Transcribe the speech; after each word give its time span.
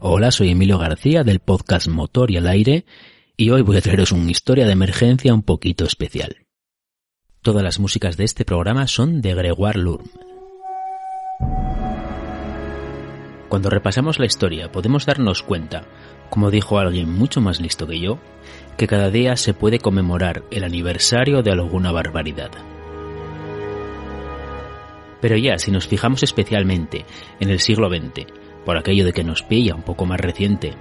Hola, 0.00 0.30
soy 0.30 0.50
Emilio 0.50 0.78
García 0.78 1.24
del 1.24 1.40
podcast 1.40 1.88
Motor 1.88 2.30
y 2.30 2.36
al 2.36 2.46
aire 2.46 2.84
y 3.36 3.50
hoy 3.50 3.62
voy 3.62 3.78
a 3.78 3.80
traeros 3.80 4.12
una 4.12 4.30
historia 4.30 4.64
de 4.64 4.70
emergencia 4.70 5.34
un 5.34 5.42
poquito 5.42 5.84
especial. 5.84 6.46
Todas 7.42 7.64
las 7.64 7.80
músicas 7.80 8.16
de 8.16 8.22
este 8.22 8.44
programa 8.44 8.86
son 8.86 9.20
de 9.20 9.34
Gregoire 9.34 9.80
Lurm. 9.80 10.06
Cuando 13.48 13.70
repasamos 13.70 14.20
la 14.20 14.26
historia 14.26 14.70
podemos 14.70 15.04
darnos 15.04 15.42
cuenta, 15.42 15.82
como 16.30 16.52
dijo 16.52 16.78
alguien 16.78 17.12
mucho 17.12 17.40
más 17.40 17.60
listo 17.60 17.88
que 17.88 17.98
yo, 17.98 18.20
que 18.76 18.86
cada 18.86 19.10
día 19.10 19.34
se 19.34 19.52
puede 19.52 19.80
conmemorar 19.80 20.44
el 20.52 20.62
aniversario 20.62 21.42
de 21.42 21.50
alguna 21.50 21.90
barbaridad. 21.90 22.52
Pero 25.20 25.36
ya, 25.36 25.58
si 25.58 25.72
nos 25.72 25.88
fijamos 25.88 26.22
especialmente 26.22 27.04
en 27.40 27.50
el 27.50 27.58
siglo 27.58 27.88
XX, 27.88 28.26
por 28.68 28.76
aquello 28.76 29.06
de 29.06 29.14
que 29.14 29.24
nos 29.24 29.42
pilla 29.42 29.74
un 29.74 29.80
poco 29.80 30.04
más 30.04 30.20
reciente, 30.20 30.74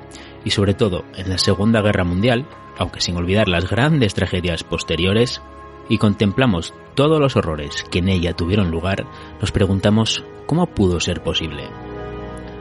y 0.43 0.49
sobre 0.49 0.73
todo 0.73 1.05
en 1.15 1.29
la 1.29 1.37
Segunda 1.37 1.81
Guerra 1.81 2.03
Mundial, 2.03 2.45
aunque 2.77 2.99
sin 2.99 3.15
olvidar 3.15 3.47
las 3.47 3.69
grandes 3.69 4.13
tragedias 4.13 4.65
posteriores, 4.65 5.41
y 5.87 5.97
contemplamos 5.97 6.73
todos 6.95 7.17
los 7.21 7.37
horrores 7.37 7.85
que 7.89 7.99
en 7.99 8.09
ella 8.09 8.33
tuvieron 8.33 8.71
lugar, 8.71 9.05
nos 9.39 9.53
preguntamos 9.53 10.25
cómo 10.47 10.67
pudo 10.67 10.99
ser 10.99 11.23
posible. 11.23 11.63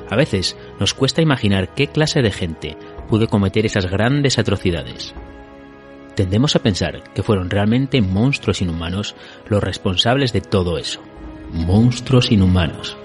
A 0.09 0.15
veces 0.15 0.57
nos 0.79 0.95
cuesta 0.95 1.23
imaginar 1.23 1.75
qué 1.75 1.89
clase 1.89 2.23
de 2.23 2.31
gente 2.31 2.77
pudo 3.09 3.27
cometer 3.27 3.67
esas 3.67 3.87
grandes 3.87 4.39
atrocidades. 4.39 5.13
Tendemos 6.15 6.55
a 6.55 6.61
pensar 6.61 7.03
que 7.15 7.25
fueron 7.25 7.51
realmente 7.51 8.01
monstruos 8.01 8.63
inhumanos 8.63 9.17
los 9.49 9.61
responsables 9.61 10.33
de 10.33 10.43
todo 10.43 10.79
eso. 10.79 11.01
Monstruos 11.51 12.31
inhumanos. 12.31 12.97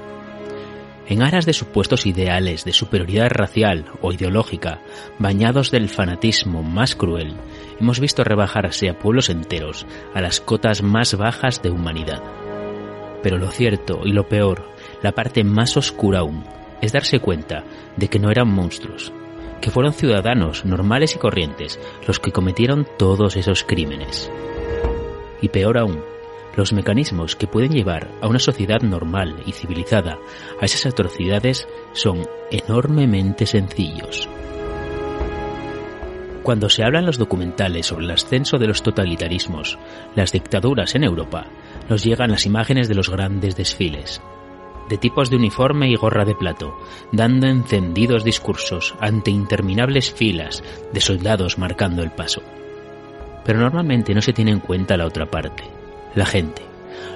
En 1.07 1.23
aras 1.23 1.45
de 1.45 1.53
supuestos 1.53 2.05
ideales 2.05 2.63
de 2.63 2.73
superioridad 2.73 3.29
racial 3.29 3.85
o 4.01 4.13
ideológica, 4.13 4.79
bañados 5.19 5.71
del 5.71 5.89
fanatismo 5.89 6.63
más 6.63 6.95
cruel, 6.95 7.33
hemos 7.79 7.99
visto 7.99 8.23
rebajarse 8.23 8.89
a 8.89 8.97
pueblos 8.97 9.29
enteros 9.29 9.85
a 10.13 10.21
las 10.21 10.39
cotas 10.39 10.83
más 10.83 11.15
bajas 11.17 11.61
de 11.61 11.69
humanidad. 11.69 12.21
Pero 13.23 13.37
lo 13.37 13.49
cierto 13.51 14.01
y 14.05 14.13
lo 14.13 14.27
peor, 14.27 14.63
la 15.01 15.11
parte 15.11 15.43
más 15.43 15.75
oscura 15.75 16.19
aún, 16.19 16.43
es 16.81 16.91
darse 16.91 17.19
cuenta 17.19 17.63
de 17.97 18.07
que 18.07 18.19
no 18.19 18.31
eran 18.31 18.47
monstruos, 18.47 19.11
que 19.59 19.69
fueron 19.69 19.93
ciudadanos 19.93 20.65
normales 20.65 21.15
y 21.15 21.19
corrientes 21.19 21.79
los 22.07 22.19
que 22.19 22.31
cometieron 22.31 22.87
todos 22.97 23.35
esos 23.35 23.63
crímenes. 23.63 24.31
Y 25.41 25.49
peor 25.49 25.77
aún, 25.77 26.03
los 26.55 26.73
mecanismos 26.73 27.35
que 27.35 27.47
pueden 27.47 27.71
llevar 27.71 28.09
a 28.21 28.27
una 28.27 28.39
sociedad 28.39 28.81
normal 28.81 29.41
y 29.45 29.51
civilizada 29.53 30.17
a 30.59 30.65
esas 30.65 30.85
atrocidades 30.85 31.67
son 31.93 32.27
enormemente 32.51 33.45
sencillos. 33.45 34.27
Cuando 36.43 36.69
se 36.69 36.83
hablan 36.83 37.05
los 37.05 37.19
documentales 37.19 37.85
sobre 37.85 38.05
el 38.05 38.11
ascenso 38.11 38.57
de 38.57 38.67
los 38.67 38.81
totalitarismos, 38.81 39.77
las 40.15 40.31
dictaduras 40.31 40.95
en 40.95 41.03
Europa, 41.03 41.45
nos 41.87 42.03
llegan 42.03 42.31
las 42.31 42.47
imágenes 42.47 42.87
de 42.87 42.95
los 42.95 43.09
grandes 43.09 43.55
desfiles, 43.55 44.21
de 44.89 44.97
tipos 44.97 45.29
de 45.29 45.35
uniforme 45.35 45.89
y 45.89 45.95
gorra 45.95 46.25
de 46.25 46.33
plato, 46.33 46.75
dando 47.11 47.47
encendidos 47.47 48.23
discursos 48.23 48.95
ante 48.99 49.29
interminables 49.29 50.11
filas 50.11 50.63
de 50.91 50.99
soldados 50.99 51.59
marcando 51.59 52.01
el 52.01 52.11
paso. 52.11 52.41
Pero 53.45 53.59
normalmente 53.59 54.13
no 54.15 54.21
se 54.21 54.33
tiene 54.33 54.51
en 54.51 54.59
cuenta 54.59 54.97
la 54.97 55.05
otra 55.05 55.27
parte, 55.27 55.63
la 56.15 56.25
gente, 56.25 56.63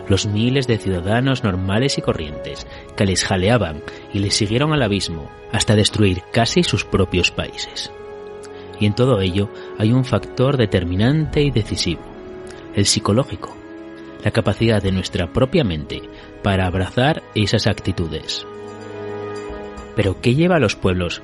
los 0.07 0.25
miles 0.25 0.67
de 0.67 0.77
ciudadanos 0.77 1.43
normales 1.43 1.97
y 1.97 2.01
corrientes 2.01 2.67
que 2.95 3.05
les 3.05 3.23
jaleaban 3.23 3.81
y 4.13 4.19
les 4.19 4.35
siguieron 4.35 4.73
al 4.73 4.83
abismo 4.83 5.29
hasta 5.51 5.75
destruir 5.75 6.21
casi 6.31 6.63
sus 6.63 6.85
propios 6.85 7.31
países. 7.31 7.91
Y 8.79 8.85
en 8.85 8.93
todo 8.93 9.21
ello 9.21 9.49
hay 9.77 9.91
un 9.91 10.05
factor 10.05 10.57
determinante 10.57 11.41
y 11.41 11.51
decisivo, 11.51 12.01
el 12.75 12.85
psicológico, 12.85 13.55
la 14.23 14.31
capacidad 14.31 14.81
de 14.81 14.91
nuestra 14.91 15.31
propia 15.31 15.63
mente 15.63 16.01
para 16.43 16.67
abrazar 16.67 17.23
esas 17.35 17.67
actitudes. 17.67 18.45
Pero 19.95 20.19
¿qué 20.19 20.35
lleva 20.35 20.57
a 20.57 20.59
los 20.59 20.75
pueblos 20.75 21.21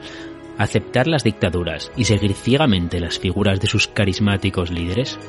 a 0.58 0.64
aceptar 0.64 1.08
las 1.08 1.24
dictaduras 1.24 1.92
y 1.98 2.06
seguir 2.06 2.34
ciegamente 2.34 3.00
las 3.00 3.20
figuras 3.20 3.60
de 3.60 3.68
sus 3.68 3.88
carismáticos 3.88 4.72
líderes? 4.72 5.20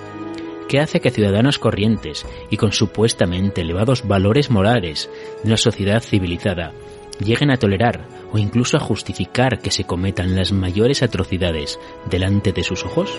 ¿Qué 0.68 0.80
hace 0.80 1.00
que 1.00 1.10
ciudadanos 1.10 1.58
corrientes 1.58 2.26
y 2.50 2.56
con 2.56 2.72
supuestamente 2.72 3.60
elevados 3.60 4.06
valores 4.06 4.50
morales 4.50 5.10
de 5.42 5.48
una 5.48 5.56
sociedad 5.56 6.02
civilizada 6.02 6.72
lleguen 7.22 7.50
a 7.50 7.56
tolerar 7.56 8.06
o 8.32 8.38
incluso 8.38 8.76
a 8.76 8.80
justificar 8.80 9.60
que 9.60 9.70
se 9.70 9.84
cometan 9.84 10.34
las 10.34 10.52
mayores 10.52 11.02
atrocidades 11.02 11.78
delante 12.08 12.52
de 12.52 12.64
sus 12.64 12.84
ojos? 12.84 13.18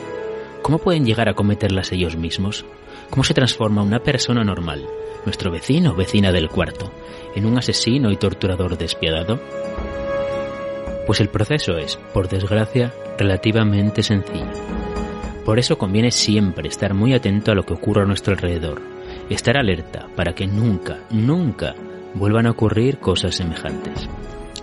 ¿Cómo 0.61 0.79
pueden 0.79 1.05
llegar 1.05 1.29
a 1.29 1.33
cometerlas 1.33 1.91
ellos 1.91 2.15
mismos? 2.15 2.65
¿Cómo 3.09 3.23
se 3.23 3.33
transforma 3.33 3.83
una 3.83 3.99
persona 3.99 4.43
normal, 4.43 4.87
nuestro 5.25 5.51
vecino 5.51 5.91
o 5.91 5.95
vecina 5.95 6.31
del 6.31 6.49
cuarto, 6.49 6.91
en 7.35 7.45
un 7.45 7.57
asesino 7.57 8.11
y 8.11 8.15
torturador 8.15 8.77
despiadado? 8.77 9.39
Pues 11.05 11.19
el 11.19 11.29
proceso 11.29 11.77
es, 11.77 11.97
por 12.13 12.29
desgracia, 12.29 12.93
relativamente 13.17 14.03
sencillo. 14.03 15.02
Por 15.45 15.59
eso 15.59 15.77
conviene 15.77 16.11
siempre 16.11 16.69
estar 16.69 16.93
muy 16.93 17.13
atento 17.13 17.51
a 17.51 17.55
lo 17.55 17.63
que 17.63 17.73
ocurre 17.73 18.03
a 18.03 18.05
nuestro 18.05 18.33
alrededor, 18.33 18.81
estar 19.29 19.57
alerta 19.57 20.07
para 20.15 20.33
que 20.33 20.47
nunca, 20.47 20.99
nunca 21.09 21.75
vuelvan 22.13 22.47
a 22.47 22.51
ocurrir 22.51 22.99
cosas 22.99 23.35
semejantes. 23.35 24.07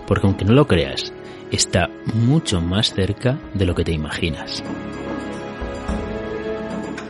Porque 0.07 0.25
aunque 0.25 0.45
no 0.45 0.53
lo 0.53 0.65
creas, 0.65 1.13
está 1.51 1.89
mucho 2.15 2.61
más 2.61 2.93
cerca 2.93 3.37
de 3.53 3.65
lo 3.65 3.75
que 3.75 3.83
te 3.83 3.91
imaginas. 3.91 4.63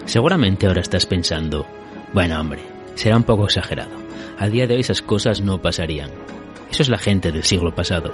Seguramente 0.04 0.68
ahora 0.68 0.82
estás 0.82 1.06
pensando, 1.06 1.66
bueno 2.12 2.42
hombre, 2.42 2.62
será 2.96 3.16
un 3.16 3.24
poco 3.24 3.46
exagerado. 3.46 3.96
A 4.38 4.50
día 4.50 4.68
de 4.68 4.74
hoy 4.74 4.82
esas 4.82 5.02
cosas 5.02 5.40
no 5.40 5.62
pasarían. 5.62 6.10
Eso 6.70 6.82
es 6.82 6.90
la 6.90 6.98
gente 6.98 7.32
del 7.32 7.44
siglo 7.44 7.74
pasado. 7.74 8.14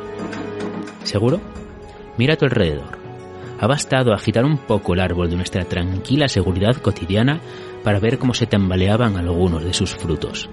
¿Seguro? 1.03 1.41
Mira 2.17 2.35
a 2.35 2.37
tu 2.37 2.45
alrededor 2.45 3.06
ha 3.59 3.67
bastado 3.67 4.13
agitar 4.13 4.45
un 4.45 4.57
poco 4.57 4.93
el 4.93 4.99
árbol 4.99 5.29
de 5.29 5.35
nuestra 5.35 5.65
tranquila 5.65 6.27
seguridad 6.27 6.75
cotidiana 6.77 7.39
para 7.83 7.99
ver 7.99 8.17
cómo 8.17 8.33
se 8.33 8.47
tambaleaban 8.47 9.17
algunos 9.17 9.63
de 9.63 9.73
sus 9.73 9.95
frutos. 9.95 10.49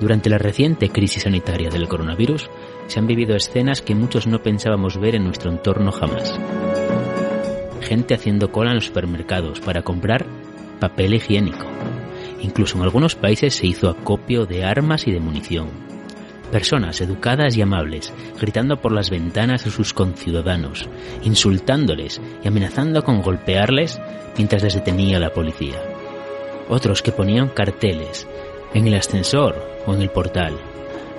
Durante 0.00 0.30
la 0.30 0.38
reciente 0.38 0.88
crisis 0.88 1.24
sanitaria 1.24 1.68
del 1.68 1.88
coronavirus, 1.88 2.48
se 2.86 2.98
han 2.98 3.06
vivido 3.06 3.36
escenas 3.36 3.82
que 3.82 3.94
muchos 3.94 4.26
no 4.26 4.42
pensábamos 4.42 4.98
ver 4.98 5.14
en 5.14 5.24
nuestro 5.24 5.50
entorno 5.50 5.92
jamás. 5.92 6.40
Gente 7.82 8.14
haciendo 8.14 8.50
cola 8.50 8.70
en 8.70 8.76
los 8.76 8.86
supermercados 8.86 9.60
para 9.60 9.82
comprar 9.82 10.26
papel 10.80 11.14
higiénico. 11.14 11.66
Incluso 12.40 12.78
en 12.78 12.84
algunos 12.84 13.14
países 13.14 13.54
se 13.54 13.66
hizo 13.66 13.90
acopio 13.90 14.46
de 14.46 14.64
armas 14.64 15.06
y 15.06 15.12
de 15.12 15.20
munición. 15.20 15.89
Personas 16.50 17.00
educadas 17.00 17.56
y 17.56 17.62
amables, 17.62 18.12
gritando 18.40 18.80
por 18.80 18.92
las 18.92 19.08
ventanas 19.08 19.66
a 19.66 19.70
sus 19.70 19.94
conciudadanos, 19.94 20.88
insultándoles 21.22 22.20
y 22.42 22.48
amenazando 22.48 23.04
con 23.04 23.22
golpearles 23.22 24.00
mientras 24.36 24.62
les 24.62 24.74
detenía 24.74 25.20
la 25.20 25.30
policía. 25.30 25.80
Otros 26.68 27.02
que 27.02 27.12
ponían 27.12 27.50
carteles 27.50 28.26
en 28.74 28.86
el 28.86 28.94
ascensor 28.94 29.56
o 29.86 29.94
en 29.94 30.02
el 30.02 30.10
portal, 30.10 30.54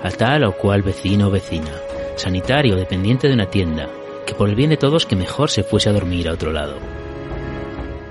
a 0.02 0.10
tal 0.10 0.44
o 0.44 0.52
cual 0.52 0.82
vecino 0.82 1.28
o 1.28 1.30
vecina, 1.30 1.72
sanitario 2.16 2.74
o 2.74 2.78
dependiente 2.78 3.28
de 3.28 3.34
una 3.34 3.46
tienda, 3.46 3.88
que 4.26 4.34
por 4.34 4.50
el 4.50 4.54
bien 4.54 4.70
de 4.70 4.76
todos 4.76 5.06
que 5.06 5.16
mejor 5.16 5.50
se 5.50 5.62
fuese 5.62 5.88
a 5.88 5.92
dormir 5.92 6.28
a 6.28 6.32
otro 6.32 6.52
lado. 6.52 6.76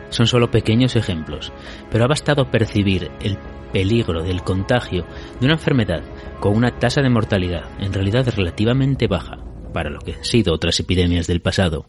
Son 0.10 0.28
solo 0.28 0.52
pequeños 0.52 0.96
ejemplos, 0.96 1.54
pero 1.90 2.04
ha 2.04 2.08
bastado 2.08 2.50
percibir 2.50 3.12
el 3.22 3.38
peligro 3.72 4.22
del 4.24 4.44
contagio 4.44 5.06
de 5.40 5.46
una 5.46 5.54
enfermedad 5.54 6.02
con 6.42 6.58
una 6.58 6.80
tasa 6.80 7.02
de 7.04 7.10
mortalidad 7.12 7.64
en 7.80 7.94
realidad 7.94 8.28
relativamente 8.36 9.06
baja 9.06 9.38
para 9.74 9.92
lo 9.92 10.00
que 10.00 10.16
han 10.16 10.26
sido 10.26 10.54
otras 10.54 10.78
epidemias 10.80 11.28
del 11.28 11.40
pasado, 11.40 11.86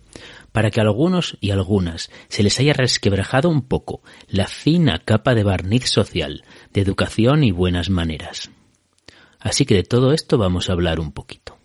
para 0.52 0.70
que 0.70 0.78
a 0.78 0.84
algunos 0.84 1.38
y 1.40 1.50
algunas 1.50 2.10
se 2.28 2.43
les 2.43 2.60
haya 2.60 2.75
resquebrajado 2.75 3.49
un 3.49 3.62
poco 3.62 4.02
la 4.28 4.46
fina 4.46 5.00
capa 5.04 5.34
de 5.34 5.43
barniz 5.43 5.88
social, 5.88 6.44
de 6.72 6.82
educación 6.82 7.43
y 7.43 7.50
buenas 7.50 7.88
maneras. 7.88 8.50
Así 9.40 9.64
que 9.64 9.75
de 9.75 9.84
todo 9.84 10.12
esto 10.12 10.37
vamos 10.37 10.69
a 10.69 10.75
hablar 10.75 11.00
un 11.00 11.12
poquito. 11.12 11.58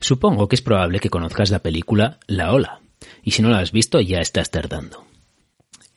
Supongo 0.00 0.46
que 0.46 0.54
es 0.54 0.62
probable 0.62 1.00
que 1.00 1.10
conozcas 1.10 1.50
la 1.50 1.58
película 1.58 2.20
La 2.28 2.52
Ola, 2.52 2.80
y 3.22 3.32
si 3.32 3.42
no 3.42 3.50
la 3.50 3.58
has 3.58 3.72
visto 3.72 4.00
ya 4.00 4.20
estás 4.20 4.52
tardando. 4.52 5.07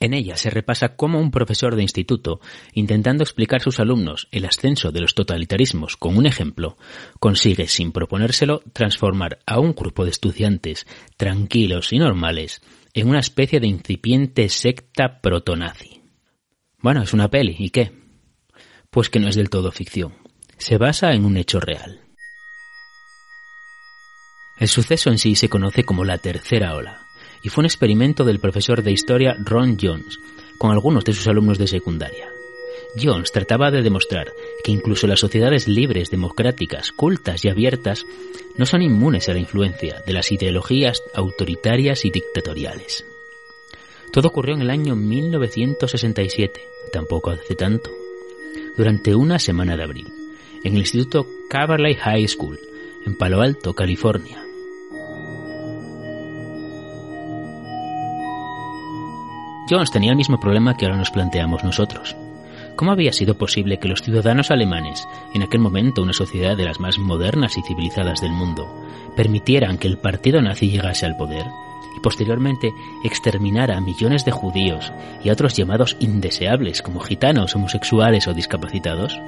En 0.02 0.14
ella 0.14 0.36
se 0.36 0.50
repasa 0.50 0.96
cómo 0.96 1.20
un 1.20 1.30
profesor 1.30 1.76
de 1.76 1.82
instituto, 1.82 2.40
intentando 2.72 3.22
explicar 3.22 3.60
a 3.60 3.62
sus 3.62 3.78
alumnos 3.78 4.26
el 4.32 4.44
ascenso 4.46 4.90
de 4.90 5.00
los 5.00 5.14
totalitarismos 5.14 5.96
con 5.96 6.16
un 6.16 6.26
ejemplo, 6.26 6.76
consigue, 7.20 7.68
sin 7.68 7.92
proponérselo, 7.92 8.64
transformar 8.72 9.38
a 9.46 9.60
un 9.60 9.76
grupo 9.76 10.02
de 10.04 10.10
estudiantes 10.10 10.88
tranquilos 11.16 11.92
y 11.92 12.00
normales 12.00 12.62
en 12.94 13.10
una 13.10 13.20
especie 13.20 13.60
de 13.60 13.68
incipiente 13.68 14.48
secta 14.48 15.20
protonazi. 15.20 16.02
Bueno, 16.80 17.04
es 17.04 17.12
una 17.12 17.30
peli, 17.30 17.54
¿y 17.56 17.70
qué? 17.70 17.92
Pues 18.90 19.08
que 19.08 19.20
no 19.20 19.28
es 19.28 19.36
del 19.36 19.50
todo 19.50 19.70
ficción. 19.70 20.14
Se 20.58 20.78
basa 20.78 21.12
en 21.12 21.24
un 21.24 21.36
hecho 21.36 21.60
real. 21.60 22.00
El 24.58 24.66
suceso 24.66 25.10
en 25.10 25.18
sí 25.18 25.36
se 25.36 25.48
conoce 25.48 25.84
como 25.84 26.04
la 26.04 26.18
tercera 26.18 26.74
ola 26.74 27.02
y 27.42 27.48
fue 27.48 27.62
un 27.62 27.66
experimento 27.66 28.24
del 28.24 28.38
profesor 28.38 28.82
de 28.82 28.92
historia 28.92 29.36
Ron 29.38 29.76
Jones 29.80 30.20
con 30.58 30.70
algunos 30.70 31.04
de 31.04 31.12
sus 31.12 31.26
alumnos 31.26 31.58
de 31.58 31.66
secundaria. 31.66 32.28
Jones 33.00 33.32
trataba 33.32 33.70
de 33.70 33.82
demostrar 33.82 34.32
que 34.62 34.70
incluso 34.70 35.06
las 35.06 35.20
sociedades 35.20 35.66
libres, 35.66 36.10
democráticas, 36.10 36.92
cultas 36.92 37.44
y 37.44 37.48
abiertas 37.48 38.04
no 38.56 38.66
son 38.66 38.82
inmunes 38.82 39.28
a 39.28 39.32
la 39.32 39.38
influencia 39.38 40.02
de 40.06 40.12
las 40.12 40.30
ideologías 40.30 41.02
autoritarias 41.14 42.04
y 42.04 42.10
dictatoriales. 42.10 43.06
Todo 44.12 44.28
ocurrió 44.28 44.54
en 44.54 44.60
el 44.60 44.70
año 44.70 44.94
1967, 44.94 46.60
tampoco 46.92 47.30
hace 47.30 47.54
tanto, 47.54 47.90
durante 48.76 49.14
una 49.14 49.38
semana 49.38 49.76
de 49.76 49.84
abril, 49.84 50.12
en 50.62 50.74
el 50.74 50.80
Instituto 50.80 51.26
Caberly 51.48 51.94
High 51.94 52.28
School, 52.28 52.58
en 53.06 53.16
Palo 53.16 53.40
Alto, 53.40 53.74
California. 53.74 54.44
Jones 59.72 59.90
tenía 59.90 60.10
el 60.10 60.18
mismo 60.18 60.38
problema 60.38 60.76
que 60.76 60.84
ahora 60.84 60.98
nos 60.98 61.10
planteamos 61.10 61.64
nosotros. 61.64 62.14
¿Cómo 62.76 62.92
había 62.92 63.10
sido 63.10 63.38
posible 63.38 63.78
que 63.78 63.88
los 63.88 64.02
ciudadanos 64.02 64.50
alemanes, 64.50 65.08
en 65.32 65.42
aquel 65.42 65.60
momento 65.60 66.02
una 66.02 66.12
sociedad 66.12 66.58
de 66.58 66.66
las 66.66 66.78
más 66.78 66.98
modernas 66.98 67.56
y 67.56 67.62
civilizadas 67.62 68.20
del 68.20 68.32
mundo, 68.32 68.68
permitieran 69.16 69.78
que 69.78 69.88
el 69.88 69.96
partido 69.96 70.42
nazi 70.42 70.68
llegase 70.68 71.06
al 71.06 71.16
poder 71.16 71.46
y 71.96 72.00
posteriormente 72.00 72.70
exterminara 73.02 73.78
a 73.78 73.80
millones 73.80 74.26
de 74.26 74.32
judíos 74.32 74.92
y 75.24 75.30
a 75.30 75.32
otros 75.32 75.56
llamados 75.56 75.96
indeseables 76.00 76.82
como 76.82 77.00
gitanos, 77.00 77.56
homosexuales 77.56 78.28
o 78.28 78.34
discapacitados? 78.34 79.18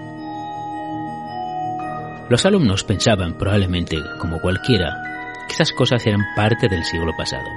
Los 2.28 2.44
alumnos 2.44 2.84
pensaban 2.84 3.38
probablemente, 3.38 3.96
como 4.18 4.42
cualquiera, 4.42 4.92
que 5.48 5.54
esas 5.54 5.72
cosas 5.72 6.06
eran 6.06 6.20
parte 6.36 6.68
del 6.68 6.84
siglo 6.84 7.12
pasado, 7.16 7.48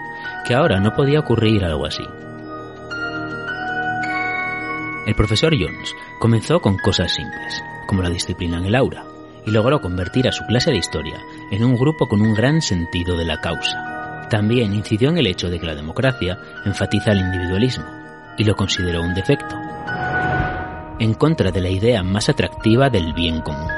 que 0.45 0.55
ahora 0.55 0.79
no 0.79 0.93
podía 0.93 1.19
ocurrir 1.19 1.65
algo 1.65 1.85
así. 1.85 2.03
El 5.07 5.15
profesor 5.15 5.55
Jones 5.57 5.95
comenzó 6.19 6.59
con 6.59 6.77
cosas 6.79 7.13
simples, 7.13 7.63
como 7.85 8.01
la 8.01 8.09
disciplina 8.09 8.57
en 8.57 8.65
el 8.65 8.75
aula, 8.75 9.05
y 9.45 9.51
logró 9.51 9.79
convertir 9.79 10.27
a 10.27 10.33
su 10.33 10.43
clase 10.43 10.69
de 10.69 10.79
historia 10.79 11.17
en 11.49 11.63
un 11.63 11.77
grupo 11.77 12.09
con 12.09 12.21
un 12.21 12.33
gran 12.33 12.61
sentido 12.61 13.15
de 13.15 13.23
la 13.23 13.39
causa. 13.39 14.27
También 14.29 14.73
incidió 14.73 15.07
en 15.07 15.17
el 15.17 15.27
hecho 15.27 15.49
de 15.49 15.61
que 15.61 15.65
la 15.65 15.75
democracia 15.75 16.37
enfatiza 16.65 17.13
el 17.13 17.21
individualismo, 17.21 17.85
y 18.37 18.43
lo 18.43 18.57
consideró 18.57 19.01
un 19.01 19.13
defecto, 19.13 19.55
en 20.99 21.13
contra 21.13 21.51
de 21.51 21.61
la 21.61 21.69
idea 21.69 22.03
más 22.03 22.27
atractiva 22.27 22.89
del 22.89 23.13
bien 23.13 23.39
común. 23.39 23.71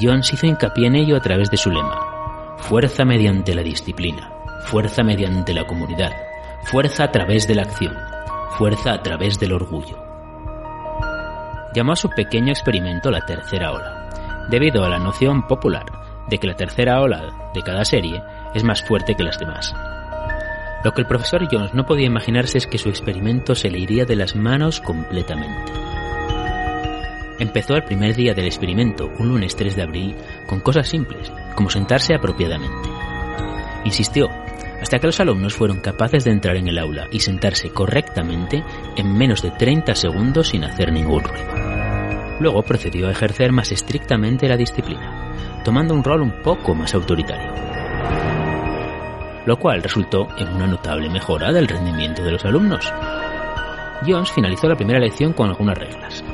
Jones 0.00 0.32
hizo 0.32 0.46
hincapié 0.46 0.86
en 0.86 0.96
ello 0.96 1.18
a 1.18 1.20
través 1.20 1.50
de 1.50 1.58
su 1.58 1.70
lema, 1.70 2.56
fuerza 2.56 3.04
mediante 3.04 3.54
la 3.54 3.62
disciplina, 3.62 4.32
fuerza 4.64 5.02
mediante 5.02 5.52
la 5.52 5.66
comunidad, 5.66 6.12
fuerza 6.64 7.04
a 7.04 7.12
través 7.12 7.46
de 7.46 7.56
la 7.56 7.62
acción, 7.64 7.94
fuerza 8.56 8.94
a 8.94 9.02
través 9.02 9.38
del 9.38 9.52
orgullo 9.52 10.09
llamó 11.74 11.92
a 11.92 11.96
su 11.96 12.10
pequeño 12.10 12.50
experimento 12.50 13.10
la 13.10 13.24
tercera 13.26 13.72
ola, 13.72 14.46
debido 14.48 14.84
a 14.84 14.88
la 14.88 14.98
noción 14.98 15.46
popular 15.46 15.84
de 16.28 16.38
que 16.38 16.46
la 16.46 16.56
tercera 16.56 17.00
ola 17.00 17.50
de 17.54 17.62
cada 17.62 17.84
serie 17.84 18.22
es 18.54 18.64
más 18.64 18.82
fuerte 18.82 19.14
que 19.14 19.22
las 19.22 19.38
demás. 19.38 19.74
Lo 20.82 20.92
que 20.92 21.02
el 21.02 21.06
profesor 21.06 21.46
Jones 21.50 21.74
no 21.74 21.84
podía 21.84 22.06
imaginarse 22.06 22.58
es 22.58 22.66
que 22.66 22.78
su 22.78 22.88
experimento 22.88 23.54
se 23.54 23.70
le 23.70 23.78
iría 23.78 24.06
de 24.06 24.16
las 24.16 24.34
manos 24.34 24.80
completamente. 24.80 25.72
Empezó 27.38 27.74
el 27.74 27.84
primer 27.84 28.14
día 28.14 28.34
del 28.34 28.46
experimento, 28.46 29.10
un 29.18 29.28
lunes 29.28 29.56
3 29.56 29.76
de 29.76 29.82
abril, 29.82 30.16
con 30.46 30.60
cosas 30.60 30.88
simples, 30.88 31.32
como 31.54 31.70
sentarse 31.70 32.14
apropiadamente. 32.14 32.88
Insistió 33.84 34.28
hasta 34.80 34.98
que 34.98 35.06
los 35.06 35.20
alumnos 35.20 35.54
fueron 35.54 35.80
capaces 35.80 36.24
de 36.24 36.30
entrar 36.30 36.56
en 36.56 36.68
el 36.68 36.78
aula 36.78 37.08
y 37.10 37.20
sentarse 37.20 37.70
correctamente 37.70 38.64
en 38.96 39.16
menos 39.16 39.42
de 39.42 39.50
30 39.50 39.94
segundos 39.94 40.48
sin 40.48 40.64
hacer 40.64 40.92
ningún 40.92 41.22
ruido. 41.22 41.70
Luego 42.40 42.62
procedió 42.62 43.08
a 43.08 43.12
ejercer 43.12 43.52
más 43.52 43.70
estrictamente 43.70 44.48
la 44.48 44.56
disciplina, 44.56 45.34
tomando 45.64 45.94
un 45.94 46.02
rol 46.02 46.22
un 46.22 46.42
poco 46.42 46.74
más 46.74 46.94
autoritario, 46.94 47.52
lo 49.44 49.58
cual 49.58 49.82
resultó 49.82 50.26
en 50.38 50.48
una 50.48 50.66
notable 50.66 51.10
mejora 51.10 51.52
del 51.52 51.68
rendimiento 51.68 52.22
de 52.22 52.32
los 52.32 52.44
alumnos. 52.44 52.90
Jones 54.06 54.32
finalizó 54.32 54.68
la 54.68 54.76
primera 54.76 54.98
lección 54.98 55.34
con 55.34 55.50
algunas 55.50 55.76
reglas, 55.76 56.24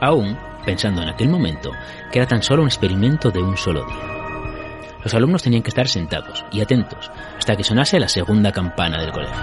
aún 0.00 0.38
pensando 0.64 1.02
en 1.02 1.08
aquel 1.08 1.28
momento 1.28 1.72
que 2.12 2.20
era 2.20 2.28
tan 2.28 2.42
solo 2.42 2.62
un 2.62 2.68
experimento 2.68 3.30
de 3.30 3.42
un 3.42 3.56
solo 3.56 3.84
día. 3.86 4.19
Los 5.02 5.14
alumnos 5.14 5.42
tenían 5.42 5.62
que 5.62 5.70
estar 5.70 5.88
sentados 5.88 6.44
y 6.52 6.60
atentos 6.60 7.10
hasta 7.36 7.56
que 7.56 7.64
sonase 7.64 7.98
la 7.98 8.08
segunda 8.08 8.52
campana 8.52 9.00
del 9.00 9.12
colegio. 9.12 9.40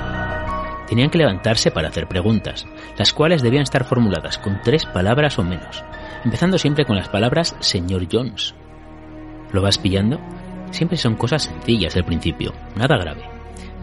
Tenían 0.88 1.10
que 1.10 1.18
levantarse 1.18 1.72
para 1.72 1.90
hacer 1.90 2.08
preguntas, 2.08 2.66
las 2.98 3.12
cuales 3.12 3.42
debían 3.42 3.64
estar 3.64 3.84
formuladas 3.84 4.38
con 4.38 4.62
tres 4.62 4.86
palabras 4.86 5.38
o 5.38 5.44
menos, 5.44 5.84
empezando 6.24 6.58
siempre 6.58 6.86
con 6.86 6.96
las 6.96 7.10
palabras 7.10 7.56
señor 7.60 8.08
Jones. 8.10 8.56
¿Lo 9.52 9.62
vas 9.62 9.78
pillando? 9.78 10.20
Siempre 10.72 10.98
son 10.98 11.16
cosas 11.16 11.44
sencillas 11.44 11.96
al 11.96 12.06
principio, 12.06 12.54
nada 12.76 12.98
grave. 12.98 13.24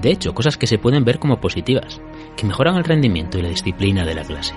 De 0.01 0.11
hecho, 0.11 0.35
cosas 0.35 0.57
que 0.57 0.67
se 0.67 0.79
pueden 0.79 1.05
ver 1.05 1.19
como 1.19 1.41
positivas, 1.41 2.01
que 2.37 2.47
mejoran 2.47 2.77
el 2.77 2.85
rendimiento 2.85 3.39
y 3.39 3.43
la 3.43 3.49
disciplina 3.49 4.05
de 4.05 4.15
la 4.15 4.25
clase. 4.25 4.55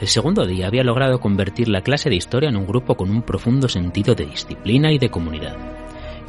El 0.00 0.08
segundo 0.08 0.44
día 0.44 0.66
había 0.66 0.84
logrado 0.84 1.20
convertir 1.20 1.68
la 1.68 1.80
clase 1.80 2.10
de 2.10 2.16
historia 2.16 2.50
en 2.50 2.56
un 2.56 2.66
grupo 2.66 2.96
con 2.96 3.10
un 3.10 3.22
profundo 3.22 3.66
sentido 3.66 4.14
de 4.14 4.26
disciplina 4.26 4.92
y 4.92 4.98
de 4.98 5.08
comunidad. 5.08 5.56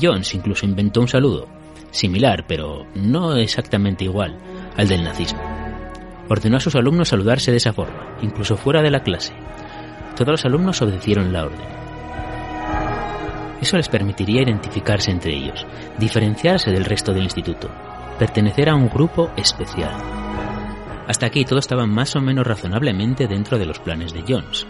Jones 0.02 0.34
incluso 0.34 0.66
inventó 0.66 1.02
un 1.02 1.10
saludo, 1.10 1.48
similar 1.92 2.46
pero 2.48 2.86
no 2.96 3.36
exactamente 3.36 4.06
igual 4.06 4.38
al 4.78 4.88
del 4.88 5.04
nazismo. 5.04 5.42
Ordenó 6.30 6.58
a 6.58 6.62
sus 6.62 6.76
alumnos 6.76 7.10
saludarse 7.10 7.52
de 7.52 7.58
esa 7.58 7.74
forma, 7.74 8.18
incluso 8.22 8.56
fuera 8.56 8.82
de 8.82 8.92
la 8.92 9.04
clase. 9.04 9.34
Todos 10.16 10.30
los 10.30 10.46
alumnos 10.46 10.82
obedecieron 10.82 11.34
la 11.34 11.46
orden. 11.46 11.78
Eso 13.62 13.76
les 13.76 13.90
permitiría 13.90 14.44
identificarse 14.44 15.12
entre 15.12 15.36
ellos, 15.36 15.66
diferenciarse 15.98 16.72
del 16.72 16.86
resto 16.86 17.14
del 17.14 17.24
instituto, 17.24 17.70
pertenecer 18.18 18.70
a 18.70 18.76
un 18.76 18.88
grupo 18.88 19.30
especial. 19.36 20.27
Hasta 21.08 21.26
aquí 21.26 21.46
todo 21.46 21.60
estaba 21.60 21.86
más 21.86 22.16
o 22.18 22.22
menos 22.22 22.46
razonablemente 22.46 23.28
dentro 23.28 23.58
de 23.58 23.66
los 23.66 23.80
planes 23.80 24.14
de 24.14 24.24
Jones, 24.28 24.68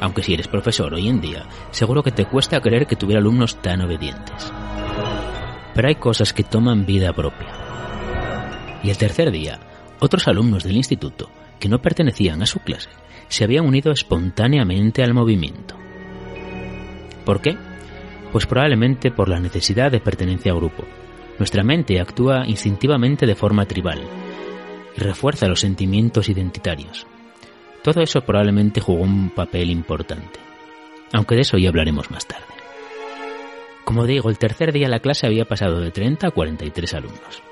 aunque 0.00 0.22
si 0.22 0.32
eres 0.32 0.48
profesor 0.48 0.94
hoy 0.94 1.08
en 1.08 1.20
día, 1.20 1.44
seguro 1.70 2.02
que 2.02 2.10
te 2.10 2.24
cuesta 2.24 2.60
creer 2.60 2.86
que 2.86 2.96
tuviera 2.96 3.20
alumnos 3.20 3.60
tan 3.60 3.82
obedientes. 3.82 4.52
Pero 5.74 5.88
hay 5.88 5.96
cosas 5.96 6.32
que 6.32 6.44
toman 6.44 6.86
vida 6.86 7.12
propia. 7.12 7.52
Y 8.82 8.88
el 8.88 8.96
tercer 8.96 9.30
día, 9.30 9.60
otros 10.00 10.26
alumnos 10.28 10.64
del 10.64 10.76
instituto, 10.76 11.30
que 11.60 11.68
no 11.68 11.82
pertenecían 11.82 12.42
a 12.42 12.46
su 12.46 12.60
clase, 12.60 12.88
se 13.28 13.44
habían 13.44 13.66
unido 13.66 13.92
espontáneamente 13.92 15.02
al 15.02 15.12
movimiento. 15.12 15.76
¿Por 17.26 17.42
qué? 17.42 17.56
Pues 18.32 18.46
probablemente 18.46 19.10
por 19.10 19.28
la 19.28 19.40
necesidad 19.40 19.90
de 19.90 20.00
pertenencia 20.00 20.52
a 20.52 20.56
grupo. 20.56 20.84
Nuestra 21.38 21.62
mente 21.62 22.00
actúa 22.00 22.46
instintivamente 22.46 23.26
de 23.26 23.34
forma 23.34 23.66
tribal 23.66 24.00
refuerza 24.96 25.46
los 25.46 25.60
sentimientos 25.60 26.28
identitarios. 26.28 27.06
Todo 27.82 28.02
eso 28.02 28.22
probablemente 28.22 28.80
jugó 28.80 29.02
un 29.02 29.30
papel 29.30 29.70
importante. 29.70 30.40
aunque 31.12 31.36
de 31.36 31.42
eso 31.42 31.56
ya 31.56 31.68
hablaremos 31.68 32.10
más 32.10 32.26
tarde. 32.26 32.44
Como 33.84 34.06
digo, 34.06 34.28
el 34.28 34.38
tercer 34.38 34.72
día 34.72 34.88
la 34.88 34.98
clase 34.98 35.26
había 35.26 35.44
pasado 35.44 35.78
de 35.78 35.92
30 35.92 36.26
a 36.26 36.30
43 36.32 36.94
alumnos. 36.94 37.42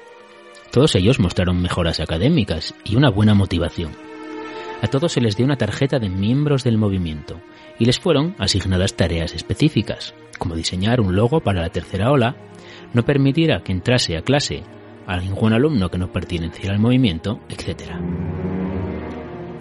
Todos 0.72 0.96
ellos 0.96 1.20
mostraron 1.20 1.62
mejoras 1.62 2.00
académicas 2.00 2.74
y 2.82 2.96
una 2.96 3.10
buena 3.10 3.34
motivación. 3.34 3.92
A 4.82 4.88
todos 4.88 5.12
se 5.12 5.20
les 5.20 5.36
dio 5.36 5.46
una 5.46 5.56
tarjeta 5.56 6.00
de 6.00 6.08
miembros 6.08 6.64
del 6.64 6.76
movimiento 6.76 7.40
y 7.78 7.84
les 7.84 8.00
fueron 8.00 8.34
asignadas 8.38 8.94
tareas 8.94 9.32
específicas, 9.34 10.14
como 10.36 10.56
diseñar 10.56 11.00
un 11.00 11.14
logo 11.14 11.40
para 11.40 11.62
la 11.62 11.70
tercera 11.70 12.10
ola, 12.10 12.34
no 12.92 13.04
permitir 13.04 13.52
a 13.52 13.62
que 13.62 13.70
entrase 13.70 14.16
a 14.16 14.22
clase 14.22 14.64
a 15.06 15.16
ningún 15.16 15.52
alumno 15.52 15.90
que 15.90 15.99
no 15.99 16.12
perteneciera 16.12 16.73
al 16.73 16.80
movimiento, 16.80 17.40
etc. 17.49 17.92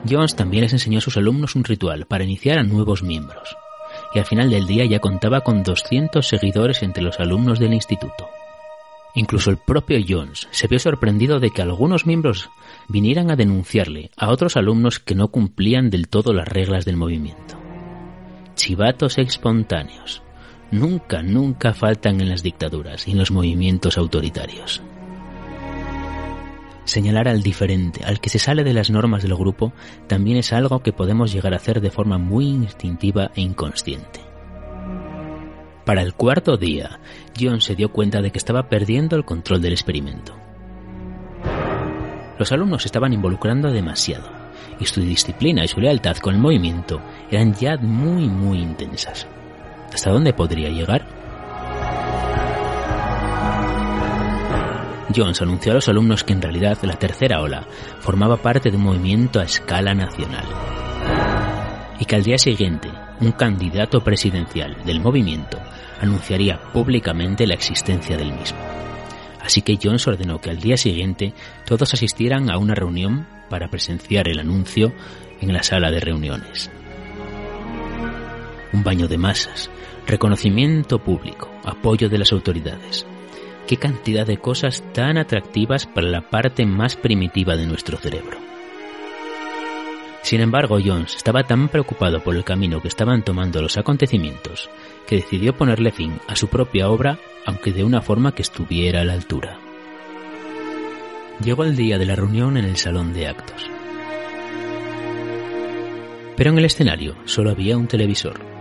Jones 0.09 0.35
también 0.35 0.63
les 0.63 0.73
enseñó 0.73 0.97
a 0.97 1.01
sus 1.01 1.17
alumnos 1.17 1.55
un 1.55 1.63
ritual 1.63 2.05
para 2.05 2.23
iniciar 2.23 2.59
a 2.59 2.63
nuevos 2.63 3.03
miembros, 3.03 3.55
y 4.13 4.19
al 4.19 4.25
final 4.25 4.49
del 4.49 4.67
día 4.67 4.85
ya 4.85 4.99
contaba 4.99 5.41
con 5.41 5.63
200 5.63 6.27
seguidores 6.27 6.83
entre 6.83 7.03
los 7.03 7.19
alumnos 7.19 7.59
del 7.59 7.73
instituto. 7.73 8.27
Incluso 9.15 9.51
el 9.51 9.57
propio 9.57 9.99
Jones 10.07 10.47
se 10.51 10.67
vio 10.67 10.79
sorprendido 10.79 11.39
de 11.39 11.51
que 11.51 11.61
algunos 11.61 12.05
miembros 12.05 12.49
vinieran 12.87 13.29
a 13.29 13.35
denunciarle 13.35 14.09
a 14.17 14.29
otros 14.29 14.57
alumnos 14.57 14.99
que 14.99 15.13
no 15.13 15.27
cumplían 15.27 15.91
del 15.91 16.07
todo 16.07 16.33
las 16.33 16.47
reglas 16.47 16.83
del 16.83 16.97
movimiento. 16.97 17.59
Chivatos 18.55 19.19
espontáneos. 19.19 20.23
Nunca, 20.71 21.21
nunca 21.21 21.73
faltan 21.73 22.19
en 22.21 22.29
las 22.29 22.41
dictaduras 22.41 23.07
y 23.07 23.11
en 23.11 23.19
los 23.19 23.29
movimientos 23.29 23.99
autoritarios. 23.99 24.81
Señalar 26.85 27.27
al 27.27 27.41
diferente, 27.41 28.03
al 28.03 28.19
que 28.19 28.29
se 28.29 28.39
sale 28.39 28.63
de 28.63 28.73
las 28.73 28.89
normas 28.89 29.23
del 29.23 29.35
grupo, 29.35 29.71
también 30.07 30.37
es 30.37 30.51
algo 30.51 30.81
que 30.81 30.91
podemos 30.91 31.31
llegar 31.31 31.53
a 31.53 31.57
hacer 31.57 31.79
de 31.79 31.91
forma 31.91 32.17
muy 32.17 32.45
instintiva 32.45 33.31
e 33.35 33.41
inconsciente. 33.41 34.19
Para 35.85 36.01
el 36.01 36.13
cuarto 36.13 36.57
día, 36.57 36.99
John 37.39 37.61
se 37.61 37.75
dio 37.75 37.91
cuenta 37.91 38.21
de 38.21 38.31
que 38.31 38.37
estaba 38.37 38.69
perdiendo 38.69 39.15
el 39.15 39.25
control 39.25 39.61
del 39.61 39.73
experimento. 39.73 40.33
Los 42.39 42.51
alumnos 42.51 42.85
estaban 42.85 43.13
involucrando 43.13 43.71
demasiado, 43.71 44.29
y 44.79 44.85
su 44.85 45.01
disciplina 45.01 45.63
y 45.63 45.67
su 45.67 45.79
lealtad 45.79 46.17
con 46.17 46.35
el 46.35 46.41
movimiento 46.41 47.01
eran 47.29 47.53
ya 47.53 47.77
muy 47.77 48.27
muy 48.27 48.59
intensas. 48.59 49.27
¿Hasta 49.93 50.11
dónde 50.11 50.33
podría 50.33 50.69
llegar? 50.69 51.05
Jones 55.15 55.41
anunció 55.41 55.71
a 55.71 55.75
los 55.75 55.87
alumnos 55.87 56.23
que 56.23 56.33
en 56.33 56.41
realidad 56.41 56.77
la 56.83 56.95
tercera 56.95 57.41
ola 57.41 57.67
formaba 57.99 58.37
parte 58.37 58.71
de 58.71 58.77
un 58.77 58.83
movimiento 58.83 59.39
a 59.39 59.43
escala 59.43 59.93
nacional 59.93 60.45
y 61.99 62.05
que 62.05 62.15
al 62.15 62.23
día 62.23 62.37
siguiente 62.37 62.89
un 63.19 63.31
candidato 63.31 64.03
presidencial 64.03 64.83
del 64.85 64.99
movimiento 64.99 65.59
anunciaría 66.01 66.59
públicamente 66.73 67.47
la 67.47 67.53
existencia 67.53 68.17
del 68.17 68.33
mismo. 68.33 68.59
Así 69.39 69.61
que 69.61 69.77
Jones 69.81 70.07
ordenó 70.07 70.39
que 70.39 70.49
al 70.49 70.59
día 70.59 70.77
siguiente 70.77 71.33
todos 71.65 71.93
asistieran 71.93 72.49
a 72.49 72.57
una 72.57 72.75
reunión 72.75 73.27
para 73.49 73.69
presenciar 73.69 74.27
el 74.27 74.39
anuncio 74.39 74.93
en 75.41 75.53
la 75.53 75.63
sala 75.63 75.91
de 75.91 75.99
reuniones. 75.99 76.71
Un 78.71 78.83
baño 78.83 79.07
de 79.07 79.17
masas, 79.17 79.69
reconocimiento 80.07 80.99
público, 80.99 81.49
apoyo 81.63 82.09
de 82.09 82.17
las 82.17 82.31
autoridades. 82.31 83.05
Qué 83.67 83.77
cantidad 83.77 84.27
de 84.27 84.37
cosas 84.37 84.83
tan 84.93 85.17
atractivas 85.17 85.87
para 85.87 86.07
la 86.07 86.29
parte 86.29 86.65
más 86.65 86.95
primitiva 86.95 87.55
de 87.55 87.65
nuestro 87.65 87.97
cerebro. 87.97 88.37
Sin 90.21 90.39
embargo, 90.41 90.79
Jones 90.83 91.15
estaba 91.15 91.43
tan 91.43 91.67
preocupado 91.67 92.21
por 92.21 92.35
el 92.35 92.43
camino 92.43 92.81
que 92.81 92.87
estaban 92.87 93.23
tomando 93.23 93.61
los 93.61 93.77
acontecimientos 93.77 94.69
que 95.05 95.17
decidió 95.17 95.53
ponerle 95.53 95.91
fin 95.91 96.19
a 96.27 96.35
su 96.35 96.47
propia 96.47 96.89
obra, 96.89 97.19
aunque 97.45 97.73
de 97.73 97.83
una 97.83 98.01
forma 98.01 98.33
que 98.33 98.41
estuviera 98.41 99.01
a 99.01 99.03
la 99.03 99.13
altura. 99.13 99.59
Llegó 101.43 101.63
el 101.65 101.75
día 101.75 101.97
de 101.97 102.05
la 102.05 102.15
reunión 102.15 102.57
en 102.57 102.65
el 102.65 102.77
salón 102.77 103.13
de 103.13 103.27
actos. 103.27 103.69
Pero 106.37 106.51
en 106.51 106.57
el 106.57 106.65
escenario 106.65 107.15
solo 107.25 107.51
había 107.51 107.77
un 107.77 107.87
televisor. 107.87 108.52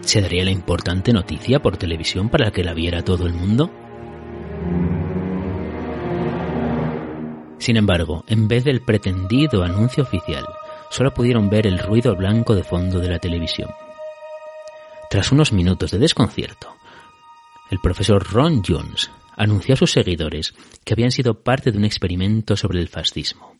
¿Se 0.00 0.20
daría 0.20 0.44
la 0.44 0.50
importante 0.50 1.12
noticia 1.12 1.60
por 1.60 1.76
televisión 1.76 2.28
para 2.28 2.50
que 2.50 2.64
la 2.64 2.74
viera 2.74 3.04
todo 3.04 3.26
el 3.26 3.34
mundo? 3.34 3.70
Sin 7.58 7.76
embargo, 7.76 8.24
en 8.28 8.48
vez 8.48 8.64
del 8.64 8.80
pretendido 8.80 9.62
anuncio 9.62 10.04
oficial, 10.04 10.46
solo 10.90 11.12
pudieron 11.12 11.50
ver 11.50 11.66
el 11.66 11.78
ruido 11.78 12.16
blanco 12.16 12.54
de 12.54 12.64
fondo 12.64 13.00
de 13.00 13.08
la 13.08 13.18
televisión. 13.18 13.68
Tras 15.10 15.32
unos 15.32 15.52
minutos 15.52 15.90
de 15.90 15.98
desconcierto, 15.98 16.74
el 17.70 17.78
profesor 17.80 18.24
Ron 18.32 18.62
Jones 18.66 19.10
anunció 19.36 19.74
a 19.74 19.76
sus 19.76 19.92
seguidores 19.92 20.54
que 20.84 20.94
habían 20.94 21.10
sido 21.10 21.42
parte 21.42 21.70
de 21.70 21.78
un 21.78 21.84
experimento 21.84 22.56
sobre 22.56 22.80
el 22.80 22.88
fascismo 22.88 23.56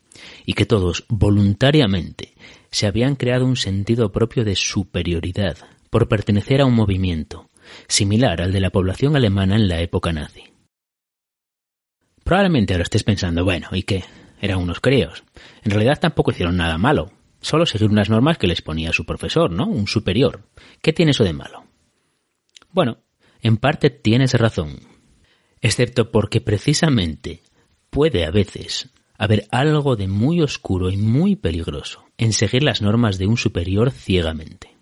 y 0.47 0.55
que 0.55 0.67
todos 0.67 1.05
voluntariamente 1.09 2.35
se 2.71 2.87
habían 2.87 3.17
creado 3.17 3.45
un 3.45 3.57
sentido 3.57 4.11
propio 4.11 4.45
de 4.45 4.57
superioridad 4.57 5.59
por 5.91 6.09
pertenecer 6.09 6.61
a 6.61 6.67
un 6.67 6.75
movimiento 6.75 7.49
similar 7.87 8.41
al 8.41 8.53
de 8.53 8.61
la 8.61 8.71
población 8.71 9.17
alemana 9.17 9.57
en 9.57 9.69
la 9.69 9.81
época 9.81 10.13
nazi. 10.13 10.45
Probablemente 12.25 12.75
ahora 12.75 12.83
estés 12.83 13.05
pensando, 13.05 13.45
bueno, 13.45 13.69
¿y 13.73 13.83
qué? 13.83 14.05
Eran 14.41 14.59
unos 14.59 14.81
críos. 14.81 15.25
En 15.63 15.71
realidad 15.71 15.99
tampoco 16.01 16.31
hicieron 16.31 16.57
nada 16.57 16.79
malo. 16.79 17.11
Solo 17.41 17.67
seguir 17.67 17.89
unas 17.89 18.11
normas 18.11 18.39
que 18.39 18.47
les 18.47 18.63
ponía 18.63 18.93
su 18.93 19.07
profesor, 19.07 19.51
¿no? 19.51 19.67
Un 19.67 19.87
superior. 19.87 20.43
¿Qué 20.83 20.93
tiene 20.93 21.13
eso 21.13 21.25
de 21.25 21.33
malo? 21.33 21.65
Bueno, 22.71 22.99
en 23.41 23.57
parte 23.57 23.91
tienes 23.91 24.35
razón. 24.35 24.81
Excepto 25.61 26.11
porque 26.11 26.41
precisamente 26.41 27.43
puede 27.91 28.25
a 28.25 28.31
veces 28.31 28.91
haber 29.17 29.47
algo 29.51 29.97
de 29.97 30.09
muy 30.09 30.41
oscuro 30.41 30.91
y 30.91 30.97
muy 30.97 31.37
peligroso 31.37 32.05
en 32.17 32.33
seguir 32.33 32.63
las 32.63 32.83
normas 32.83 33.19
de 33.19 33.27
un 33.27 33.37
superior 33.37 33.91
ciegamente. 33.91 34.78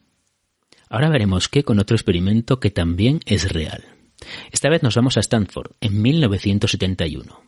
Ahora 0.89 1.09
veremos 1.09 1.49
qué 1.49 1.65
con 1.65 1.79
otro 1.79 1.97
experimento 1.97 2.61
que 2.61 2.71
también 2.71 3.21
es 3.27 3.53
real. 3.53 3.85
Esta 4.53 4.69
vez 4.69 4.83
nos 4.83 4.95
vamos 4.95 5.17
a 5.17 5.21
Stanford, 5.21 5.73
en 5.81 6.01
1971. 6.01 7.41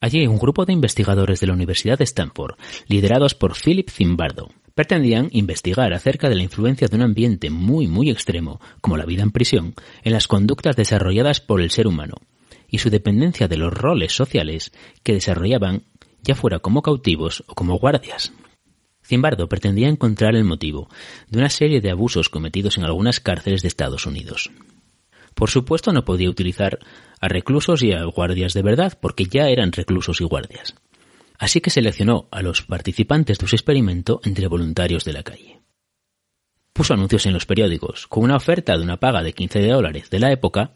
Allí 0.00 0.26
un 0.26 0.38
grupo 0.38 0.66
de 0.66 0.74
investigadores 0.74 1.40
de 1.40 1.46
la 1.46 1.54
Universidad 1.54 1.98
de 1.98 2.04
Stanford, 2.04 2.56
liderados 2.88 3.34
por 3.34 3.54
Philip 3.56 3.88
Zimbardo, 3.88 4.50
pretendían 4.74 5.28
investigar 5.32 5.94
acerca 5.94 6.28
de 6.28 6.34
la 6.34 6.42
influencia 6.42 6.88
de 6.88 6.96
un 6.96 7.02
ambiente 7.02 7.48
muy 7.48 7.86
muy 7.86 8.10
extremo, 8.10 8.60
como 8.80 8.96
la 8.98 9.06
vida 9.06 9.22
en 9.22 9.30
prisión, 9.30 9.74
en 10.02 10.12
las 10.12 10.28
conductas 10.28 10.76
desarrolladas 10.76 11.40
por 11.40 11.62
el 11.62 11.70
ser 11.70 11.86
humano, 11.86 12.16
y 12.68 12.78
su 12.78 12.90
dependencia 12.90 13.48
de 13.48 13.56
los 13.56 13.72
roles 13.72 14.12
sociales 14.12 14.72
que 15.02 15.14
desarrollaban, 15.14 15.84
ya 16.22 16.34
fuera 16.34 16.58
como 16.58 16.82
cautivos 16.82 17.44
o 17.46 17.54
como 17.54 17.78
guardias. 17.78 18.32
Zimbardo 19.04 19.48
pretendía 19.48 19.88
encontrar 19.88 20.34
el 20.34 20.44
motivo 20.44 20.88
de 21.28 21.38
una 21.38 21.50
serie 21.50 21.80
de 21.80 21.90
abusos 21.90 22.28
cometidos 22.28 22.78
en 22.78 22.84
algunas 22.84 23.20
cárceles 23.20 23.62
de 23.62 23.68
Estados 23.68 24.06
Unidos. 24.06 24.50
Por 25.34 25.50
supuesto 25.50 25.92
no 25.92 26.04
podía 26.04 26.30
utilizar 26.30 26.78
a 27.20 27.28
reclusos 27.28 27.82
y 27.82 27.92
a 27.92 28.04
guardias 28.04 28.54
de 28.54 28.62
verdad, 28.62 28.98
porque 29.00 29.26
ya 29.26 29.48
eran 29.48 29.72
reclusos 29.72 30.20
y 30.20 30.24
guardias. 30.24 30.74
Así 31.38 31.60
que 31.60 31.70
seleccionó 31.70 32.28
a 32.30 32.42
los 32.42 32.62
participantes 32.62 33.38
de 33.38 33.46
su 33.46 33.56
experimento 33.56 34.20
entre 34.24 34.46
voluntarios 34.46 35.04
de 35.04 35.12
la 35.12 35.22
calle. 35.22 35.60
Puso 36.72 36.94
anuncios 36.94 37.26
en 37.26 37.32
los 37.32 37.46
periódicos, 37.46 38.06
con 38.06 38.24
una 38.24 38.36
oferta 38.36 38.76
de 38.76 38.82
una 38.82 38.98
paga 38.98 39.22
de 39.22 39.32
15 39.32 39.66
dólares 39.66 40.10
de 40.10 40.20
la 40.20 40.32
época, 40.32 40.72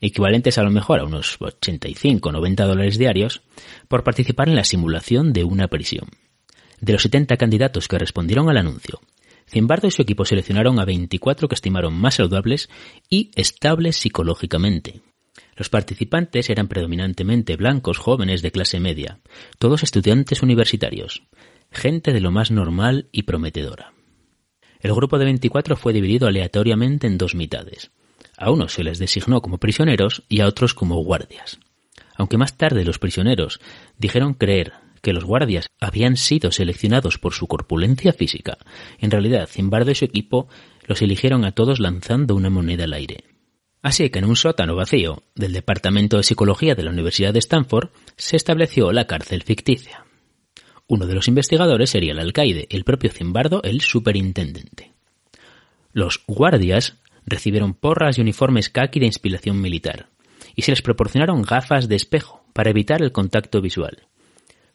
equivalentes 0.00 0.58
a 0.58 0.62
lo 0.62 0.70
mejor 0.70 1.00
a 1.00 1.04
unos 1.04 1.36
85 1.40 2.28
o 2.28 2.32
90 2.32 2.64
dólares 2.64 2.98
diarios, 2.98 3.42
por 3.88 4.04
participar 4.04 4.48
en 4.48 4.56
la 4.56 4.64
simulación 4.64 5.32
de 5.32 5.44
una 5.44 5.68
prisión. 5.68 6.08
De 6.82 6.92
los 6.92 7.02
70 7.02 7.36
candidatos 7.36 7.86
que 7.86 7.96
respondieron 7.96 8.50
al 8.50 8.56
anuncio, 8.56 9.00
Zimbardo 9.48 9.86
y 9.86 9.92
su 9.92 10.02
equipo 10.02 10.24
seleccionaron 10.24 10.80
a 10.80 10.84
24 10.84 11.46
que 11.46 11.54
estimaron 11.54 11.94
más 11.94 12.16
saludables 12.16 12.68
y 13.08 13.30
estables 13.36 13.96
psicológicamente. 13.96 15.00
Los 15.54 15.68
participantes 15.68 16.50
eran 16.50 16.66
predominantemente 16.66 17.54
blancos 17.54 17.98
jóvenes 17.98 18.42
de 18.42 18.50
clase 18.50 18.80
media, 18.80 19.20
todos 19.60 19.84
estudiantes 19.84 20.42
universitarios, 20.42 21.22
gente 21.70 22.12
de 22.12 22.20
lo 22.20 22.32
más 22.32 22.50
normal 22.50 23.08
y 23.12 23.22
prometedora. 23.22 23.92
El 24.80 24.92
grupo 24.92 25.20
de 25.20 25.26
24 25.26 25.76
fue 25.76 25.92
dividido 25.92 26.26
aleatoriamente 26.26 27.06
en 27.06 27.16
dos 27.16 27.36
mitades. 27.36 27.92
A 28.36 28.50
unos 28.50 28.72
se 28.72 28.82
les 28.82 28.98
designó 28.98 29.40
como 29.40 29.58
prisioneros 29.58 30.24
y 30.28 30.40
a 30.40 30.48
otros 30.48 30.74
como 30.74 30.96
guardias. 30.96 31.60
Aunque 32.16 32.38
más 32.38 32.56
tarde 32.56 32.84
los 32.84 32.98
prisioneros 32.98 33.60
dijeron 33.98 34.34
creer 34.34 34.72
que 35.02 35.12
los 35.12 35.24
guardias 35.24 35.66
habían 35.80 36.16
sido 36.16 36.52
seleccionados 36.52 37.18
por 37.18 37.34
su 37.34 37.46
corpulencia 37.46 38.12
física. 38.12 38.56
En 38.98 39.10
realidad, 39.10 39.48
Zimbardo 39.48 39.90
y 39.90 39.94
su 39.94 40.04
equipo 40.04 40.48
los 40.86 41.02
eligieron 41.02 41.44
a 41.44 41.52
todos 41.52 41.80
lanzando 41.80 42.34
una 42.34 42.50
moneda 42.50 42.84
al 42.84 42.94
aire. 42.94 43.24
Así 43.82 44.08
que 44.10 44.20
en 44.20 44.26
un 44.26 44.36
sótano 44.36 44.76
vacío 44.76 45.24
del 45.34 45.52
Departamento 45.52 46.16
de 46.16 46.22
Psicología 46.22 46.76
de 46.76 46.84
la 46.84 46.90
Universidad 46.90 47.32
de 47.32 47.40
Stanford 47.40 47.90
se 48.16 48.36
estableció 48.36 48.92
la 48.92 49.08
cárcel 49.08 49.42
ficticia. 49.42 50.06
Uno 50.86 51.06
de 51.06 51.14
los 51.14 51.26
investigadores 51.26 51.90
sería 51.90 52.12
el 52.12 52.20
alcaide, 52.20 52.68
el 52.70 52.84
propio 52.84 53.10
Zimbardo, 53.10 53.60
el 53.64 53.80
superintendente. 53.80 54.92
Los 55.92 56.22
guardias 56.28 56.98
recibieron 57.26 57.74
porras 57.74 58.18
y 58.18 58.20
uniformes 58.20 58.70
khaki 58.70 59.00
de 59.00 59.06
inspiración 59.06 59.60
militar, 59.60 60.10
y 60.54 60.62
se 60.62 60.72
les 60.72 60.82
proporcionaron 60.82 61.42
gafas 61.42 61.88
de 61.88 61.96
espejo 61.96 62.44
para 62.52 62.70
evitar 62.70 63.02
el 63.02 63.12
contacto 63.12 63.60
visual. 63.60 64.06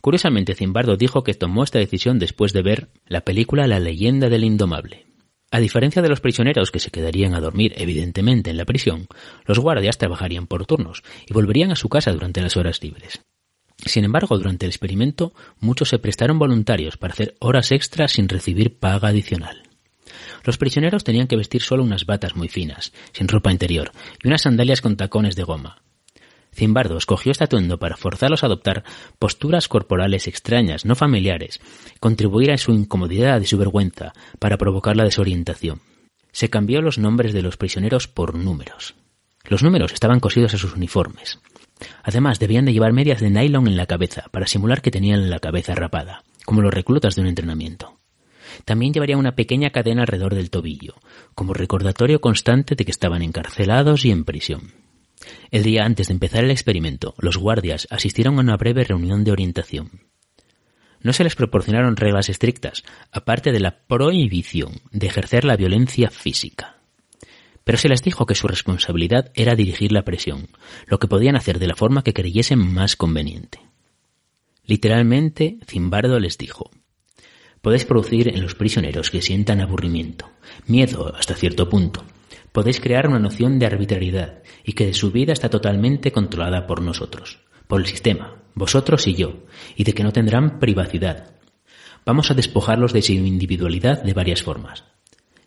Curiosamente, 0.08 0.56
Zimbardo 0.56 0.96
dijo 0.96 1.26
que 1.26 1.34
tomó 1.34 1.66
esta 1.66 1.80
decisión 1.80 2.18
después 2.18 2.54
de 2.54 2.62
ver 2.62 2.88
la 3.08 3.26
película 3.26 3.68
La 3.68 3.82
leyenda 3.82 4.30
del 4.30 4.46
indomable. 4.46 5.06
A 5.52 5.60
diferencia 5.60 6.02
de 6.02 6.08
los 6.08 6.22
prisioneros 6.22 6.72
que 6.72 6.80
se 6.80 6.92
quedarían 6.92 7.34
a 7.34 7.42
dormir 7.42 7.74
evidentemente 7.76 8.50
en 8.50 8.56
la 8.56 8.64
prisión, 8.64 9.08
los 9.46 9.60
guardias 9.60 9.98
trabajarían 9.98 10.48
por 10.48 10.66
turnos 10.66 11.04
y 11.28 11.34
volverían 11.34 11.72
a 11.72 11.76
su 11.76 11.90
casa 11.90 12.14
durante 12.14 12.40
las 12.40 12.56
horas 12.56 12.82
libres. 12.82 13.20
Sin 13.80 14.06
embargo, 14.06 14.38
durante 14.38 14.66
el 14.66 14.70
experimento, 14.70 15.34
muchos 15.60 15.90
se 15.90 16.00
prestaron 16.00 16.40
voluntarios 16.40 16.96
para 16.96 17.12
hacer 17.12 17.36
horas 17.42 17.74
extras 17.74 18.14
sin 18.14 18.30
recibir 18.30 18.80
paga 18.80 19.10
adicional. 19.10 19.64
Los 20.46 20.58
prisioneros 20.58 21.04
tenían 21.04 21.28
que 21.28 21.36
vestir 21.36 21.62
solo 21.62 21.84
unas 21.84 22.06
batas 22.06 22.34
muy 22.34 22.48
finas, 22.48 22.94
sin 23.12 23.28
ropa 23.28 23.52
interior, 23.52 23.92
y 24.24 24.30
unas 24.30 24.44
sandalias 24.44 24.80
con 24.80 24.96
tacones 24.96 25.36
de 25.36 25.44
goma. 25.44 25.82
Zimbardo 26.58 26.98
escogió 26.98 27.32
este 27.32 27.44
atuendo 27.44 27.78
para 27.78 27.98
forzarlos 27.98 28.42
a 28.42 28.48
adoptar 28.48 28.84
posturas 29.20 29.68
corporales 29.68 30.28
extrañas, 30.28 30.86
no 30.86 30.96
familiares, 30.96 31.60
contribuir 32.00 32.52
a 32.52 32.58
su 32.58 32.74
incomodidad 32.74 33.40
y 33.42 33.46
su 33.46 33.60
vergüenza, 33.60 34.14
para 34.40 34.58
provocar 34.58 34.98
la 34.98 35.04
desorientación. 35.04 35.82
Se 36.32 36.50
cambió 36.50 36.82
los 36.82 36.98
nombres 36.98 37.34
de 37.34 37.44
los 37.44 37.58
prisioneros 37.58 38.08
por 38.08 38.36
números. 38.36 38.96
Los 39.46 39.62
números 39.62 39.94
estaban 39.94 40.20
cosidos 40.20 40.56
a 40.56 40.58
sus 40.58 40.76
uniformes. 40.76 41.40
Además, 42.02 42.40
debían 42.40 42.66
de 42.66 42.74
llevar 42.74 42.92
medias 42.92 43.22
de 43.22 43.30
nylon 43.30 43.68
en 43.68 43.78
la 43.78 43.86
cabeza 43.86 44.26
para 44.32 44.48
simular 44.48 44.82
que 44.82 44.90
tenían 44.90 45.30
la 45.30 45.40
cabeza 45.40 45.76
rapada, 45.76 46.24
como 46.44 46.64
los 46.64 46.74
reclutas 46.74 47.16
de 47.16 47.22
un 47.22 47.28
entrenamiento. 47.28 48.00
También 48.66 48.94
llevarían 48.94 49.20
una 49.20 49.36
pequeña 49.36 49.70
cadena 49.70 50.02
alrededor 50.02 50.34
del 50.34 50.50
tobillo, 50.50 50.96
como 51.36 51.54
recordatorio 51.54 52.20
constante 52.20 52.74
de 52.74 52.84
que 52.84 52.92
estaban 52.92 53.22
encarcelados 53.22 54.06
y 54.06 54.12
en 54.12 54.26
prisión. 54.26 54.87
El 55.51 55.63
día 55.63 55.86
antes 55.86 56.07
de 56.07 56.13
empezar 56.13 56.43
el 56.43 56.51
experimento, 56.51 57.15
los 57.17 57.38
guardias 57.38 57.88
asistieron 57.89 58.38
a 58.38 58.41
una 58.41 58.57
breve 58.57 58.83
reunión 58.83 59.24
de 59.24 59.31
orientación. 59.31 60.07
No 61.01 61.13
se 61.13 61.24
les 61.24 61.36
proporcionaron 61.36 61.95
reglas 61.95 62.29
estrictas, 62.29 62.83
aparte 63.12 63.51
de 63.51 63.59
la 63.59 63.79
prohibición 63.88 64.81
de 64.91 65.07
ejercer 65.07 65.45
la 65.45 65.55
violencia 65.55 66.09
física. 66.09 66.77
Pero 67.63 67.77
se 67.77 67.89
les 67.89 68.01
dijo 68.01 68.25
que 68.25 68.36
su 68.36 68.47
responsabilidad 68.47 69.31
era 69.36 69.55
dirigir 69.55 69.91
la 69.91 70.03
presión, 70.03 70.50
lo 70.86 71.00
que 71.00 71.07
podían 71.07 71.36
hacer 71.36 71.59
de 71.59 71.67
la 71.67 71.75
forma 71.75 72.03
que 72.03 72.13
creyesen 72.13 72.59
más 72.59 72.95
conveniente. 72.95 73.59
Literalmente, 74.65 75.59
Zimbardo 75.65 76.19
les 76.19 76.38
dijo, 76.38 76.71
Podéis 77.62 77.86
producir 77.86 78.29
en 78.29 78.41
los 78.41 78.55
prisioneros 78.55 79.09
que 79.09 79.21
sientan 79.21 79.62
aburrimiento, 79.62 80.29
miedo 80.67 81.13
hasta 81.15 81.36
cierto 81.36 81.69
punto. 81.69 82.03
Podéis 82.58 82.80
crear 82.80 83.08
una 83.08 83.20
noción 83.20 83.60
de 83.60 83.68
arbitrariedad 83.68 84.42
y 84.64 84.74
que 84.74 84.92
su 84.96 85.12
vida 85.12 85.32
está 85.32 85.48
totalmente 85.48 86.12
controlada 86.12 86.66
por 86.66 86.82
nosotros, 86.82 87.38
por 87.68 87.80
el 87.80 87.86
sistema, 87.86 88.42
vosotros 88.56 89.06
y 89.06 89.14
yo, 89.14 89.44
y 89.76 89.84
de 89.84 89.94
que 89.94 90.04
no 90.04 90.12
tendrán 90.12 90.58
privacidad. 90.58 91.36
Vamos 92.04 92.32
a 92.32 92.34
despojarlos 92.34 92.94
de 92.94 93.04
su 93.04 93.12
individualidad 93.12 94.02
de 94.02 94.12
varias 94.14 94.42
formas. 94.42 94.86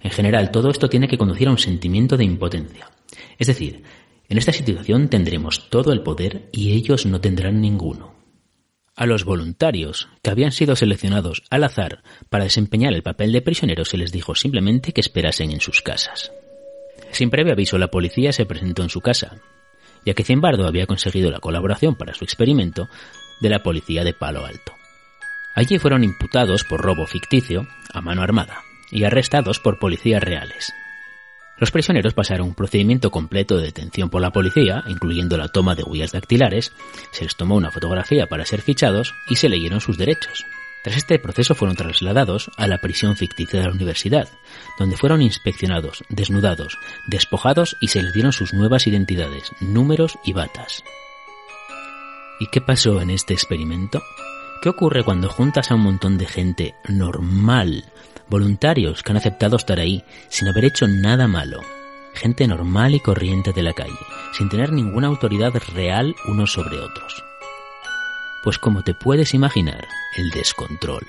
En 0.00 0.12
general, 0.12 0.52
todo 0.52 0.71
esto 0.71 0.88
tiene 0.88 1.09
que 1.09 1.19
conducir 1.19 1.49
a 1.49 1.50
un 1.50 1.59
sentimiento 1.59 2.17
de 2.17 2.23
impotencia. 2.23 2.88
Es 3.40 3.49
decir, 3.49 3.83
en 4.29 4.38
esta 4.38 4.52
situación 4.52 5.09
tendremos 5.09 5.69
todo 5.69 5.93
el 5.93 6.05
poder 6.05 6.49
y 6.52 6.75
ellos 6.75 7.07
no 7.07 7.21
tendrán 7.21 7.61
ninguno. 7.61 8.14
A 8.95 9.07
los 9.07 9.25
voluntarios, 9.25 10.07
que 10.23 10.31
habían 10.31 10.52
sido 10.52 10.76
seleccionados 10.76 11.43
al 11.50 11.64
azar 11.64 12.05
para 12.29 12.45
desempeñar 12.45 12.95
el 12.95 13.02
papel 13.02 13.33
de 13.33 13.43
prisioneros, 13.43 13.88
se 13.88 13.99
les 13.99 14.12
dijo 14.12 14.37
simplemente 14.37 14.93
que 14.93 15.00
esperasen 15.00 15.50
en 15.50 15.61
sus 15.61 15.83
casas. 15.83 16.31
Sin 17.12 17.30
previo 17.30 17.52
aviso, 17.52 17.78
la 17.78 17.88
policía 17.88 18.33
se 18.33 18.47
presentó 18.47 18.83
en 18.83 18.88
su 18.88 19.00
casa, 19.00 19.37
ya 20.04 20.14
que 20.14 20.25
Zimbardo 20.25 20.66
había 20.66 20.87
conseguido 20.87 21.30
la 21.30 21.40
colaboración 21.40 21.94
para 21.94 22.14
su 22.14 22.24
experimento 22.24 22.88
de 23.40 23.48
la 23.51 23.62
policía 23.62 24.05
de 24.05 24.14
Palo 24.14 24.44
Alto. 24.46 24.72
Allí 25.55 25.79
fueron 25.79 26.05
imputados 26.05 26.64
por 26.64 26.81
robo 26.81 27.07
ficticio 27.07 27.66
a 27.92 28.01
mano 28.01 28.22
armada 28.22 28.62
y 28.90 29.05
arrestados 29.05 29.59
por 29.59 29.79
policías 29.79 30.22
reales. 30.22 30.72
Los 31.59 31.70
prisioneros 31.70 32.14
pasaron 32.14 32.48
un 32.48 32.55
procedimiento 32.55 33.11
completo 33.11 33.59
de 33.59 33.64
detención 33.64 34.09
por 34.09 34.22
la 34.22 34.31
policía, 34.31 34.83
incluyendo 34.87 35.37
la 35.37 35.48
toma 35.48 35.74
de 35.74 35.83
huellas 35.83 36.12
dactilares, 36.12 36.72
se 37.11 37.24
les 37.24 37.37
tomó 37.37 37.57
una 37.57 37.70
fotografía 37.70 38.27
para 38.27 38.46
ser 38.46 38.62
fichados 38.62 39.14
y 39.29 39.37
se 39.37 39.51
leyeron 39.51 39.81
sus 39.81 39.98
derechos. 39.98 40.46
Tras 40.83 40.97
este 40.97 41.19
proceso 41.19 41.55
fueron 41.55 41.77
trasladados 41.77 42.51
a 42.57 42.66
la 42.66 42.79
prisión 42.79 43.16
ficticia 43.16 43.61
de 43.61 43.66
la 43.66 43.73
universidad, 43.73 44.29
donde 44.79 44.97
fueron 44.97 45.21
inspeccionados, 45.21 46.03
desnudados, 46.09 46.79
despojados 47.07 47.77
y 47.81 47.88
se 47.88 48.03
les 48.03 48.14
dieron 48.14 48.33
sus 48.33 48.55
nuevas 48.55 48.87
identidades, 48.87 49.53
números 49.61 50.19
y 50.25 50.33
batas. 50.33 50.83
¿Y 52.38 52.47
qué 52.47 52.62
pasó 52.62 53.03
en 53.03 53.11
este 53.11 53.35
experimento? 53.35 54.03
¿Qué 54.62 54.71
ocurre 54.71 55.05
cuando 55.05 55.29
juntas 55.29 55.71
a 55.71 55.75
un 55.75 55.83
montón 55.83 56.16
de 56.16 56.27
gente 56.27 56.75
normal 56.88 57.85
voluntarios 58.31 59.03
que 59.03 59.11
han 59.11 59.19
aceptado 59.19 59.57
estar 59.57 59.79
ahí 59.79 60.03
sin 60.29 60.49
haber 60.49 60.64
hecho 60.64 60.87
nada 60.87 61.27
malo, 61.27 61.61
gente 62.14 62.47
normal 62.47 62.95
y 62.95 63.01
corriente 63.01 63.53
de 63.53 63.62
la 63.62 63.75
calle, 63.75 63.99
sin 64.33 64.49
tener 64.49 64.73
ninguna 64.73 65.09
autoridad 65.09 65.53
real 65.75 66.14
unos 66.29 66.53
sobre 66.53 66.79
otros. 66.79 67.30
Pues 68.42 68.59
como 68.59 68.83
te 68.83 68.94
puedes 68.94 69.35
imaginar, 69.35 69.87
el 70.16 70.31
descontrol. 70.31 71.07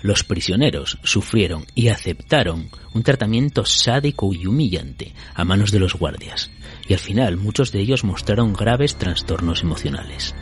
Los 0.00 0.22
prisioneros 0.22 0.98
sufrieron 1.02 1.64
y 1.74 1.88
aceptaron 1.88 2.68
un 2.92 3.02
tratamiento 3.02 3.64
sádico 3.64 4.32
y 4.34 4.46
humillante 4.46 5.14
a 5.34 5.44
manos 5.44 5.72
de 5.72 5.80
los 5.80 5.94
guardias, 5.94 6.50
y 6.86 6.92
al 6.92 6.98
final 6.98 7.36
muchos 7.38 7.72
de 7.72 7.80
ellos 7.80 8.04
mostraron 8.04 8.52
graves 8.52 8.96
trastornos 8.96 9.62
emocionales. 9.62 10.34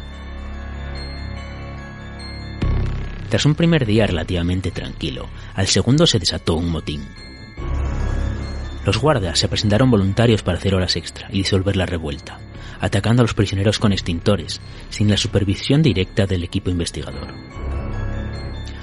Tras 3.31 3.47
un 3.47 3.55
primer 3.55 3.87
día 3.87 4.07
relativamente 4.07 4.73
tranquilo, 4.73 5.29
al 5.55 5.68
segundo 5.68 6.07
se 6.07 6.18
desató 6.18 6.57
un 6.57 6.68
motín. 6.68 7.07
Los 8.85 8.99
guardias 8.99 9.38
se 9.38 9.49
presentaron 9.49 9.90
voluntarios 9.90 10.42
para 10.42 10.59
hacer 10.59 10.75
horas 10.75 10.97
extra 10.97 11.29
y 11.31 11.38
disolver 11.38 11.77
la 11.77 11.87
revuelta, 11.87 12.40
atacando 12.83 13.23
a 13.23 13.25
los 13.25 13.33
prisioneros 13.33 13.79
con 13.79 13.92
extintores, 13.92 14.61
sin 14.90 15.09
la 15.09 15.16
supervisión 15.16 15.83
directa 15.83 16.27
del 16.27 16.42
equipo 16.42 16.68
investigador. 16.68 17.29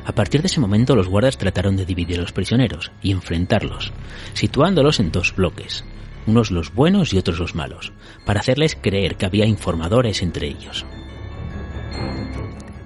A 0.06 0.16
partir 0.16 0.42
de 0.42 0.48
ese 0.48 0.62
momento 0.62 0.96
los 0.96 1.10
guardias 1.10 1.38
trataron 1.38 1.76
de 1.76 1.86
dividir 1.86 2.18
a 2.18 2.22
los 2.22 2.32
prisioneros 2.32 2.92
y 3.04 3.12
enfrentarlos, 3.12 3.92
situándolos 4.34 5.02
en 5.02 5.12
dos 5.12 5.36
bloques, 5.36 5.84
unos 6.26 6.50
los 6.50 6.74
buenos 6.74 7.14
y 7.14 7.18
otros 7.18 7.40
los 7.40 7.56
malos, 7.56 7.92
para 8.26 8.40
hacerles 8.40 8.78
creer 8.82 9.18
que 9.18 9.26
había 9.26 9.46
informadores 9.46 10.24
entre 10.24 10.48
ellos. 10.48 10.86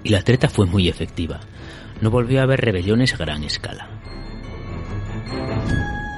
Y 0.03 0.09
la 0.09 0.23
treta 0.23 0.49
fue 0.49 0.65
muy 0.65 0.89
efectiva, 0.89 1.41
no 2.01 2.09
volvió 2.09 2.39
a 2.39 2.43
haber 2.43 2.59
rebeliones 2.59 3.13
a 3.13 3.17
gran 3.17 3.43
escala. 3.43 4.02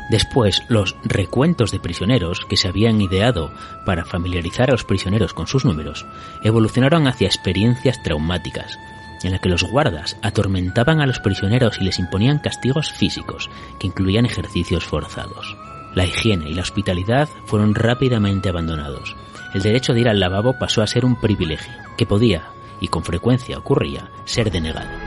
Después, 0.09 0.63
los 0.69 0.95
recuentos 1.03 1.71
de 1.71 1.79
prisioneros 1.79 2.45
que 2.47 2.57
se 2.57 2.67
habían 2.67 3.01
ideado 3.01 3.51
para 3.85 4.05
familiarizar 4.05 4.69
a 4.69 4.73
los 4.73 4.83
prisioneros 4.83 5.33
con 5.33 5.47
sus 5.47 5.65
números 5.65 6.05
evolucionaron 6.43 7.07
hacia 7.07 7.27
experiencias 7.27 8.01
traumáticas, 8.03 8.77
en 9.23 9.31
las 9.31 9.41
que 9.41 9.49
los 9.49 9.63
guardas 9.63 10.17
atormentaban 10.21 11.01
a 11.01 11.07
los 11.07 11.19
prisioneros 11.19 11.79
y 11.81 11.85
les 11.85 11.97
imponían 11.97 12.39
castigos 12.39 12.91
físicos, 12.91 13.49
que 13.79 13.87
incluían 13.87 14.25
ejercicios 14.25 14.85
forzados. 14.85 15.57
La 15.95 16.05
higiene 16.05 16.49
y 16.49 16.53
la 16.53 16.61
hospitalidad 16.61 17.27
fueron 17.45 17.73
rápidamente 17.73 18.49
abandonados. 18.49 19.15
El 19.53 19.61
derecho 19.61 19.93
de 19.93 20.01
ir 20.01 20.09
al 20.09 20.19
lavabo 20.19 20.59
pasó 20.59 20.83
a 20.83 20.87
ser 20.87 21.05
un 21.05 21.19
privilegio, 21.19 21.73
que 21.97 22.05
podía, 22.05 22.43
y 22.79 22.89
con 22.89 23.03
frecuencia 23.03 23.57
ocurría, 23.57 24.09
ser 24.25 24.51
denegado 24.51 25.04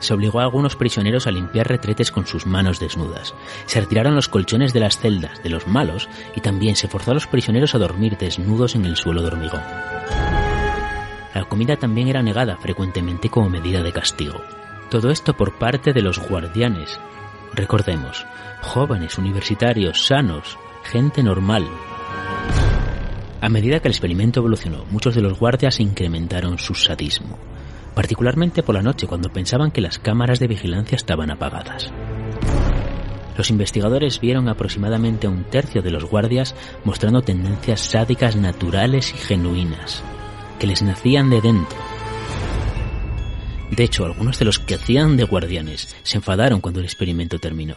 se 0.00 0.14
obligó 0.14 0.40
a 0.40 0.44
algunos 0.44 0.76
prisioneros 0.76 1.26
a 1.26 1.30
limpiar 1.30 1.68
retretes 1.68 2.10
con 2.10 2.26
sus 2.26 2.46
manos 2.46 2.80
desnudas. 2.80 3.34
Se 3.66 3.80
retiraron 3.80 4.14
los 4.14 4.28
colchones 4.28 4.72
de 4.72 4.80
las 4.80 4.98
celdas 4.98 5.42
de 5.42 5.50
los 5.50 5.66
malos 5.66 6.08
y 6.34 6.40
también 6.40 6.76
se 6.76 6.88
forzó 6.88 7.12
a 7.12 7.14
los 7.14 7.26
prisioneros 7.26 7.74
a 7.74 7.78
dormir 7.78 8.16
desnudos 8.16 8.74
en 8.74 8.84
el 8.84 8.96
suelo 8.96 9.22
de 9.22 9.28
hormigón. 9.28 9.62
La 11.34 11.44
comida 11.44 11.76
también 11.76 12.08
era 12.08 12.22
negada 12.22 12.56
frecuentemente 12.56 13.28
como 13.28 13.48
medida 13.48 13.82
de 13.82 13.92
castigo. 13.92 14.40
Todo 14.90 15.10
esto 15.10 15.36
por 15.36 15.58
parte 15.58 15.92
de 15.92 16.02
los 16.02 16.18
guardianes. 16.18 16.98
Recordemos, 17.54 18.26
jóvenes, 18.62 19.18
universitarios, 19.18 20.06
sanos, 20.06 20.58
gente 20.84 21.22
normal. 21.22 21.66
A 23.40 23.48
medida 23.48 23.80
que 23.80 23.88
el 23.88 23.92
experimento 23.92 24.40
evolucionó, 24.40 24.84
muchos 24.90 25.14
de 25.14 25.22
los 25.22 25.38
guardias 25.38 25.78
incrementaron 25.80 26.58
su 26.58 26.74
sadismo 26.74 27.38
particularmente 27.98 28.62
por 28.62 28.76
la 28.76 28.82
noche 28.82 29.08
cuando 29.08 29.32
pensaban 29.32 29.72
que 29.72 29.80
las 29.80 29.98
cámaras 29.98 30.38
de 30.38 30.46
vigilancia 30.46 30.94
estaban 30.94 31.32
apagadas. 31.32 31.90
Los 33.36 33.50
investigadores 33.50 34.20
vieron 34.20 34.48
aproximadamente 34.48 35.26
un 35.26 35.42
tercio 35.42 35.82
de 35.82 35.90
los 35.90 36.04
guardias 36.04 36.54
mostrando 36.84 37.22
tendencias 37.22 37.80
sádicas 37.80 38.36
naturales 38.36 39.12
y 39.12 39.18
genuinas, 39.18 40.04
que 40.60 40.68
les 40.68 40.80
nacían 40.80 41.28
de 41.28 41.40
dentro. 41.40 41.76
De 43.72 43.82
hecho, 43.82 44.04
algunos 44.04 44.38
de 44.38 44.44
los 44.44 44.60
que 44.60 44.76
hacían 44.76 45.16
de 45.16 45.24
guardianes 45.24 45.96
se 46.04 46.18
enfadaron 46.18 46.60
cuando 46.60 46.78
el 46.78 46.86
experimento 46.86 47.40
terminó. 47.40 47.74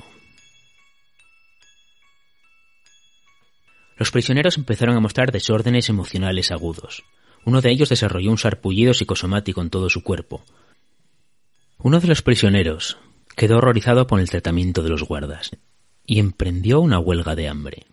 Los 3.98 4.12
prisioneros 4.12 4.56
empezaron 4.56 4.96
a 4.96 5.00
mostrar 5.00 5.32
desórdenes 5.32 5.90
emocionales 5.90 6.52
agudos. 6.52 7.04
Uno 7.46 7.62
de 7.62 7.72
ellos 7.72 7.90
desarrolló 7.90 8.32
un 8.32 8.38
sarpullido 8.38 8.94
psicosomático 8.94 9.62
en 9.62 9.70
todo 9.70 9.90
su 9.90 10.04
cuerpo. 10.04 10.44
Uno 11.80 12.00
de 12.00 12.08
los 12.08 12.22
prisioneros 12.22 12.98
quedó 13.36 13.58
horrorizado 13.58 14.06
por 14.08 14.20
el 14.20 14.30
tratamiento 14.30 14.84
de 14.84 14.90
los 14.90 15.04
guardas 15.04 15.52
y 16.06 16.20
emprendió 16.20 16.80
una 16.80 17.00
huelga 17.00 17.36
de 17.36 17.48
hambre. 17.48 17.86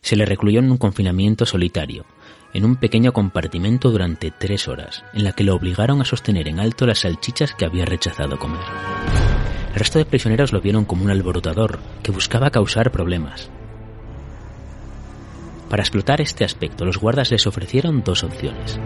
Se 0.00 0.16
le 0.16 0.24
recluyó 0.24 0.60
en 0.60 0.70
un 0.70 0.78
confinamiento 0.78 1.44
solitario, 1.44 2.06
en 2.54 2.64
un 2.64 2.76
pequeño 2.76 3.12
compartimento 3.12 3.90
durante 3.90 4.30
tres 4.30 4.66
horas, 4.68 5.04
en 5.12 5.24
la 5.24 5.32
que 5.32 5.44
lo 5.44 5.54
obligaron 5.54 6.00
a 6.00 6.06
sostener 6.06 6.48
en 6.48 6.58
alto 6.58 6.86
las 6.86 7.00
salchichas 7.00 7.54
que 7.54 7.66
había 7.66 7.84
rechazado 7.84 8.38
comer. 8.38 8.60
El 9.72 9.78
resto 9.78 9.98
de 9.98 10.04
prisioneros 10.04 10.52
lo 10.52 10.60
vieron 10.60 10.84
como 10.84 11.04
un 11.04 11.10
alborotador 11.10 11.78
que 12.02 12.10
buscaba 12.10 12.50
causar 12.50 12.90
problemas. 12.90 13.50
Para 15.70 15.84
explotar 15.84 16.20
este 16.20 16.44
aspecto, 16.44 16.84
los 16.84 16.98
guardas 16.98 17.30
les 17.30 17.46
ofrecieron 17.46 18.02
dos 18.02 18.24
opciones. 18.24 18.80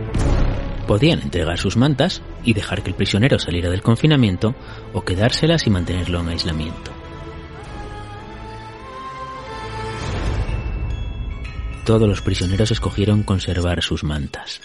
Podían 0.87 1.23
entregar 1.23 1.59
sus 1.59 1.79
mantas 1.79 2.21
y 2.45 2.53
dejar 2.53 2.83
que 2.83 2.91
el 2.91 2.95
prisionero 2.95 3.39
saliera 3.39 3.71
del 3.71 3.81
confinamiento 3.81 4.55
o 4.93 5.01
quedárselas 5.01 5.67
y 5.67 5.71
mantenerlo 5.71 6.21
en 6.21 6.29
aislamiento. 6.29 6.93
Todos 11.87 12.07
los 12.07 12.21
prisioneros 12.21 12.71
escogieron 12.71 13.23
conservar 13.23 13.83
sus 13.83 14.05
mantas. 14.05 14.61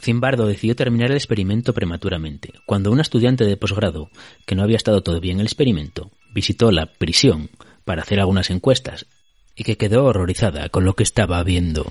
Zimbardo 0.00 0.46
decidió 0.46 0.76
terminar 0.76 1.10
el 1.10 1.16
experimento 1.16 1.74
prematuramente, 1.74 2.52
cuando 2.64 2.90
una 2.90 3.02
estudiante 3.02 3.44
de 3.44 3.56
posgrado, 3.58 4.08
que 4.46 4.54
no 4.54 4.62
había 4.62 4.76
estado 4.76 5.02
todavía 5.02 5.32
en 5.32 5.40
el 5.40 5.46
experimento, 5.46 6.10
visitó 6.32 6.70
la 6.70 6.86
prisión 6.86 7.50
para 7.84 8.02
hacer 8.02 8.20
algunas 8.20 8.50
encuestas 8.50 9.06
y 9.56 9.64
que 9.64 9.76
quedó 9.76 10.04
horrorizada 10.04 10.68
con 10.68 10.84
lo 10.84 10.94
que 10.94 11.02
estaba 11.02 11.42
viendo. 11.42 11.90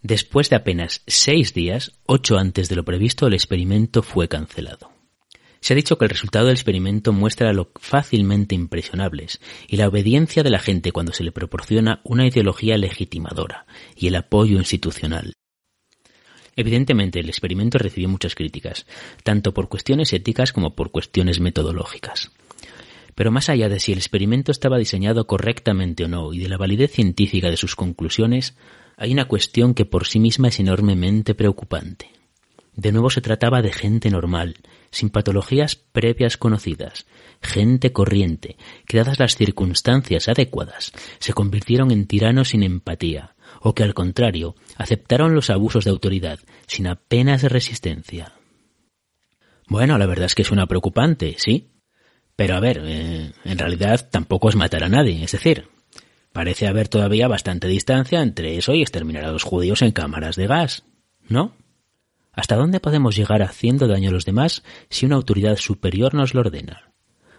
Después 0.00 0.48
de 0.48 0.56
apenas 0.56 1.02
seis 1.06 1.52
días, 1.52 1.92
ocho 2.06 2.38
antes 2.38 2.68
de 2.68 2.76
lo 2.76 2.84
previsto, 2.84 3.26
el 3.26 3.34
experimento 3.34 4.02
fue 4.02 4.28
cancelado. 4.28 4.90
Se 5.60 5.74
ha 5.74 5.76
dicho 5.76 5.96
que 5.96 6.06
el 6.06 6.10
resultado 6.10 6.46
del 6.46 6.56
experimento 6.56 7.12
muestra 7.12 7.52
lo 7.52 7.70
fácilmente 7.76 8.56
impresionables 8.56 9.40
y 9.68 9.76
la 9.76 9.86
obediencia 9.86 10.42
de 10.42 10.50
la 10.50 10.58
gente 10.58 10.90
cuando 10.90 11.12
se 11.12 11.22
le 11.22 11.30
proporciona 11.30 12.00
una 12.02 12.26
ideología 12.26 12.76
legitimadora 12.76 13.66
y 13.94 14.08
el 14.08 14.16
apoyo 14.16 14.58
institucional. 14.58 15.34
Evidentemente, 16.56 17.20
el 17.20 17.28
experimento 17.28 17.78
recibió 17.78 18.08
muchas 18.08 18.34
críticas, 18.34 18.86
tanto 19.22 19.54
por 19.54 19.68
cuestiones 19.68 20.12
éticas 20.12 20.52
como 20.52 20.74
por 20.74 20.90
cuestiones 20.90 21.38
metodológicas. 21.38 22.32
Pero 23.14 23.30
más 23.30 23.48
allá 23.48 23.68
de 23.68 23.80
si 23.80 23.92
el 23.92 23.98
experimento 23.98 24.52
estaba 24.52 24.78
diseñado 24.78 25.26
correctamente 25.26 26.04
o 26.04 26.08
no 26.08 26.32
y 26.32 26.38
de 26.38 26.48
la 26.48 26.56
validez 26.56 26.92
científica 26.92 27.50
de 27.50 27.56
sus 27.56 27.76
conclusiones, 27.76 28.56
hay 28.96 29.12
una 29.12 29.26
cuestión 29.26 29.74
que 29.74 29.84
por 29.84 30.06
sí 30.06 30.20
misma 30.20 30.48
es 30.48 30.60
enormemente 30.60 31.34
preocupante. 31.34 32.10
De 32.74 32.90
nuevo 32.90 33.10
se 33.10 33.20
trataba 33.20 33.60
de 33.60 33.72
gente 33.72 34.08
normal, 34.10 34.56
sin 34.90 35.10
patologías 35.10 35.76
previas 35.76 36.38
conocidas, 36.38 37.06
gente 37.42 37.92
corriente, 37.92 38.56
que 38.86 38.98
dadas 38.98 39.18
las 39.18 39.36
circunstancias 39.36 40.28
adecuadas, 40.28 40.92
se 41.18 41.34
convirtieron 41.34 41.90
en 41.90 42.06
tiranos 42.06 42.50
sin 42.50 42.62
empatía, 42.62 43.34
o 43.60 43.74
que 43.74 43.82
al 43.82 43.92
contrario, 43.92 44.54
aceptaron 44.76 45.34
los 45.34 45.50
abusos 45.50 45.84
de 45.84 45.90
autoridad 45.90 46.38
sin 46.66 46.86
apenas 46.86 47.42
resistencia. 47.42 48.32
Bueno, 49.68 49.98
la 49.98 50.06
verdad 50.06 50.26
es 50.26 50.34
que 50.34 50.44
suena 50.44 50.66
preocupante, 50.66 51.34
¿sí? 51.38 51.71
Pero 52.42 52.56
a 52.56 52.60
ver, 52.60 52.82
eh, 52.84 53.30
en 53.44 53.56
realidad 53.56 54.08
tampoco 54.10 54.48
es 54.48 54.56
matar 54.56 54.82
a 54.82 54.88
nadie, 54.88 55.22
es 55.22 55.30
decir, 55.30 55.68
parece 56.32 56.66
haber 56.66 56.88
todavía 56.88 57.28
bastante 57.28 57.68
distancia 57.68 58.20
entre 58.20 58.56
eso 58.56 58.74
y 58.74 58.82
exterminar 58.82 59.24
a 59.24 59.30
los 59.30 59.44
judíos 59.44 59.80
en 59.80 59.92
cámaras 59.92 60.34
de 60.34 60.48
gas, 60.48 60.82
¿no? 61.28 61.54
¿Hasta 62.32 62.56
dónde 62.56 62.80
podemos 62.80 63.14
llegar 63.14 63.42
haciendo 63.42 63.86
daño 63.86 64.08
a 64.08 64.12
los 64.12 64.24
demás 64.24 64.64
si 64.90 65.06
una 65.06 65.14
autoridad 65.14 65.54
superior 65.54 66.14
nos 66.14 66.34
lo 66.34 66.40
ordena? 66.40 66.90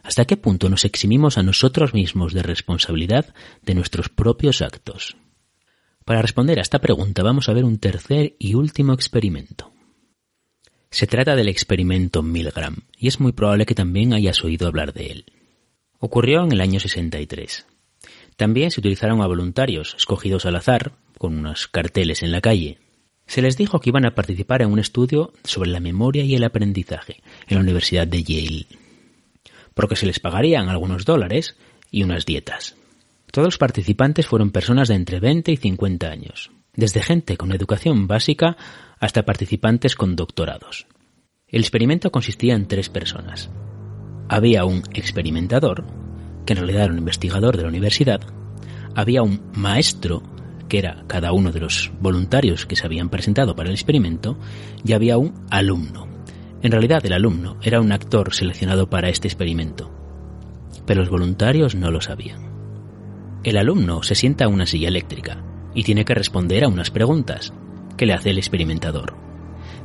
¿Hasta 0.03 0.23
qué 0.23 0.37
punto 0.37 0.69
nos 0.69 0.85
eximimos 0.85 1.37
a 1.37 1.43
nosotros 1.43 1.93
mismos 1.93 2.33
de 2.33 2.43
responsabilidad 2.43 3.33
de 3.61 3.75
nuestros 3.75 4.07
propios 4.07 4.61
actos? 4.61 5.17
Para 6.05 6.21
responder 6.21 6.59
a 6.59 6.61
esta 6.61 6.79
pregunta 6.79 7.23
vamos 7.23 7.49
a 7.49 7.53
ver 7.53 7.65
un 7.65 7.77
tercer 7.77 8.37
y 8.39 8.53
último 8.53 8.93
experimento. 8.93 9.72
Se 10.93 11.07
trata 11.07 11.35
del 11.35 11.47
experimento 11.47 12.21
Milgram, 12.21 12.75
y 12.99 13.07
es 13.07 13.19
muy 13.19 13.31
probable 13.31 13.65
que 13.65 13.73
también 13.73 14.13
hayas 14.13 14.43
oído 14.43 14.67
hablar 14.67 14.93
de 14.93 15.07
él. 15.07 15.25
Ocurrió 15.97 16.43
en 16.43 16.51
el 16.51 16.61
año 16.61 16.79
63. 16.79 17.65
También 18.37 18.69
se 18.69 18.79
utilizaron 18.79 19.19
a 19.23 19.25
voluntarios, 19.25 19.95
escogidos 19.97 20.45
al 20.45 20.55
azar, 20.55 20.91
con 21.17 21.35
unos 21.35 21.67
carteles 21.67 22.21
en 22.21 22.31
la 22.31 22.41
calle, 22.41 22.77
se 23.25 23.41
les 23.41 23.57
dijo 23.57 23.79
que 23.79 23.89
iban 23.89 24.05
a 24.05 24.13
participar 24.13 24.61
en 24.61 24.71
un 24.71 24.77
estudio 24.77 25.33
sobre 25.43 25.71
la 25.71 25.79
memoria 25.79 26.23
y 26.25 26.35
el 26.35 26.43
aprendizaje 26.43 27.23
en 27.47 27.57
la 27.57 27.63
Universidad 27.63 28.05
de 28.05 28.23
Yale, 28.23 28.67
porque 29.73 29.95
se 29.95 30.05
les 30.05 30.19
pagarían 30.19 30.69
algunos 30.69 31.05
dólares 31.05 31.57
y 31.89 32.03
unas 32.03 32.27
dietas. 32.27 32.75
Todos 33.31 33.47
los 33.47 33.57
participantes 33.57 34.27
fueron 34.27 34.51
personas 34.51 34.89
de 34.89 34.95
entre 34.95 35.19
20 35.19 35.53
y 35.53 35.57
50 35.57 36.07
años, 36.07 36.51
desde 36.75 37.01
gente 37.01 37.35
con 37.35 37.51
educación 37.51 38.05
básica 38.05 38.57
hasta 39.03 39.25
participantes 39.25 39.97
con 39.97 40.15
doctorados. 40.15 40.87
El 41.49 41.59
experimento 41.59 42.09
consistía 42.09 42.55
en 42.55 42.69
tres 42.69 42.87
personas. 42.87 43.49
Había 44.29 44.63
un 44.63 44.81
experimentador, 44.93 45.85
que 46.45 46.53
en 46.53 46.59
realidad 46.59 46.85
era 46.85 46.93
un 46.93 46.99
investigador 46.99 47.57
de 47.57 47.63
la 47.63 47.67
universidad, 47.67 48.21
había 48.95 49.21
un 49.21 49.41
maestro 49.55 50.23
que 50.69 50.79
era 50.79 51.03
cada 51.07 51.33
uno 51.33 51.51
de 51.51 51.59
los 51.59 51.91
voluntarios 51.99 52.65
que 52.65 52.77
se 52.77 52.85
habían 52.85 53.09
presentado 53.09 53.57
para 53.57 53.67
el 53.67 53.75
experimento, 53.75 54.39
y 54.85 54.93
había 54.93 55.17
un 55.17 55.33
alumno. 55.49 56.07
En 56.61 56.71
realidad 56.71 57.05
el 57.05 57.11
alumno 57.11 57.57
era 57.61 57.81
un 57.81 57.91
actor 57.91 58.33
seleccionado 58.33 58.89
para 58.89 59.09
este 59.09 59.27
experimento, 59.27 59.91
pero 60.85 61.01
los 61.01 61.09
voluntarios 61.09 61.75
no 61.75 61.91
lo 61.91 61.99
sabían. 61.99 62.53
El 63.43 63.57
alumno 63.57 64.01
se 64.01 64.15
sienta 64.15 64.45
a 64.45 64.47
una 64.47 64.65
silla 64.65 64.87
eléctrica 64.87 65.43
y 65.75 65.83
tiene 65.83 66.05
que 66.05 66.15
responder 66.15 66.63
a 66.63 66.69
unas 66.69 66.89
preguntas 66.89 67.53
que 67.97 68.05
le 68.05 68.13
hace 68.13 68.29
el 68.31 68.37
experimentador. 68.37 69.15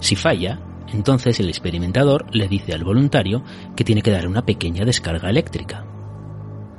Si 0.01 0.17
falla, 0.17 0.61
entonces 0.93 1.39
el 1.41 1.49
experimentador 1.49 2.27
le 2.35 2.49
dice 2.49 2.73
al 2.73 2.85
voluntario 2.85 3.43
que 3.77 3.85
tiene 3.85 4.03
que 4.03 4.11
dar 4.11 4.27
una 4.27 4.45
pequeña 4.45 4.85
descarga 4.85 5.29
eléctrica. 5.31 5.85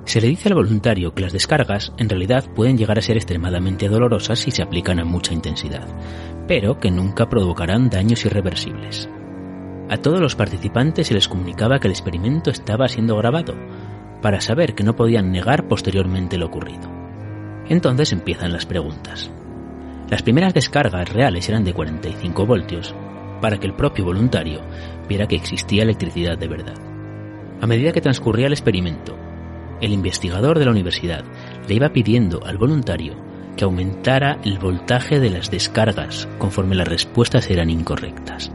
Se 0.06 0.22
le 0.22 0.28
dice 0.28 0.50
al 0.50 0.56
voluntario 0.56 1.14
que 1.14 1.22
las 1.22 1.34
descargas 1.34 1.94
en 1.98 2.10
realidad 2.10 2.46
pueden 2.56 2.78
llegar 2.78 2.98
a 2.98 3.02
ser 3.02 3.18
extremadamente 3.18 3.88
dolorosas 3.90 4.40
si 4.40 4.50
se 4.50 4.64
aplican 4.64 5.00
a 5.00 5.06
mucha 5.06 5.34
intensidad, 5.34 5.88
pero 6.48 6.80
que 6.80 6.90
nunca 6.90 7.30
provocarán 7.30 7.90
daños 7.90 8.26
irreversibles. 8.26 9.10
A 9.90 9.98
todos 9.98 10.20
los 10.20 10.36
participantes 10.36 11.08
se 11.08 11.14
les 11.14 11.28
comunicaba 11.28 11.80
que 11.80 11.88
el 11.88 11.94
experimento 11.94 12.50
estaba 12.50 12.88
siendo 12.88 13.18
grabado, 13.18 13.56
para 14.22 14.42
saber 14.42 14.76
que 14.76 14.84
no 14.84 14.96
podían 14.96 15.32
negar 15.32 15.68
posteriormente 15.68 16.38
lo 16.38 16.48
ocurrido. 16.48 16.90
Entonces 17.68 18.12
empiezan 18.12 18.52
las 18.52 18.66
preguntas. 18.66 19.32
Las 20.10 20.24
primeras 20.24 20.56
descargas 20.56 21.14
reales 21.14 21.48
eran 21.50 21.64
de 21.64 21.74
45 21.74 22.46
voltios, 22.46 22.96
para 23.42 23.60
que 23.60 23.68
el 23.68 23.76
propio 23.76 24.06
voluntario 24.06 24.62
viera 25.08 25.28
que 25.28 25.36
existía 25.36 25.84
electricidad 25.84 26.38
de 26.38 26.48
verdad. 26.48 26.76
A 27.62 27.68
medida 27.68 27.92
que 27.92 28.02
transcurría 28.02 28.48
el 28.48 28.54
experimento, 28.54 29.16
el 29.82 29.94
investigador 29.94 30.58
de 30.58 30.66
la 30.66 30.72
universidad 30.72 31.24
le 31.68 31.76
iba 31.76 31.90
pidiendo 31.90 32.44
al 32.44 32.58
voluntario 32.58 33.16
que 33.56 33.66
aumentara 33.66 34.40
el 34.44 34.58
voltaje 34.58 35.20
de 35.20 35.30
las 35.30 35.52
descargas 35.52 36.28
conforme 36.38 36.76
las 36.76 36.88
respuestas 36.88 37.50
eran 37.50 37.70
incorrectas. 37.70 38.52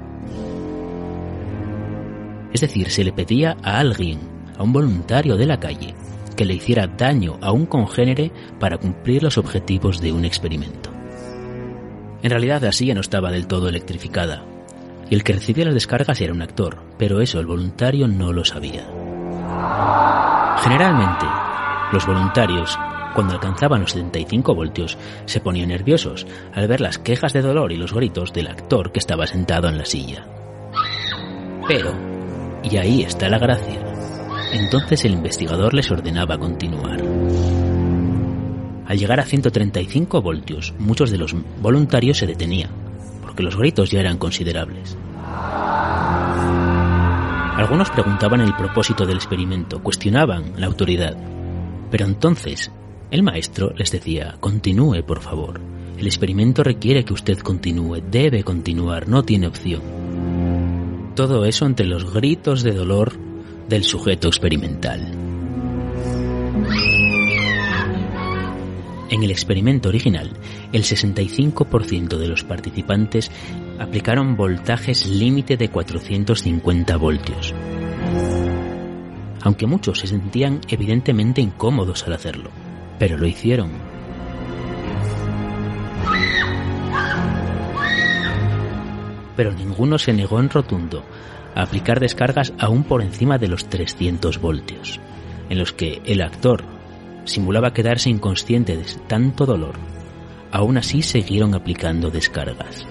Es 2.53 2.61
decir, 2.61 2.91
se 2.91 3.05
le 3.05 3.13
pedía 3.13 3.57
a 3.63 3.79
alguien, 3.79 4.19
a 4.57 4.63
un 4.63 4.73
voluntario 4.73 5.37
de 5.37 5.47
la 5.47 5.61
calle, 5.61 5.95
que 6.37 6.45
le 6.45 6.55
hiciera 6.55 6.87
daño 6.87 7.39
a 7.41 7.53
un 7.53 7.67
congénere 7.67 8.33
para 8.59 8.79
cumplir 8.79 9.23
los 9.23 9.39
objetivos 9.39 10.01
de 10.01 10.13
un 10.13 10.25
experimento. 10.25 10.94
En 12.25 12.31
realidad 12.31 12.63
la 12.63 12.73
silla 12.73 12.95
no 12.95 13.03
estaba 13.03 13.31
del 13.31 13.47
todo 13.47 13.69
electrificada, 13.69 14.43
y 15.11 15.15
el 15.15 15.23
que 15.23 15.35
recibía 15.35 15.67
las 15.67 15.75
descargas 15.75 16.23
era 16.23 16.33
un 16.33 16.41
actor, 16.41 16.79
pero 16.97 17.21
eso 17.21 17.39
el 17.39 17.45
voluntario 17.45 18.09
no 18.09 18.33
lo 18.33 18.47
sabía. 18.47 18.87
Generalmente, 20.63 21.27
los 21.93 22.07
voluntarios, 22.07 22.79
cuando 23.15 23.35
alcanzaban 23.35 23.83
los 23.83 23.91
75 23.91 24.55
voltios, 24.55 24.97
se 25.27 25.41
ponían 25.41 25.69
nerviosos 25.69 26.27
al 26.55 26.67
ver 26.67 26.81
las 26.81 26.99
quejas 26.99 27.35
de 27.35 27.43
dolor 27.43 27.73
y 27.73 27.77
los 27.77 27.93
gritos 27.93 28.33
del 28.33 28.49
actor 28.49 28.91
que 28.91 29.01
estaba 29.01 29.27
sentado 29.27 29.69
en 29.69 29.77
la 29.77 29.85
silla. 29.85 30.27
Pero, 31.69 31.93
y 32.63 32.79
ahí 32.79 33.03
está 33.03 33.29
la 33.29 33.39
gracia, 33.39 33.85
entonces 34.51 35.05
el 35.05 35.13
investigador 35.13 35.75
les 35.75 35.91
ordenaba 35.91 36.39
continuar. 36.39 37.03
Al 38.87 38.99
llegar 38.99 39.21
a 39.21 39.25
135 39.25 40.21
voltios, 40.21 40.75
muchos 40.79 41.11
de 41.11 41.19
los 41.19 41.35
voluntarios 41.61 42.19
se 42.19 42.27
detenían, 42.27 42.71
porque 43.23 43.43
los 43.43 43.57
gritos 43.57 43.91
ya 43.91 44.01
eran 44.01 44.19
considerables. 44.19 44.97
Algunos 47.57 47.89
preguntaban 47.91 48.41
el 48.41 48.55
propósito 48.55 49.07
del 49.07 49.17
experimento, 49.17 49.83
cuestionaban 49.83 50.53
la 50.57 50.67
autoridad. 50.67 51.17
Pero 51.91 52.05
entonces, 52.05 52.73
el 53.11 53.23
maestro 53.23 53.73
les 53.77 53.93
decía, 53.93 54.37
continúe, 54.41 55.05
por 55.07 55.21
favor. 55.21 55.61
El 55.97 56.07
experimento 56.07 56.65
requiere 56.65 57.05
que 57.05 57.15
usted 57.15 57.39
continúe, 57.39 58.03
debe 58.11 58.43
continuar, 58.43 59.09
no 59.09 59.23
tiene 59.23 59.47
opción. 59.47 59.83
Todo 61.15 61.45
eso 61.45 61.65
entre 61.67 61.87
los 61.87 62.13
gritos 62.13 62.65
de 62.65 62.73
dolor 62.73 63.13
del 63.69 63.85
sujeto 63.85 64.27
experimental. 64.27 65.13
En 69.15 69.23
el 69.23 69.31
experimento 69.31 69.91
original, 69.91 70.29
el 70.73 70.83
65% 70.83 72.19
de 72.19 72.27
los 72.27 72.43
participantes 72.43 73.31
aplicaron 73.79 74.35
voltajes 74.35 75.07
límite 75.07 75.57
de 75.57 75.69
450 75.69 76.97
voltios, 76.97 77.55
aunque 79.43 79.69
muchos 79.69 80.01
se 80.01 80.09
sentían 80.09 80.63
evidentemente 80.67 81.41
incómodos 81.41 82.05
al 82.09 82.15
hacerlo, 82.15 82.51
pero 82.99 83.17
lo 83.17 83.29
hicieron. 83.29 83.71
Pero 89.37 89.53
ninguno 89.53 89.97
se 89.97 90.13
negó 90.13 90.41
en 90.41 90.51
rotundo 90.51 91.05
a 91.55 91.63
aplicar 91.63 92.01
descargas 92.01 92.53
aún 92.59 92.83
por 92.83 93.01
encima 93.01 93.39
de 93.39 93.47
los 93.47 93.69
300 93.69 94.41
voltios, 94.41 94.99
en 95.51 95.59
los 95.61 95.73
que 95.73 96.03
el 96.05 96.21
actor 96.21 96.74
simulaba 97.25 97.73
quedarse 97.73 98.11
inconsciente 98.11 98.77
de 98.77 98.85
tanto 99.07 99.47
dolor. 99.47 99.75
Aún 100.51 100.79
así 100.79 101.03
siguieron 101.03 101.55
aplicando 101.55 102.11
descargas. 102.11 102.87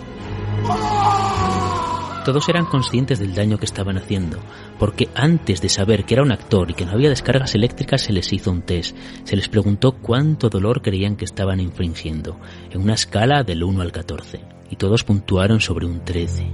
Todos 2.26 2.48
eran 2.48 2.66
conscientes 2.66 3.20
del 3.20 3.36
daño 3.36 3.58
que 3.58 3.66
estaban 3.66 3.98
haciendo, 3.98 4.40
porque 4.80 5.10
antes 5.14 5.62
de 5.62 5.68
saber 5.68 6.06
que 6.06 6.14
era 6.14 6.24
un 6.24 6.32
actor 6.32 6.72
y 6.72 6.74
que 6.74 6.86
no 6.86 6.94
había 6.94 7.10
descargas 7.10 7.54
eléctricas 7.54 8.02
se 8.02 8.14
les 8.14 8.32
hizo 8.32 8.50
un 8.50 8.62
test, 8.62 8.96
se 9.26 9.36
les 9.36 9.50
preguntó 9.50 9.92
cuánto 9.92 10.50
dolor 10.50 10.82
creían 10.82 11.18
que 11.18 11.26
estaban 11.26 11.60
infringiendo, 11.60 12.40
en 12.72 12.82
una 12.82 12.94
escala 12.94 13.44
del 13.44 13.64
1 13.64 13.82
al 13.82 13.92
14, 13.92 14.40
y 14.70 14.78
todos 14.78 15.04
puntuaron 15.04 15.60
sobre 15.60 15.86
un 15.86 16.06
13. 16.06 16.48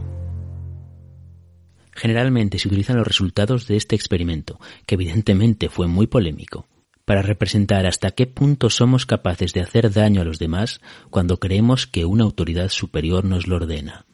Generalmente 1.91 2.57
se 2.57 2.67
utilizan 2.67 2.97
los 2.97 3.07
resultados 3.07 3.67
de 3.67 3.75
este 3.75 3.95
experimento, 3.95 4.59
que 4.87 4.95
evidentemente 4.95 5.69
fue 5.69 5.85
muy 5.85 6.07
polémico, 6.07 6.65
para 7.09 7.23
representar 7.23 7.87
hasta 7.87 8.11
qué 8.11 8.27
punto 8.27 8.69
somos 8.69 9.07
capaces 9.07 9.51
de 9.53 9.61
hacer 9.61 9.91
daño 9.91 10.21
a 10.21 10.23
los 10.23 10.37
demás 10.37 10.79
cuando 11.09 11.39
creemos 11.39 11.87
que 11.87 12.05
una 12.05 12.23
autoridad 12.23 12.69
superior 12.69 13.25
nos 13.25 13.47
lo 13.47 13.55
ordena. 13.55 14.05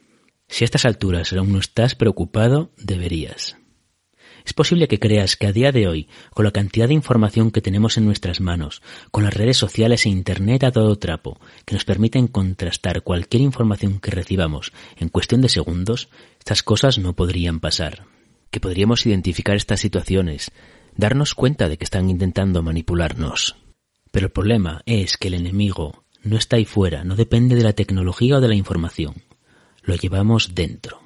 Si 0.48 0.64
a 0.64 0.66
estas 0.66 0.86
alturas 0.86 1.34
aún 1.34 1.52
no 1.52 1.60
estás 1.60 1.94
preocupado, 1.94 2.72
deberías. 2.78 3.58
Es 4.46 4.54
posible 4.54 4.88
que 4.88 4.98
creas 4.98 5.36
que 5.36 5.48
a 5.48 5.52
día 5.52 5.74
de 5.74 5.90
hoy, 5.90 6.08
con 6.34 6.46
la 6.46 6.52
cantidad 6.52 6.88
de 6.88 6.94
información 6.94 7.52
que 7.52 7.60
tenemos 7.60 7.98
en 7.98 8.06
nuestras 8.06 8.40
manos, 8.40 8.82
con 9.12 9.26
las 9.26 9.34
redes 9.34 9.58
sociales 9.58 10.06
e 10.06 10.10
Internet 10.10 10.64
a 10.64 10.72
todo 10.72 10.96
trapo, 10.96 11.38
que 11.66 11.74
nos 11.76 11.84
permiten 11.84 12.28
contrastar 12.28 13.02
cualquier 13.02 13.42
información 13.42 14.00
que 14.00 14.12
recibamos 14.12 14.72
en 14.96 15.10
cuestión 15.10 15.42
de 15.42 15.50
segundos, 15.50 16.08
estas 16.40 16.64
cosas 16.64 16.98
no 16.98 17.12
podrían 17.12 17.60
pasar. 17.60 18.06
Que 18.52 18.62
podríamos 18.62 19.06
identificar 19.06 19.58
estas 19.58 19.82
situaciones, 19.82 20.54
darnos 20.96 21.36
cuenta 21.36 21.70
de 21.70 21.78
que 21.78 21.84
están 21.84 22.10
intentando 22.10 22.64
manipularnos. 22.64 23.56
Pero 24.12 24.28
el 24.28 24.32
problema 24.32 24.82
es 24.86 25.18
que 25.18 25.28
el 25.28 25.34
enemigo 25.36 26.06
no 26.24 26.38
está 26.38 26.56
ahí 26.58 26.66
fuera, 26.66 27.04
no 27.04 27.16
depende 27.16 27.56
de 27.56 27.64
la 27.64 27.74
tecnología 27.74 28.38
o 28.38 28.42
de 28.42 28.48
la 28.48 28.56
información. 28.56 29.16
Lo 29.84 29.96
llevamos 29.96 30.56
dentro. 30.56 31.00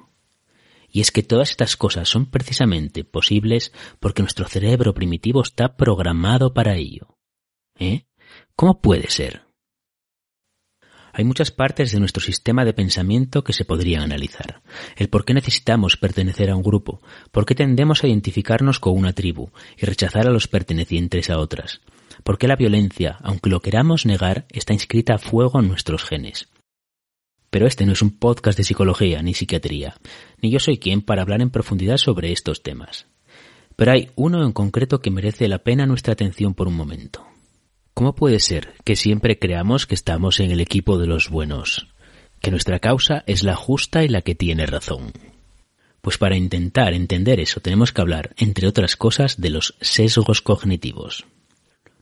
Y 0.88 1.00
es 1.00 1.10
que 1.10 1.22
todas 1.22 1.50
estas 1.50 1.76
cosas 1.76 2.08
son 2.08 2.26
precisamente 2.26 3.04
posibles 3.04 3.72
porque 4.00 4.22
nuestro 4.22 4.48
cerebro 4.48 4.94
primitivo 4.94 5.42
está 5.42 5.76
programado 5.76 6.52
para 6.52 6.76
ello. 6.76 7.16
¿Eh? 7.78 8.06
¿Cómo 8.56 8.80
puede 8.80 9.10
ser? 9.10 9.49
Hay 11.12 11.24
muchas 11.24 11.50
partes 11.50 11.92
de 11.92 11.98
nuestro 11.98 12.22
sistema 12.22 12.64
de 12.64 12.72
pensamiento 12.72 13.42
que 13.42 13.52
se 13.52 13.64
podrían 13.64 14.02
analizar. 14.02 14.62
El 14.96 15.08
por 15.08 15.24
qué 15.24 15.34
necesitamos 15.34 15.96
pertenecer 15.96 16.50
a 16.50 16.56
un 16.56 16.62
grupo, 16.62 17.00
por 17.32 17.46
qué 17.46 17.54
tendemos 17.54 18.02
a 18.02 18.08
identificarnos 18.08 18.78
con 18.78 18.96
una 18.96 19.12
tribu 19.12 19.50
y 19.76 19.86
rechazar 19.86 20.26
a 20.26 20.30
los 20.30 20.48
pertenecientes 20.48 21.30
a 21.30 21.38
otras, 21.38 21.80
por 22.22 22.38
qué 22.38 22.48
la 22.48 22.56
violencia, 22.56 23.18
aunque 23.22 23.50
lo 23.50 23.60
queramos 23.60 24.06
negar, 24.06 24.46
está 24.50 24.72
inscrita 24.72 25.14
a 25.14 25.18
fuego 25.18 25.60
en 25.60 25.68
nuestros 25.68 26.04
genes. 26.04 26.48
Pero 27.50 27.66
este 27.66 27.84
no 27.84 27.92
es 27.92 28.02
un 28.02 28.16
podcast 28.16 28.56
de 28.56 28.64
psicología 28.64 29.22
ni 29.22 29.34
psiquiatría, 29.34 29.94
ni 30.40 30.50
yo 30.50 30.60
soy 30.60 30.78
quien 30.78 31.02
para 31.02 31.22
hablar 31.22 31.42
en 31.42 31.50
profundidad 31.50 31.96
sobre 31.96 32.32
estos 32.32 32.62
temas. 32.62 33.06
Pero 33.74 33.92
hay 33.92 34.10
uno 34.14 34.44
en 34.44 34.52
concreto 34.52 35.00
que 35.00 35.10
merece 35.10 35.48
la 35.48 35.58
pena 35.58 35.86
nuestra 35.86 36.12
atención 36.12 36.54
por 36.54 36.68
un 36.68 36.76
momento. 36.76 37.29
¿Cómo 38.00 38.14
puede 38.14 38.40
ser 38.40 38.72
que 38.82 38.96
siempre 38.96 39.38
creamos 39.38 39.86
que 39.86 39.94
estamos 39.94 40.40
en 40.40 40.50
el 40.50 40.60
equipo 40.62 40.96
de 40.96 41.06
los 41.06 41.28
buenos? 41.28 41.88
Que 42.40 42.50
nuestra 42.50 42.78
causa 42.78 43.24
es 43.26 43.42
la 43.42 43.56
justa 43.56 44.02
y 44.02 44.08
la 44.08 44.22
que 44.22 44.34
tiene 44.34 44.64
razón. 44.64 45.12
Pues 46.00 46.16
para 46.16 46.34
intentar 46.34 46.94
entender 46.94 47.40
eso 47.40 47.60
tenemos 47.60 47.92
que 47.92 48.00
hablar, 48.00 48.32
entre 48.38 48.68
otras 48.68 48.96
cosas, 48.96 49.38
de 49.38 49.50
los 49.50 49.76
sesgos 49.82 50.40
cognitivos. 50.40 51.26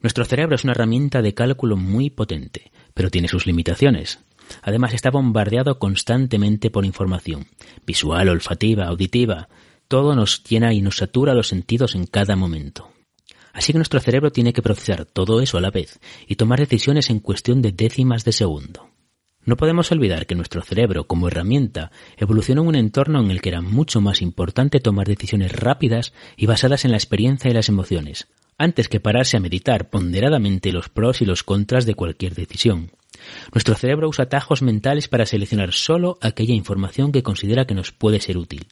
Nuestro 0.00 0.24
cerebro 0.24 0.54
es 0.54 0.62
una 0.62 0.70
herramienta 0.70 1.20
de 1.20 1.34
cálculo 1.34 1.76
muy 1.76 2.10
potente, 2.10 2.70
pero 2.94 3.10
tiene 3.10 3.26
sus 3.26 3.46
limitaciones. 3.46 4.20
Además 4.62 4.94
está 4.94 5.10
bombardeado 5.10 5.80
constantemente 5.80 6.70
por 6.70 6.84
información, 6.84 7.48
visual, 7.84 8.28
olfativa, 8.28 8.86
auditiva. 8.86 9.48
Todo 9.88 10.14
nos 10.14 10.44
llena 10.44 10.72
y 10.72 10.80
nos 10.80 10.98
satura 10.98 11.34
los 11.34 11.48
sentidos 11.48 11.96
en 11.96 12.06
cada 12.06 12.36
momento. 12.36 12.88
Así 13.52 13.72
que 13.72 13.78
nuestro 13.78 14.00
cerebro 14.00 14.30
tiene 14.30 14.52
que 14.52 14.62
procesar 14.62 15.04
todo 15.04 15.40
eso 15.40 15.58
a 15.58 15.60
la 15.60 15.70
vez 15.70 15.98
y 16.26 16.36
tomar 16.36 16.58
decisiones 16.60 17.10
en 17.10 17.20
cuestión 17.20 17.62
de 17.62 17.72
décimas 17.72 18.24
de 18.24 18.32
segundo. 18.32 18.90
No 19.44 19.56
podemos 19.56 19.90
olvidar 19.92 20.26
que 20.26 20.34
nuestro 20.34 20.60
cerebro, 20.60 21.06
como 21.06 21.28
herramienta, 21.28 21.90
evolucionó 22.18 22.62
en 22.62 22.68
un 22.68 22.74
entorno 22.74 23.20
en 23.20 23.30
el 23.30 23.40
que 23.40 23.48
era 23.48 23.62
mucho 23.62 24.00
más 24.02 24.20
importante 24.20 24.78
tomar 24.78 25.06
decisiones 25.06 25.52
rápidas 25.52 26.12
y 26.36 26.44
basadas 26.44 26.84
en 26.84 26.90
la 26.90 26.98
experiencia 26.98 27.50
y 27.50 27.54
las 27.54 27.70
emociones, 27.70 28.28
antes 28.58 28.88
que 28.88 29.00
pararse 29.00 29.38
a 29.38 29.40
meditar 29.40 29.88
ponderadamente 29.88 30.70
los 30.70 30.90
pros 30.90 31.22
y 31.22 31.24
los 31.24 31.44
contras 31.44 31.86
de 31.86 31.94
cualquier 31.94 32.34
decisión. 32.34 32.90
Nuestro 33.54 33.74
cerebro 33.74 34.08
usa 34.08 34.26
atajos 34.26 34.62
mentales 34.62 35.08
para 35.08 35.24
seleccionar 35.24 35.72
solo 35.72 36.18
aquella 36.20 36.54
información 36.54 37.10
que 37.10 37.22
considera 37.22 37.66
que 37.66 37.74
nos 37.74 37.90
puede 37.90 38.20
ser 38.20 38.36
útil, 38.36 38.66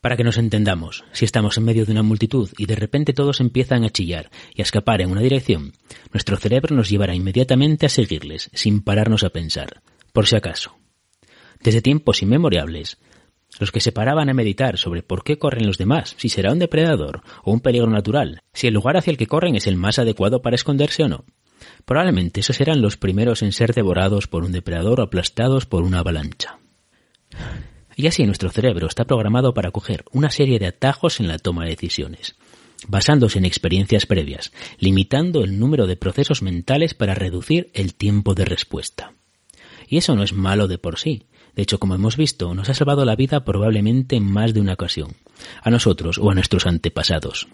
para 0.00 0.16
que 0.16 0.24
nos 0.24 0.38
entendamos, 0.38 1.04
si 1.12 1.24
estamos 1.24 1.58
en 1.58 1.64
medio 1.64 1.84
de 1.84 1.92
una 1.92 2.02
multitud 2.02 2.48
y 2.56 2.66
de 2.66 2.74
repente 2.74 3.12
todos 3.12 3.40
empiezan 3.40 3.84
a 3.84 3.90
chillar 3.90 4.30
y 4.54 4.62
a 4.62 4.64
escapar 4.64 5.02
en 5.02 5.10
una 5.10 5.20
dirección, 5.20 5.72
nuestro 6.12 6.36
cerebro 6.36 6.74
nos 6.74 6.88
llevará 6.88 7.14
inmediatamente 7.14 7.86
a 7.86 7.90
seguirles, 7.90 8.50
sin 8.54 8.80
pararnos 8.80 9.24
a 9.24 9.30
pensar, 9.30 9.82
por 10.12 10.26
si 10.26 10.36
acaso. 10.36 10.76
Desde 11.62 11.82
tiempos 11.82 12.22
inmemorables, 12.22 12.98
los 13.58 13.72
que 13.72 13.80
se 13.80 13.92
paraban 13.92 14.30
a 14.30 14.34
meditar 14.34 14.78
sobre 14.78 15.02
por 15.02 15.22
qué 15.22 15.38
corren 15.38 15.66
los 15.66 15.76
demás, 15.76 16.14
si 16.16 16.28
será 16.28 16.52
un 16.52 16.58
depredador 16.58 17.22
o 17.42 17.52
un 17.52 17.60
peligro 17.60 17.90
natural, 17.90 18.42
si 18.52 18.68
el 18.68 18.74
lugar 18.74 18.96
hacia 18.96 19.10
el 19.10 19.18
que 19.18 19.26
corren 19.26 19.56
es 19.56 19.66
el 19.66 19.76
más 19.76 19.98
adecuado 19.98 20.40
para 20.40 20.56
esconderse 20.56 21.02
o 21.02 21.08
no. 21.08 21.24
Probablemente 21.84 22.40
esos 22.40 22.60
eran 22.60 22.80
los 22.80 22.96
primeros 22.96 23.42
en 23.42 23.52
ser 23.52 23.74
devorados 23.74 24.28
por 24.28 24.44
un 24.44 24.52
depredador 24.52 25.00
o 25.00 25.02
aplastados 25.02 25.66
por 25.66 25.82
una 25.82 25.98
avalancha. 25.98 26.58
Y 27.96 28.06
así 28.06 28.24
nuestro 28.24 28.50
cerebro 28.50 28.86
está 28.86 29.04
programado 29.04 29.54
para 29.54 29.70
coger 29.70 30.04
una 30.12 30.30
serie 30.30 30.58
de 30.58 30.66
atajos 30.66 31.20
en 31.20 31.28
la 31.28 31.38
toma 31.38 31.64
de 31.64 31.70
decisiones, 31.70 32.36
basándose 32.88 33.38
en 33.38 33.44
experiencias 33.44 34.06
previas, 34.06 34.52
limitando 34.78 35.42
el 35.42 35.58
número 35.58 35.86
de 35.86 35.96
procesos 35.96 36.42
mentales 36.42 36.94
para 36.94 37.14
reducir 37.14 37.70
el 37.74 37.94
tiempo 37.94 38.34
de 38.34 38.44
respuesta. 38.44 39.12
Y 39.88 39.98
eso 39.98 40.14
no 40.14 40.22
es 40.22 40.32
malo 40.32 40.68
de 40.68 40.78
por 40.78 40.98
sí. 40.98 41.24
De 41.54 41.62
hecho, 41.62 41.78
como 41.78 41.94
hemos 41.96 42.16
visto, 42.16 42.54
nos 42.54 42.68
ha 42.68 42.74
salvado 42.74 43.04
la 43.04 43.16
vida 43.16 43.44
probablemente 43.44 44.16
en 44.16 44.24
más 44.24 44.54
de 44.54 44.60
una 44.60 44.74
ocasión, 44.74 45.16
a 45.62 45.70
nosotros 45.70 46.18
o 46.18 46.30
a 46.30 46.34
nuestros 46.34 46.66
antepasados. 46.66 47.48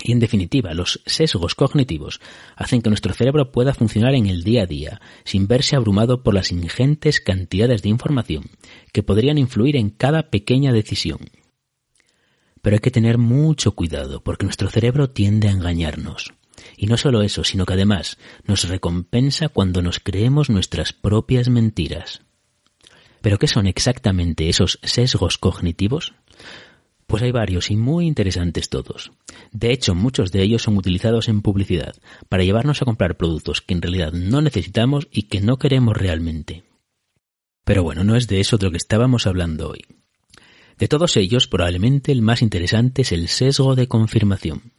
Y 0.00 0.12
en 0.12 0.20
definitiva, 0.20 0.72
los 0.74 1.02
sesgos 1.06 1.54
cognitivos 1.54 2.20
hacen 2.56 2.80
que 2.80 2.88
nuestro 2.88 3.12
cerebro 3.12 3.52
pueda 3.52 3.74
funcionar 3.74 4.14
en 4.14 4.26
el 4.26 4.42
día 4.42 4.62
a 4.62 4.66
día, 4.66 5.00
sin 5.24 5.46
verse 5.46 5.76
abrumado 5.76 6.22
por 6.22 6.34
las 6.34 6.50
ingentes 6.50 7.20
cantidades 7.20 7.82
de 7.82 7.90
información 7.90 8.44
que 8.92 9.02
podrían 9.02 9.38
influir 9.38 9.76
en 9.76 9.90
cada 9.90 10.30
pequeña 10.30 10.72
decisión. 10.72 11.18
Pero 12.62 12.76
hay 12.76 12.80
que 12.80 12.90
tener 12.90 13.18
mucho 13.18 13.72
cuidado 13.72 14.22
porque 14.22 14.46
nuestro 14.46 14.70
cerebro 14.70 15.10
tiende 15.10 15.48
a 15.48 15.52
engañarnos. 15.52 16.32
Y 16.76 16.86
no 16.86 16.96
solo 16.96 17.22
eso, 17.22 17.44
sino 17.44 17.66
que 17.66 17.74
además 17.74 18.18
nos 18.46 18.68
recompensa 18.68 19.48
cuando 19.48 19.82
nos 19.82 19.98
creemos 19.98 20.48
nuestras 20.48 20.92
propias 20.92 21.48
mentiras. 21.48 22.22
¿Pero 23.20 23.38
qué 23.38 23.46
son 23.46 23.66
exactamente 23.66 24.48
esos 24.48 24.80
sesgos 24.82 25.38
cognitivos? 25.38 26.14
Pues 27.12 27.22
hay 27.24 27.30
varios 27.30 27.70
y 27.70 27.76
muy 27.76 28.06
interesantes 28.06 28.70
todos. 28.70 29.12
De 29.50 29.70
hecho, 29.70 29.94
muchos 29.94 30.32
de 30.32 30.40
ellos 30.40 30.62
son 30.62 30.78
utilizados 30.78 31.28
en 31.28 31.42
publicidad 31.42 31.94
para 32.30 32.42
llevarnos 32.42 32.80
a 32.80 32.86
comprar 32.86 33.18
productos 33.18 33.60
que 33.60 33.74
en 33.74 33.82
realidad 33.82 34.14
no 34.14 34.40
necesitamos 34.40 35.08
y 35.12 35.24
que 35.24 35.42
no 35.42 35.58
queremos 35.58 35.94
realmente. 35.94 36.64
Pero 37.64 37.82
bueno, 37.82 38.02
no 38.02 38.16
es 38.16 38.28
de 38.28 38.40
eso 38.40 38.56
de 38.56 38.64
lo 38.64 38.70
que 38.70 38.78
estábamos 38.78 39.26
hablando 39.26 39.68
hoy. 39.68 39.84
De 40.78 40.88
todos 40.88 41.18
ellos, 41.18 41.48
probablemente 41.48 42.12
el 42.12 42.22
más 42.22 42.40
interesante 42.40 43.02
es 43.02 43.12
el 43.12 43.28
sesgo 43.28 43.74
de 43.74 43.88
confirmación. 43.88 44.72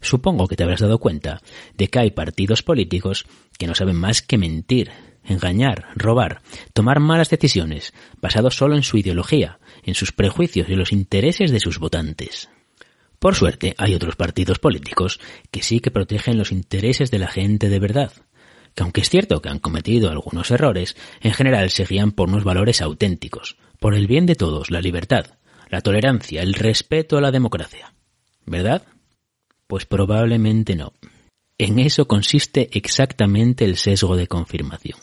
Supongo 0.00 0.46
que 0.46 0.54
te 0.54 0.62
habrás 0.62 0.78
dado 0.78 1.00
cuenta 1.00 1.42
de 1.76 1.88
que 1.88 1.98
hay 1.98 2.12
partidos 2.12 2.62
políticos 2.62 3.26
que 3.58 3.66
no 3.66 3.74
saben 3.74 3.96
más 3.96 4.22
que 4.22 4.38
mentir, 4.38 4.92
engañar, 5.24 5.88
robar, 5.96 6.42
tomar 6.72 7.00
malas 7.00 7.30
decisiones, 7.30 7.92
basados 8.20 8.56
solo 8.56 8.76
en 8.76 8.82
su 8.82 8.96
ideología, 8.96 9.58
en 9.84 9.94
sus 9.94 10.12
prejuicios 10.12 10.68
y 10.68 10.74
los 10.74 10.92
intereses 10.92 11.50
de 11.50 11.60
sus 11.60 11.78
votantes. 11.78 12.48
Por 13.18 13.34
suerte, 13.34 13.74
hay 13.78 13.94
otros 13.94 14.16
partidos 14.16 14.58
políticos 14.58 15.18
que 15.50 15.62
sí 15.62 15.80
que 15.80 15.90
protegen 15.90 16.36
los 16.36 16.52
intereses 16.52 17.10
de 17.10 17.18
la 17.18 17.28
gente 17.28 17.68
de 17.68 17.78
verdad, 17.78 18.12
que 18.74 18.82
aunque 18.82 19.00
es 19.00 19.08
cierto 19.08 19.40
que 19.40 19.48
han 19.48 19.60
cometido 19.60 20.10
algunos 20.10 20.50
errores, 20.50 20.96
en 21.20 21.32
general 21.32 21.70
se 21.70 21.84
guían 21.84 22.12
por 22.12 22.28
unos 22.28 22.44
valores 22.44 22.82
auténticos, 22.82 23.56
por 23.80 23.94
el 23.94 24.06
bien 24.06 24.26
de 24.26 24.34
todos, 24.34 24.70
la 24.70 24.80
libertad, 24.80 25.38
la 25.70 25.80
tolerancia, 25.80 26.42
el 26.42 26.54
respeto 26.54 27.16
a 27.16 27.20
la 27.20 27.30
democracia. 27.30 27.94
¿Verdad? 28.46 28.82
Pues 29.66 29.86
probablemente 29.86 30.76
no. 30.76 30.92
En 31.56 31.78
eso 31.78 32.06
consiste 32.06 32.68
exactamente 32.72 33.64
el 33.64 33.76
sesgo 33.76 34.16
de 34.16 34.26
confirmación. 34.26 34.98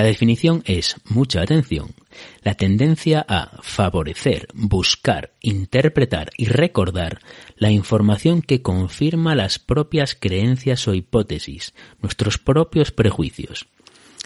La 0.00 0.06
definición 0.06 0.62
es, 0.64 0.96
mucha 1.04 1.42
atención, 1.42 1.94
la 2.42 2.54
tendencia 2.54 3.22
a 3.28 3.60
favorecer, 3.60 4.48
buscar, 4.54 5.34
interpretar 5.42 6.30
y 6.38 6.46
recordar 6.46 7.20
la 7.58 7.70
información 7.70 8.40
que 8.40 8.62
confirma 8.62 9.34
las 9.34 9.58
propias 9.58 10.16
creencias 10.18 10.88
o 10.88 10.94
hipótesis, 10.94 11.74
nuestros 12.00 12.38
propios 12.38 12.92
prejuicios, 12.92 13.66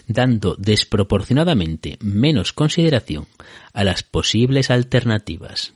dando 0.07 0.55
desproporcionadamente 0.55 1.97
menos 1.99 2.53
consideración 2.53 3.27
a 3.73 3.83
las 3.83 4.01
posibles 4.01 4.71
alternativas. 4.71 5.73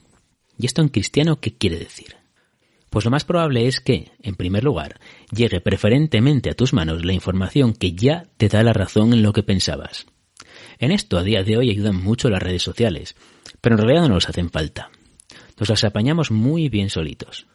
¿Y 0.57 0.65
esto 0.65 0.81
en 0.81 0.87
cristiano 0.87 1.41
qué 1.41 1.57
quiere 1.57 1.77
decir? 1.77 2.18
Pues 2.89 3.05
lo 3.05 3.11
más 3.11 3.23
probable 3.23 3.67
es 3.67 3.79
que, 3.79 4.11
en 4.21 4.35
primer 4.35 4.63
lugar, 4.63 4.99
llegue 5.31 5.61
preferentemente 5.61 6.49
a 6.49 6.55
tus 6.55 6.73
manos 6.73 7.05
la 7.05 7.13
información 7.13 7.73
que 7.73 7.93
ya 7.93 8.27
te 8.37 8.49
da 8.49 8.63
la 8.63 8.73
razón 8.73 9.13
en 9.13 9.21
lo 9.21 9.33
que 9.33 9.43
pensabas. 9.43 10.07
En 10.79 10.91
esto 10.91 11.17
a 11.17 11.23
día 11.23 11.43
de 11.43 11.57
hoy 11.57 11.69
ayudan 11.69 12.01
mucho 12.01 12.29
las 12.29 12.41
redes 12.41 12.63
sociales, 12.63 13.15
pero 13.61 13.75
en 13.75 13.81
realidad 13.81 14.07
no 14.07 14.15
nos 14.15 14.29
hacen 14.29 14.49
falta. 14.49 14.89
Nos 15.59 15.69
las 15.69 15.83
apañamos 15.83 16.31
muy 16.31 16.69
bien 16.69 16.89
solitos. 16.89 17.47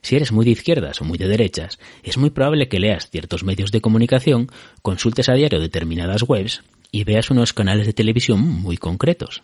Si 0.00 0.14
eres 0.14 0.30
muy 0.30 0.44
de 0.44 0.52
izquierdas 0.52 1.00
o 1.00 1.04
muy 1.04 1.18
de 1.18 1.26
derechas, 1.26 1.78
es 2.04 2.18
muy 2.18 2.30
probable 2.30 2.68
que 2.68 2.78
leas 2.78 3.10
ciertos 3.10 3.42
medios 3.42 3.72
de 3.72 3.80
comunicación, 3.80 4.48
consultes 4.82 5.28
a 5.28 5.34
diario 5.34 5.60
determinadas 5.60 6.22
webs 6.22 6.62
y 6.92 7.04
veas 7.04 7.30
unos 7.30 7.52
canales 7.52 7.86
de 7.86 7.92
televisión 7.94 8.40
muy 8.40 8.76
concretos. 8.76 9.42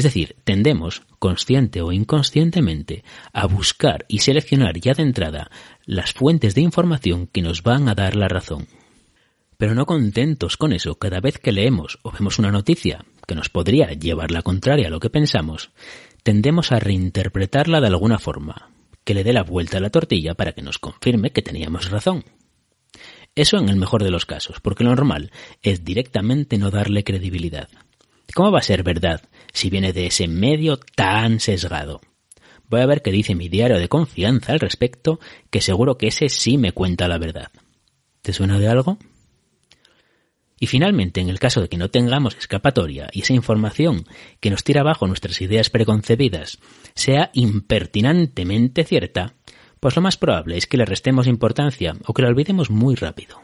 Es 0.00 0.04
decir, 0.04 0.34
tendemos, 0.44 1.02
consciente 1.18 1.82
o 1.82 1.92
inconscientemente, 1.92 3.04
a 3.34 3.46
buscar 3.46 4.06
y 4.08 4.20
seleccionar 4.20 4.80
ya 4.80 4.94
de 4.94 5.02
entrada 5.02 5.50
las 5.84 6.14
fuentes 6.14 6.54
de 6.54 6.62
información 6.62 7.26
que 7.26 7.42
nos 7.42 7.62
van 7.62 7.86
a 7.86 7.94
dar 7.94 8.16
la 8.16 8.26
razón. 8.26 8.66
Pero 9.58 9.74
no 9.74 9.84
contentos 9.84 10.56
con 10.56 10.72
eso, 10.72 10.94
cada 10.94 11.20
vez 11.20 11.36
que 11.36 11.52
leemos 11.52 11.98
o 12.00 12.12
vemos 12.12 12.38
una 12.38 12.50
noticia 12.50 13.04
que 13.28 13.34
nos 13.34 13.50
podría 13.50 13.92
llevar 13.92 14.30
la 14.30 14.40
contraria 14.40 14.86
a 14.86 14.90
lo 14.90 15.00
que 15.00 15.10
pensamos, 15.10 15.70
tendemos 16.22 16.72
a 16.72 16.80
reinterpretarla 16.80 17.82
de 17.82 17.88
alguna 17.88 18.18
forma, 18.18 18.70
que 19.04 19.12
le 19.12 19.22
dé 19.22 19.34
la 19.34 19.42
vuelta 19.42 19.76
a 19.76 19.80
la 19.82 19.90
tortilla 19.90 20.32
para 20.32 20.52
que 20.52 20.62
nos 20.62 20.78
confirme 20.78 21.28
que 21.28 21.42
teníamos 21.42 21.90
razón. 21.90 22.24
Eso 23.34 23.58
en 23.58 23.68
el 23.68 23.76
mejor 23.76 24.02
de 24.02 24.10
los 24.10 24.24
casos, 24.24 24.60
porque 24.62 24.82
lo 24.82 24.94
normal 24.94 25.30
es 25.60 25.84
directamente 25.84 26.56
no 26.56 26.70
darle 26.70 27.04
credibilidad. 27.04 27.68
¿Cómo 28.34 28.52
va 28.52 28.60
a 28.60 28.62
ser 28.62 28.82
verdad 28.82 29.22
si 29.52 29.70
viene 29.70 29.92
de 29.92 30.06
ese 30.06 30.28
medio 30.28 30.78
tan 30.78 31.40
sesgado? 31.40 32.00
Voy 32.68 32.80
a 32.80 32.86
ver 32.86 33.02
qué 33.02 33.10
dice 33.10 33.34
mi 33.34 33.48
diario 33.48 33.78
de 33.78 33.88
confianza 33.88 34.52
al 34.52 34.60
respecto, 34.60 35.18
que 35.50 35.60
seguro 35.60 35.98
que 35.98 36.08
ese 36.08 36.28
sí 36.28 36.56
me 36.56 36.72
cuenta 36.72 37.08
la 37.08 37.18
verdad. 37.18 37.50
¿Te 38.22 38.32
suena 38.32 38.58
de 38.58 38.68
algo? 38.68 38.98
Y 40.60 40.66
finalmente, 40.66 41.20
en 41.20 41.30
el 41.30 41.40
caso 41.40 41.62
de 41.62 41.68
que 41.68 41.78
no 41.78 41.90
tengamos 41.90 42.36
escapatoria 42.36 43.08
y 43.12 43.22
esa 43.22 43.32
información 43.32 44.04
que 44.40 44.50
nos 44.50 44.62
tira 44.62 44.82
abajo 44.82 45.06
nuestras 45.06 45.40
ideas 45.40 45.70
preconcebidas 45.70 46.58
sea 46.94 47.30
impertinentemente 47.32 48.84
cierta, 48.84 49.34
pues 49.80 49.96
lo 49.96 50.02
más 50.02 50.18
probable 50.18 50.58
es 50.58 50.66
que 50.66 50.76
le 50.76 50.84
restemos 50.84 51.26
importancia 51.26 51.96
o 52.06 52.12
que 52.12 52.22
la 52.22 52.28
olvidemos 52.28 52.70
muy 52.70 52.94
rápido. 52.94 53.40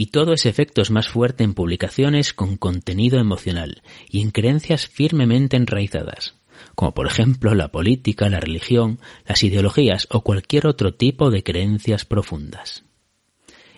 Y 0.00 0.06
todo 0.06 0.32
ese 0.32 0.48
efecto 0.48 0.80
es 0.80 0.90
más 0.90 1.10
fuerte 1.10 1.44
en 1.44 1.52
publicaciones 1.52 2.32
con 2.32 2.56
contenido 2.56 3.18
emocional 3.18 3.82
y 4.08 4.22
en 4.22 4.30
creencias 4.30 4.86
firmemente 4.86 5.58
enraizadas, 5.58 6.36
como 6.74 6.94
por 6.94 7.06
ejemplo 7.06 7.54
la 7.54 7.68
política, 7.68 8.30
la 8.30 8.40
religión, 8.40 8.98
las 9.26 9.42
ideologías 9.42 10.08
o 10.10 10.22
cualquier 10.22 10.66
otro 10.66 10.94
tipo 10.94 11.30
de 11.30 11.42
creencias 11.42 12.06
profundas. 12.06 12.82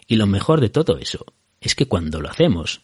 Y 0.07 0.15
lo 0.15 0.29
mejor 0.29 0.61
de 0.61 0.69
todo 0.69 0.97
eso 0.99 1.27
es 1.61 1.75
que 1.75 1.87
cuando 1.87 2.21
lo 2.21 2.31
hacemos, 2.31 2.83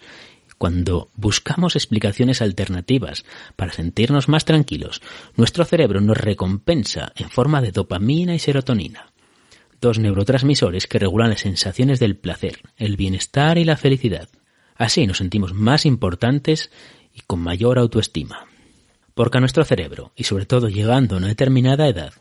cuando 0.58 1.08
buscamos 1.14 1.76
explicaciones 1.76 2.42
alternativas 2.42 3.24
para 3.54 3.72
sentirnos 3.72 4.28
más 4.28 4.46
tranquilos, 4.46 5.00
nuestro 5.36 5.64
cerebro 5.64 6.00
nos 6.00 6.16
recompensa 6.16 7.12
en 7.14 7.30
forma 7.30 7.62
de 7.62 7.70
dopamina 7.70 8.34
y 8.34 8.40
serotonina, 8.40 9.12
dos 9.80 9.98
neurotransmisores 9.98 10.86
que 10.86 10.98
regulan 10.98 11.30
las 11.30 11.40
sensaciones 11.40 12.00
del 12.00 12.16
placer, 12.16 12.60
el 12.76 12.96
bienestar 12.96 13.58
y 13.58 13.64
la 13.64 13.76
felicidad. 13.76 14.28
Así 14.74 15.06
nos 15.06 15.18
sentimos 15.18 15.54
más 15.54 15.86
importantes 15.86 16.70
y 17.12 17.20
con 17.26 17.40
mayor 17.40 17.78
autoestima. 17.78 18.46
Porque 19.14 19.38
a 19.38 19.40
nuestro 19.40 19.64
cerebro, 19.64 20.12
y 20.14 20.24
sobre 20.24 20.46
todo 20.46 20.68
llegando 20.68 21.14
a 21.14 21.18
una 21.18 21.26
determinada 21.26 21.88
edad, 21.88 22.12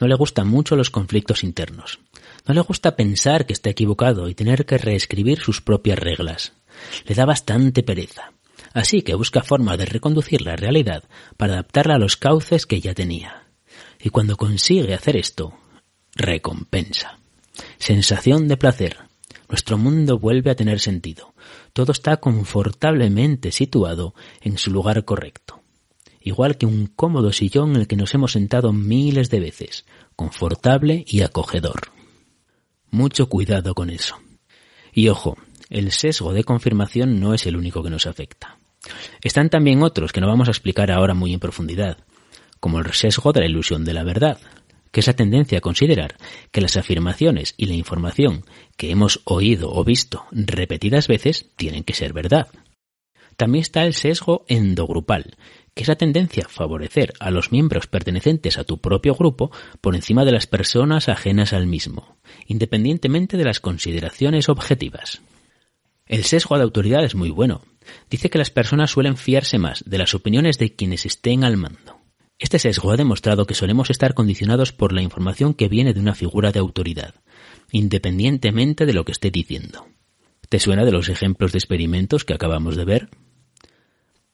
no 0.00 0.06
le 0.06 0.14
gustan 0.14 0.48
mucho 0.48 0.74
los 0.74 0.88
conflictos 0.88 1.44
internos. 1.44 1.98
No 2.46 2.54
le 2.54 2.62
gusta 2.62 2.96
pensar 2.96 3.44
que 3.44 3.52
está 3.52 3.68
equivocado 3.68 4.28
y 4.28 4.34
tener 4.34 4.64
que 4.64 4.78
reescribir 4.78 5.38
sus 5.38 5.60
propias 5.60 5.98
reglas. 5.98 6.54
Le 7.04 7.14
da 7.14 7.26
bastante 7.26 7.82
pereza. 7.82 8.32
Así 8.72 9.02
que 9.02 9.14
busca 9.14 9.42
forma 9.42 9.76
de 9.76 9.84
reconducir 9.84 10.42
la 10.42 10.56
realidad 10.56 11.04
para 11.36 11.54
adaptarla 11.54 11.96
a 11.96 11.98
los 11.98 12.16
cauces 12.16 12.66
que 12.66 12.80
ya 12.80 12.94
tenía. 12.94 13.46
Y 14.00 14.10
cuando 14.10 14.36
consigue 14.36 14.94
hacer 14.94 15.16
esto, 15.16 15.54
recompensa. 16.16 17.18
Sensación 17.78 18.48
de 18.48 18.56
placer. 18.56 18.96
Nuestro 19.48 19.78
mundo 19.78 20.18
vuelve 20.18 20.50
a 20.50 20.56
tener 20.56 20.80
sentido. 20.80 21.34
Todo 21.72 21.92
está 21.92 22.16
confortablemente 22.16 23.52
situado 23.52 24.14
en 24.40 24.58
su 24.58 24.70
lugar 24.72 25.04
correcto. 25.04 25.62
Igual 26.20 26.56
que 26.56 26.66
un 26.66 26.86
cómodo 26.86 27.32
sillón 27.32 27.70
en 27.70 27.76
el 27.82 27.86
que 27.86 27.96
nos 27.96 28.12
hemos 28.14 28.32
sentado 28.32 28.72
miles 28.72 29.30
de 29.30 29.38
veces, 29.38 29.84
confortable 30.16 31.04
y 31.06 31.20
acogedor. 31.20 31.92
Mucho 32.90 33.28
cuidado 33.28 33.74
con 33.74 33.90
eso. 33.90 34.16
Y 34.92 35.08
ojo, 35.08 35.36
el 35.70 35.92
sesgo 35.92 36.32
de 36.32 36.42
confirmación 36.42 37.20
no 37.20 37.34
es 37.34 37.46
el 37.46 37.56
único 37.56 37.82
que 37.82 37.90
nos 37.90 38.06
afecta. 38.06 38.58
Están 39.22 39.50
también 39.50 39.82
otros 39.82 40.12
que 40.12 40.20
no 40.20 40.26
vamos 40.26 40.48
a 40.48 40.52
explicar 40.52 40.90
ahora 40.90 41.14
muy 41.14 41.32
en 41.32 41.40
profundidad, 41.40 41.98
como 42.58 42.80
el 42.80 42.92
sesgo 42.92 43.32
de 43.32 43.40
la 43.40 43.46
ilusión 43.46 43.84
de 43.84 43.94
la 43.94 44.02
verdad, 44.02 44.38
que 44.90 45.00
es 45.00 45.06
la 45.06 45.14
tendencia 45.14 45.58
a 45.58 45.60
considerar 45.60 46.16
que 46.50 46.60
las 46.60 46.76
afirmaciones 46.76 47.54
y 47.56 47.66
la 47.66 47.74
información 47.74 48.44
que 48.76 48.90
hemos 48.90 49.20
oído 49.24 49.72
o 49.72 49.84
visto 49.84 50.24
repetidas 50.30 51.08
veces 51.08 51.50
tienen 51.56 51.84
que 51.84 51.94
ser 51.94 52.12
verdad. 52.12 52.48
También 53.36 53.62
está 53.62 53.84
el 53.84 53.92
sesgo 53.92 54.44
endogrupal, 54.48 55.36
que 55.74 55.82
es 55.82 55.88
la 55.88 55.96
tendencia 55.96 56.44
a 56.46 56.48
favorecer 56.48 57.12
a 57.20 57.30
los 57.30 57.52
miembros 57.52 57.86
pertenecientes 57.86 58.56
a 58.56 58.64
tu 58.64 58.78
propio 58.80 59.14
grupo 59.14 59.50
por 59.82 59.94
encima 59.94 60.24
de 60.24 60.32
las 60.32 60.46
personas 60.46 61.10
ajenas 61.10 61.52
al 61.52 61.66
mismo, 61.66 62.16
independientemente 62.46 63.36
de 63.36 63.44
las 63.44 63.60
consideraciones 63.60 64.48
objetivas. 64.48 65.20
El 66.06 66.24
sesgo 66.24 66.56
de 66.56 66.62
autoridad 66.62 67.04
es 67.04 67.14
muy 67.14 67.30
bueno. 67.30 67.62
Dice 68.08 68.30
que 68.30 68.38
las 68.38 68.50
personas 68.50 68.90
suelen 68.90 69.16
fiarse 69.16 69.58
más 69.58 69.84
de 69.86 69.98
las 69.98 70.14
opiniones 70.14 70.58
de 70.58 70.74
quienes 70.74 71.04
estén 71.04 71.44
al 71.44 71.56
mando. 71.56 71.95
Este 72.38 72.58
sesgo 72.58 72.90
ha 72.90 72.96
demostrado 72.96 73.46
que 73.46 73.54
solemos 73.54 73.88
estar 73.88 74.12
condicionados 74.12 74.72
por 74.72 74.92
la 74.92 75.00
información 75.00 75.54
que 75.54 75.68
viene 75.68 75.94
de 75.94 76.00
una 76.00 76.14
figura 76.14 76.52
de 76.52 76.58
autoridad, 76.58 77.14
independientemente 77.72 78.84
de 78.84 78.92
lo 78.92 79.06
que 79.06 79.12
esté 79.12 79.30
diciendo. 79.30 79.86
¿Te 80.50 80.60
suena 80.60 80.84
de 80.84 80.92
los 80.92 81.08
ejemplos 81.08 81.52
de 81.52 81.58
experimentos 81.58 82.24
que 82.24 82.34
acabamos 82.34 82.76
de 82.76 82.84
ver? 82.84 83.08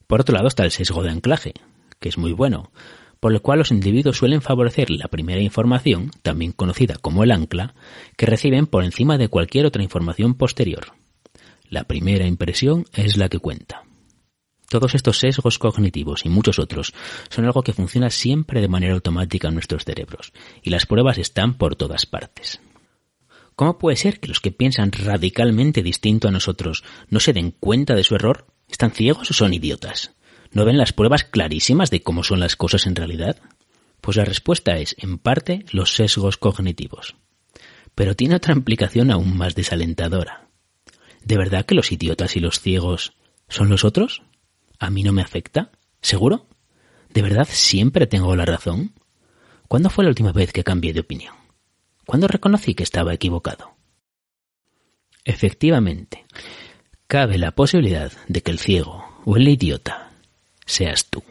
Por 0.08 0.20
otro 0.20 0.34
lado 0.34 0.48
está 0.48 0.64
el 0.64 0.72
sesgo 0.72 1.04
de 1.04 1.10
anclaje, 1.10 1.54
que 2.00 2.08
es 2.08 2.18
muy 2.18 2.32
bueno, 2.32 2.72
por 3.20 3.32
el 3.32 3.40
cual 3.40 3.60
los 3.60 3.70
individuos 3.70 4.16
suelen 4.16 4.42
favorecer 4.42 4.90
la 4.90 5.06
primera 5.06 5.40
información, 5.40 6.10
también 6.22 6.50
conocida 6.50 6.96
como 6.96 7.22
el 7.22 7.30
ancla, 7.30 7.76
que 8.16 8.26
reciben 8.26 8.66
por 8.66 8.82
encima 8.82 9.16
de 9.16 9.28
cualquier 9.28 9.64
otra 9.64 9.84
información 9.84 10.34
posterior. 10.34 10.86
La 11.68 11.84
primera 11.84 12.26
impresión 12.26 12.84
es 12.94 13.16
la 13.16 13.28
que 13.28 13.38
cuenta. 13.38 13.84
Todos 14.72 14.94
estos 14.94 15.18
sesgos 15.18 15.58
cognitivos 15.58 16.24
y 16.24 16.30
muchos 16.30 16.58
otros 16.58 16.94
son 17.28 17.44
algo 17.44 17.62
que 17.62 17.74
funciona 17.74 18.08
siempre 18.08 18.62
de 18.62 18.68
manera 18.68 18.94
automática 18.94 19.48
en 19.48 19.52
nuestros 19.52 19.84
cerebros, 19.84 20.32
y 20.62 20.70
las 20.70 20.86
pruebas 20.86 21.18
están 21.18 21.58
por 21.58 21.76
todas 21.76 22.06
partes. 22.06 22.58
¿Cómo 23.54 23.76
puede 23.76 23.98
ser 23.98 24.18
que 24.18 24.28
los 24.28 24.40
que 24.40 24.50
piensan 24.50 24.90
radicalmente 24.90 25.82
distinto 25.82 26.26
a 26.26 26.30
nosotros 26.30 26.84
no 27.10 27.20
se 27.20 27.34
den 27.34 27.50
cuenta 27.50 27.94
de 27.94 28.02
su 28.02 28.14
error? 28.14 28.46
¿Están 28.66 28.92
ciegos 28.92 29.30
o 29.30 29.34
son 29.34 29.52
idiotas? 29.52 30.12
¿No 30.52 30.64
ven 30.64 30.78
las 30.78 30.94
pruebas 30.94 31.24
clarísimas 31.24 31.90
de 31.90 32.02
cómo 32.02 32.24
son 32.24 32.40
las 32.40 32.56
cosas 32.56 32.86
en 32.86 32.96
realidad? 32.96 33.36
Pues 34.00 34.16
la 34.16 34.24
respuesta 34.24 34.78
es, 34.78 34.96
en 34.98 35.18
parte, 35.18 35.66
los 35.70 35.92
sesgos 35.92 36.38
cognitivos. 36.38 37.14
Pero 37.94 38.16
tiene 38.16 38.36
otra 38.36 38.54
implicación 38.54 39.10
aún 39.10 39.36
más 39.36 39.54
desalentadora. 39.54 40.48
¿De 41.22 41.36
verdad 41.36 41.66
que 41.66 41.74
los 41.74 41.92
idiotas 41.92 42.36
y 42.36 42.40
los 42.40 42.58
ciegos 42.58 43.12
son 43.50 43.68
los 43.68 43.84
otros? 43.84 44.22
¿A 44.82 44.90
mí 44.90 45.04
no 45.04 45.12
me 45.12 45.22
afecta? 45.22 45.70
¿Seguro? 46.00 46.48
¿De 47.14 47.22
verdad 47.22 47.46
siempre 47.48 48.08
tengo 48.08 48.34
la 48.34 48.44
razón? 48.44 48.92
¿Cuándo 49.68 49.90
fue 49.90 50.02
la 50.02 50.10
última 50.10 50.32
vez 50.32 50.52
que 50.52 50.64
cambié 50.64 50.92
de 50.92 50.98
opinión? 50.98 51.36
¿Cuándo 52.04 52.26
reconocí 52.26 52.74
que 52.74 52.82
estaba 52.82 53.14
equivocado? 53.14 53.76
Efectivamente, 55.24 56.24
cabe 57.06 57.38
la 57.38 57.52
posibilidad 57.52 58.10
de 58.26 58.42
que 58.42 58.50
el 58.50 58.58
ciego 58.58 59.22
o 59.24 59.36
el 59.36 59.46
idiota 59.46 60.10
seas 60.66 61.06
tú. 61.06 61.22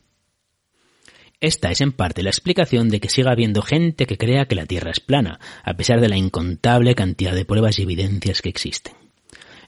Esta 1.42 1.72
es 1.72 1.82
en 1.82 1.92
parte 1.92 2.24
la 2.24 2.30
explicación 2.30 2.88
de 2.88 3.02
que 3.02 3.10
siga 3.10 3.34
habiendo 3.34 3.62
gente 3.64 4.06
que 4.06 4.18
crea 4.18 4.46
que 4.46 4.56
la 4.56 4.66
Tierra 4.66 4.92
es 4.92 5.02
plana, 5.02 5.42
a 5.66 5.74
pesar 5.74 6.00
de 6.00 6.08
la 6.08 6.16
incontable 6.16 6.96
cantidad 6.96 7.36
de 7.36 7.44
pruebas 7.44 7.80
y 7.80 7.82
evidencias 7.82 8.42
que 8.42 8.48
existen. 8.48 8.94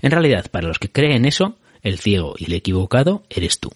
En 0.02 0.12
realidad, 0.12 0.50
para 0.52 0.70
los 0.70 0.80
que 0.80 0.90
creen 0.90 1.26
eso, 1.26 1.58
el 1.84 2.00
ciego 2.00 2.36
y 2.38 2.46
el 2.46 2.54
equivocado 2.54 3.24
eres 3.30 3.60
tú. 3.60 3.70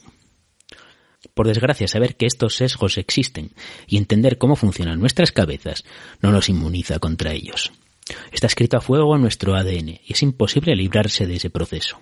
Por 1.33 1.47
desgracia, 1.47 1.87
saber 1.87 2.15
que 2.15 2.25
estos 2.25 2.55
sesgos 2.55 2.97
existen 2.97 3.51
y 3.85 3.97
entender 3.97 4.37
cómo 4.37 4.55
funcionan 4.55 4.99
nuestras 4.99 5.31
cabezas 5.31 5.83
no 6.21 6.31
nos 6.31 6.49
inmuniza 6.49 6.99
contra 6.99 7.33
ellos. 7.33 7.71
Está 8.31 8.47
escrito 8.47 8.77
a 8.77 8.81
fuego 8.81 9.15
en 9.15 9.21
nuestro 9.21 9.55
ADN 9.55 9.99
y 10.03 10.13
es 10.13 10.23
imposible 10.23 10.75
librarse 10.75 11.27
de 11.27 11.35
ese 11.35 11.49
proceso. 11.49 11.99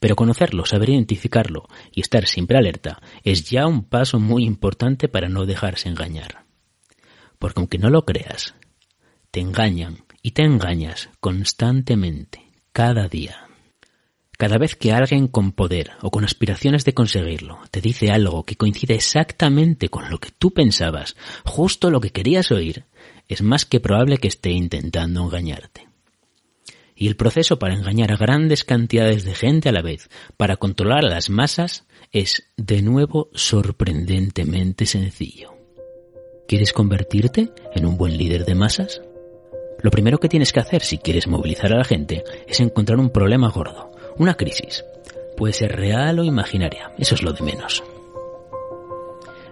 Pero 0.00 0.16
conocerlo, 0.16 0.64
saber 0.66 0.90
identificarlo 0.90 1.68
y 1.92 2.00
estar 2.00 2.26
siempre 2.26 2.58
alerta 2.58 3.00
es 3.22 3.48
ya 3.48 3.66
un 3.66 3.84
paso 3.84 4.18
muy 4.18 4.44
importante 4.44 5.08
para 5.08 5.28
no 5.28 5.46
dejarse 5.46 5.88
engañar. 5.88 6.44
Porque 7.38 7.60
aunque 7.60 7.78
no 7.78 7.90
lo 7.90 8.04
creas, 8.04 8.54
te 9.30 9.40
engañan 9.40 10.04
y 10.22 10.32
te 10.32 10.42
engañas 10.42 11.10
constantemente, 11.20 12.48
cada 12.72 13.08
día. 13.08 13.51
Cada 14.42 14.58
vez 14.58 14.74
que 14.74 14.90
alguien 14.90 15.28
con 15.28 15.52
poder 15.52 15.92
o 16.00 16.10
con 16.10 16.24
aspiraciones 16.24 16.84
de 16.84 16.94
conseguirlo 16.94 17.60
te 17.70 17.80
dice 17.80 18.10
algo 18.10 18.42
que 18.42 18.56
coincide 18.56 18.96
exactamente 18.96 19.88
con 19.88 20.10
lo 20.10 20.18
que 20.18 20.30
tú 20.36 20.50
pensabas, 20.50 21.14
justo 21.44 21.90
lo 21.90 22.00
que 22.00 22.10
querías 22.10 22.50
oír, 22.50 22.86
es 23.28 23.40
más 23.40 23.64
que 23.64 23.78
probable 23.78 24.18
que 24.18 24.26
esté 24.26 24.50
intentando 24.50 25.22
engañarte. 25.22 25.86
Y 26.96 27.06
el 27.06 27.14
proceso 27.14 27.60
para 27.60 27.74
engañar 27.74 28.10
a 28.10 28.16
grandes 28.16 28.64
cantidades 28.64 29.22
de 29.22 29.36
gente 29.36 29.68
a 29.68 29.72
la 29.72 29.80
vez, 29.80 30.10
para 30.36 30.56
controlar 30.56 31.04
a 31.04 31.08
las 31.08 31.30
masas, 31.30 31.86
es 32.10 32.50
de 32.56 32.82
nuevo 32.82 33.30
sorprendentemente 33.34 34.86
sencillo. 34.86 35.54
¿Quieres 36.48 36.72
convertirte 36.72 37.52
en 37.76 37.86
un 37.86 37.96
buen 37.96 38.18
líder 38.18 38.44
de 38.44 38.56
masas? 38.56 39.02
Lo 39.82 39.92
primero 39.92 40.18
que 40.18 40.28
tienes 40.28 40.52
que 40.52 40.58
hacer 40.58 40.82
si 40.82 40.98
quieres 40.98 41.28
movilizar 41.28 41.72
a 41.72 41.78
la 41.78 41.84
gente 41.84 42.24
es 42.48 42.58
encontrar 42.58 42.98
un 42.98 43.10
problema 43.10 43.48
gordo, 43.48 43.92
una 44.18 44.34
crisis. 44.34 44.84
Puede 45.36 45.52
ser 45.52 45.76
real 45.76 46.18
o 46.18 46.24
imaginaria, 46.24 46.92
eso 46.98 47.14
es 47.14 47.22
lo 47.22 47.32
de 47.32 47.42
menos. 47.42 47.82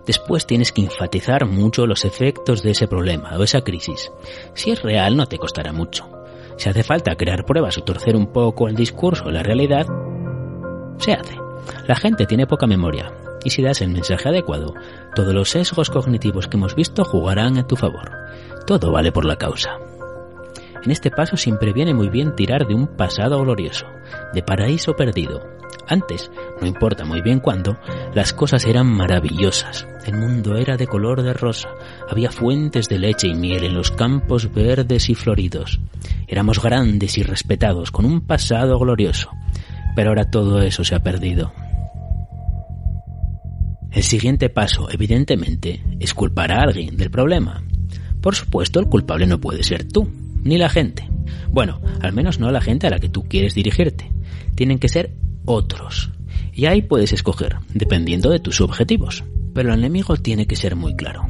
Después 0.06 0.46
tienes 0.46 0.72
que 0.72 0.82
enfatizar 0.82 1.46
mucho 1.46 1.86
los 1.86 2.04
efectos 2.04 2.62
de 2.62 2.72
ese 2.72 2.88
problema 2.88 3.36
o 3.36 3.42
esa 3.42 3.62
crisis. 3.62 4.10
Si 4.54 4.70
es 4.70 4.82
real 4.82 5.16
no 5.16 5.26
te 5.26 5.38
costará 5.38 5.72
mucho. 5.72 6.08
Si 6.56 6.68
hace 6.68 6.82
falta 6.82 7.16
crear 7.16 7.44
pruebas 7.44 7.78
o 7.78 7.84
torcer 7.84 8.16
un 8.16 8.32
poco 8.32 8.68
el 8.68 8.74
discurso 8.74 9.26
o 9.26 9.30
la 9.30 9.42
realidad, 9.42 9.86
se 10.98 11.12
hace. 11.12 11.36
La 11.86 11.96
gente 11.96 12.26
tiene 12.26 12.46
poca 12.46 12.66
memoria 12.66 13.12
y 13.44 13.50
si 13.50 13.62
das 13.62 13.80
el 13.80 13.90
mensaje 13.90 14.28
adecuado, 14.28 14.74
todos 15.14 15.34
los 15.34 15.50
sesgos 15.50 15.90
cognitivos 15.90 16.48
que 16.48 16.56
hemos 16.56 16.74
visto 16.74 17.04
jugarán 17.04 17.58
a 17.58 17.66
tu 17.66 17.76
favor. 17.76 18.10
Todo 18.66 18.92
vale 18.92 19.12
por 19.12 19.24
la 19.24 19.36
causa. 19.36 19.78
En 20.82 20.90
este 20.90 21.10
paso 21.10 21.36
siempre 21.36 21.72
viene 21.72 21.92
muy 21.92 22.08
bien 22.08 22.34
tirar 22.34 22.66
de 22.66 22.74
un 22.74 22.86
pasado 22.86 23.40
glorioso, 23.42 23.86
de 24.32 24.42
paraíso 24.42 24.94
perdido. 24.96 25.42
Antes, 25.86 26.30
no 26.60 26.66
importa 26.66 27.04
muy 27.04 27.20
bien 27.20 27.40
cuándo, 27.40 27.76
las 28.14 28.32
cosas 28.32 28.64
eran 28.64 28.86
maravillosas. 28.86 29.86
El 30.06 30.16
mundo 30.16 30.56
era 30.56 30.76
de 30.76 30.86
color 30.86 31.22
de 31.22 31.34
rosa. 31.34 31.68
Había 32.08 32.30
fuentes 32.30 32.88
de 32.88 32.98
leche 32.98 33.28
y 33.28 33.34
miel 33.34 33.64
en 33.64 33.74
los 33.74 33.90
campos 33.90 34.52
verdes 34.54 35.10
y 35.10 35.14
floridos. 35.14 35.80
Éramos 36.26 36.62
grandes 36.62 37.18
y 37.18 37.22
respetados, 37.22 37.90
con 37.90 38.04
un 38.04 38.22
pasado 38.22 38.78
glorioso. 38.78 39.30
Pero 39.94 40.10
ahora 40.10 40.30
todo 40.30 40.62
eso 40.62 40.84
se 40.84 40.94
ha 40.94 41.02
perdido. 41.02 41.52
El 43.90 44.04
siguiente 44.04 44.48
paso, 44.48 44.88
evidentemente, 44.90 45.82
es 45.98 46.14
culpar 46.14 46.52
a 46.52 46.62
alguien 46.62 46.96
del 46.96 47.10
problema. 47.10 47.62
Por 48.22 48.36
supuesto, 48.36 48.78
el 48.78 48.86
culpable 48.86 49.26
no 49.26 49.40
puede 49.40 49.64
ser 49.64 49.88
tú, 49.88 50.08
ni 50.42 50.58
la 50.58 50.68
gente. 50.68 51.08
Bueno, 51.50 51.80
al 52.00 52.12
menos 52.12 52.38
no 52.38 52.50
la 52.50 52.60
gente 52.60 52.86
a 52.86 52.90
la 52.90 52.98
que 52.98 53.08
tú 53.08 53.24
quieres 53.24 53.54
dirigirte. 53.54 54.12
Tienen 54.54 54.78
que 54.78 54.88
ser 54.88 55.14
otros. 55.44 56.10
Y 56.52 56.66
ahí 56.66 56.82
puedes 56.82 57.12
escoger, 57.12 57.56
dependiendo 57.74 58.30
de 58.30 58.40
tus 58.40 58.60
objetivos. 58.60 59.24
Pero 59.54 59.72
el 59.72 59.78
enemigo 59.78 60.16
tiene 60.16 60.46
que 60.46 60.56
ser 60.56 60.76
muy 60.76 60.94
claro. 60.94 61.26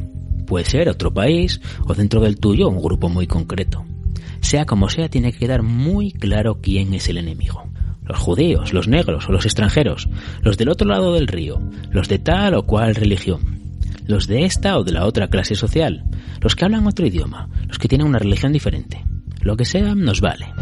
Puede 0.46 0.64
ser 0.64 0.88
otro 0.88 1.12
país 1.12 1.60
o 1.86 1.94
dentro 1.94 2.20
del 2.20 2.38
tuyo 2.38 2.68
un 2.68 2.82
grupo 2.82 3.08
muy 3.08 3.26
concreto. 3.26 3.84
Sea 4.40 4.64
como 4.64 4.88
sea, 4.88 5.08
tiene 5.08 5.32
que 5.32 5.38
quedar 5.38 5.62
muy 5.62 6.12
claro 6.12 6.60
quién 6.60 6.94
es 6.94 7.08
el 7.08 7.18
enemigo. 7.18 7.64
Los 8.02 8.18
judíos, 8.18 8.72
los 8.72 8.88
negros 8.88 9.28
o 9.28 9.32
los 9.32 9.44
extranjeros, 9.44 10.08
los 10.42 10.56
del 10.56 10.70
otro 10.70 10.88
lado 10.88 11.14
del 11.14 11.28
río, 11.28 11.60
los 11.90 12.08
de 12.08 12.18
tal 12.18 12.54
o 12.54 12.64
cual 12.64 12.94
religión, 12.94 13.59
los 14.10 14.26
de 14.26 14.44
esta 14.44 14.76
o 14.76 14.84
de 14.84 14.92
la 14.92 15.06
otra 15.06 15.28
clase 15.28 15.54
social, 15.54 16.04
los 16.40 16.56
que 16.56 16.64
hablan 16.64 16.86
otro 16.86 17.06
idioma, 17.06 17.48
los 17.68 17.78
que 17.78 17.88
tienen 17.88 18.08
una 18.08 18.18
religión 18.18 18.52
diferente. 18.52 19.04
Lo 19.40 19.56
que 19.56 19.64
sea 19.64 19.94
nos 19.94 20.20
vale. 20.20 20.52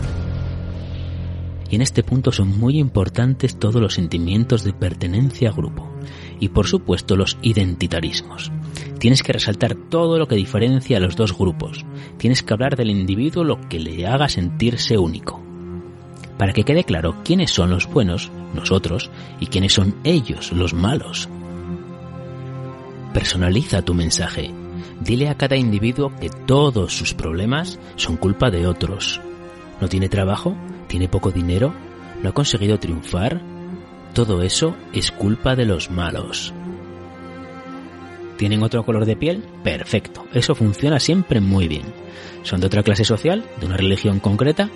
Y 1.71 1.77
en 1.77 1.83
este 1.83 2.03
punto 2.03 2.31
son 2.31 2.59
muy 2.59 2.79
importantes 2.79 3.59
todos 3.59 3.81
los 3.81 3.95
sentimientos 3.95 4.65
de 4.65 4.73
pertenencia 4.73 5.51
a 5.51 5.53
grupo 5.53 5.91
y 6.41 6.51
por 6.51 6.67
supuesto 6.67 7.17
los 7.17 7.39
identitarismos. 7.43 8.53
Tienes 8.99 9.23
que 9.23 9.33
resaltar 9.33 9.75
todo 9.75 10.19
lo 10.19 10.29
que 10.29 10.37
diferencia 10.37 10.99
a 10.99 11.01
los 11.01 11.17
dos 11.17 11.37
grupos. 11.37 11.85
Tienes 12.19 12.43
que 12.43 12.55
hablar 12.55 12.77
del 12.77 12.91
individuo 12.91 13.45
lo 13.45 13.61
que 13.69 13.81
le 13.81 14.07
haga 14.07 14.29
sentirse 14.29 14.99
único. 14.99 15.43
Para 16.37 16.53
que 16.53 16.65
quede 16.65 16.85
claro 16.85 17.17
quiénes 17.25 17.51
son 17.51 17.71
los 17.71 17.87
buenos, 17.87 18.31
nosotros, 18.55 19.11
y 19.41 19.47
quiénes 19.47 19.73
son 19.73 19.97
ellos, 20.05 20.53
los 20.53 20.73
malos. 20.73 21.29
Personaliza 23.13 23.83
tu 23.83 23.95
mensaje. 23.95 24.53
Dile 25.01 25.29
a 25.29 25.37
cada 25.37 25.57
individuo 25.57 26.13
que 26.21 26.29
todos 26.29 26.97
sus 26.97 27.15
problemas 27.15 27.79
son 27.97 28.17
culpa 28.17 28.51
de 28.51 28.67
otros. 28.67 29.21
¿No 29.81 29.89
tiene 29.89 30.09
trabajo? 30.09 30.57
¿Tiene 30.89 31.09
poco 31.09 31.31
dinero? 31.31 31.73
¿No 32.23 32.29
ha 32.29 32.33
conseguido 32.33 32.79
triunfar? 32.79 33.41
Todo 34.13 34.43
eso 34.43 34.77
es 34.93 35.11
culpa 35.11 35.57
de 35.57 35.65
los 35.65 35.91
malos. 35.91 36.53
¿Tienen 38.37 38.63
otro 38.63 38.85
color 38.85 39.05
de 39.05 39.17
piel? 39.17 39.45
Perfecto, 39.65 40.25
eso 40.33 40.55
funciona 40.55 41.01
siempre 41.01 41.41
muy 41.41 41.67
bien. 41.67 41.93
¿Son 42.43 42.61
de 42.61 42.67
otra 42.67 42.83
clase 42.83 43.05
social? 43.05 43.45
¿De 43.59 43.67
una 43.67 43.77
religión 43.77 44.21
concreta? 44.21 44.71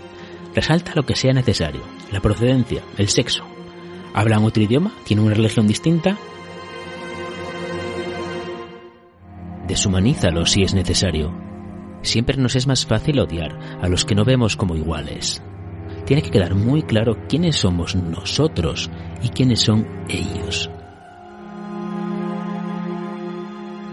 Resalta 0.54 0.92
lo 0.94 1.04
que 1.04 1.14
sea 1.16 1.32
necesario, 1.32 1.82
la 2.10 2.20
procedencia, 2.20 2.82
el 2.98 3.08
sexo. 3.08 3.44
¿Hablan 4.14 4.44
otro 4.44 4.62
idioma? 4.62 4.92
¿Tienen 5.04 5.24
una 5.24 5.34
religión 5.34 5.66
distinta? 5.68 6.18
Deshumanízalo 9.66 10.46
si 10.46 10.62
es 10.62 10.74
necesario. 10.74 11.32
Siempre 12.02 12.36
nos 12.36 12.56
es 12.56 12.66
más 12.66 12.84
fácil 12.84 13.20
odiar 13.20 13.58
a 13.80 13.88
los 13.88 14.04
que 14.04 14.14
no 14.14 14.24
vemos 14.24 14.56
como 14.56 14.74
iguales. 14.74 15.42
Tiene 16.04 16.22
que 16.22 16.30
quedar 16.30 16.54
muy 16.54 16.82
claro 16.82 17.16
quiénes 17.28 17.56
somos 17.56 17.94
nosotros 17.94 18.90
y 19.22 19.28
quiénes 19.28 19.60
son 19.60 19.86
ellos. 20.08 20.68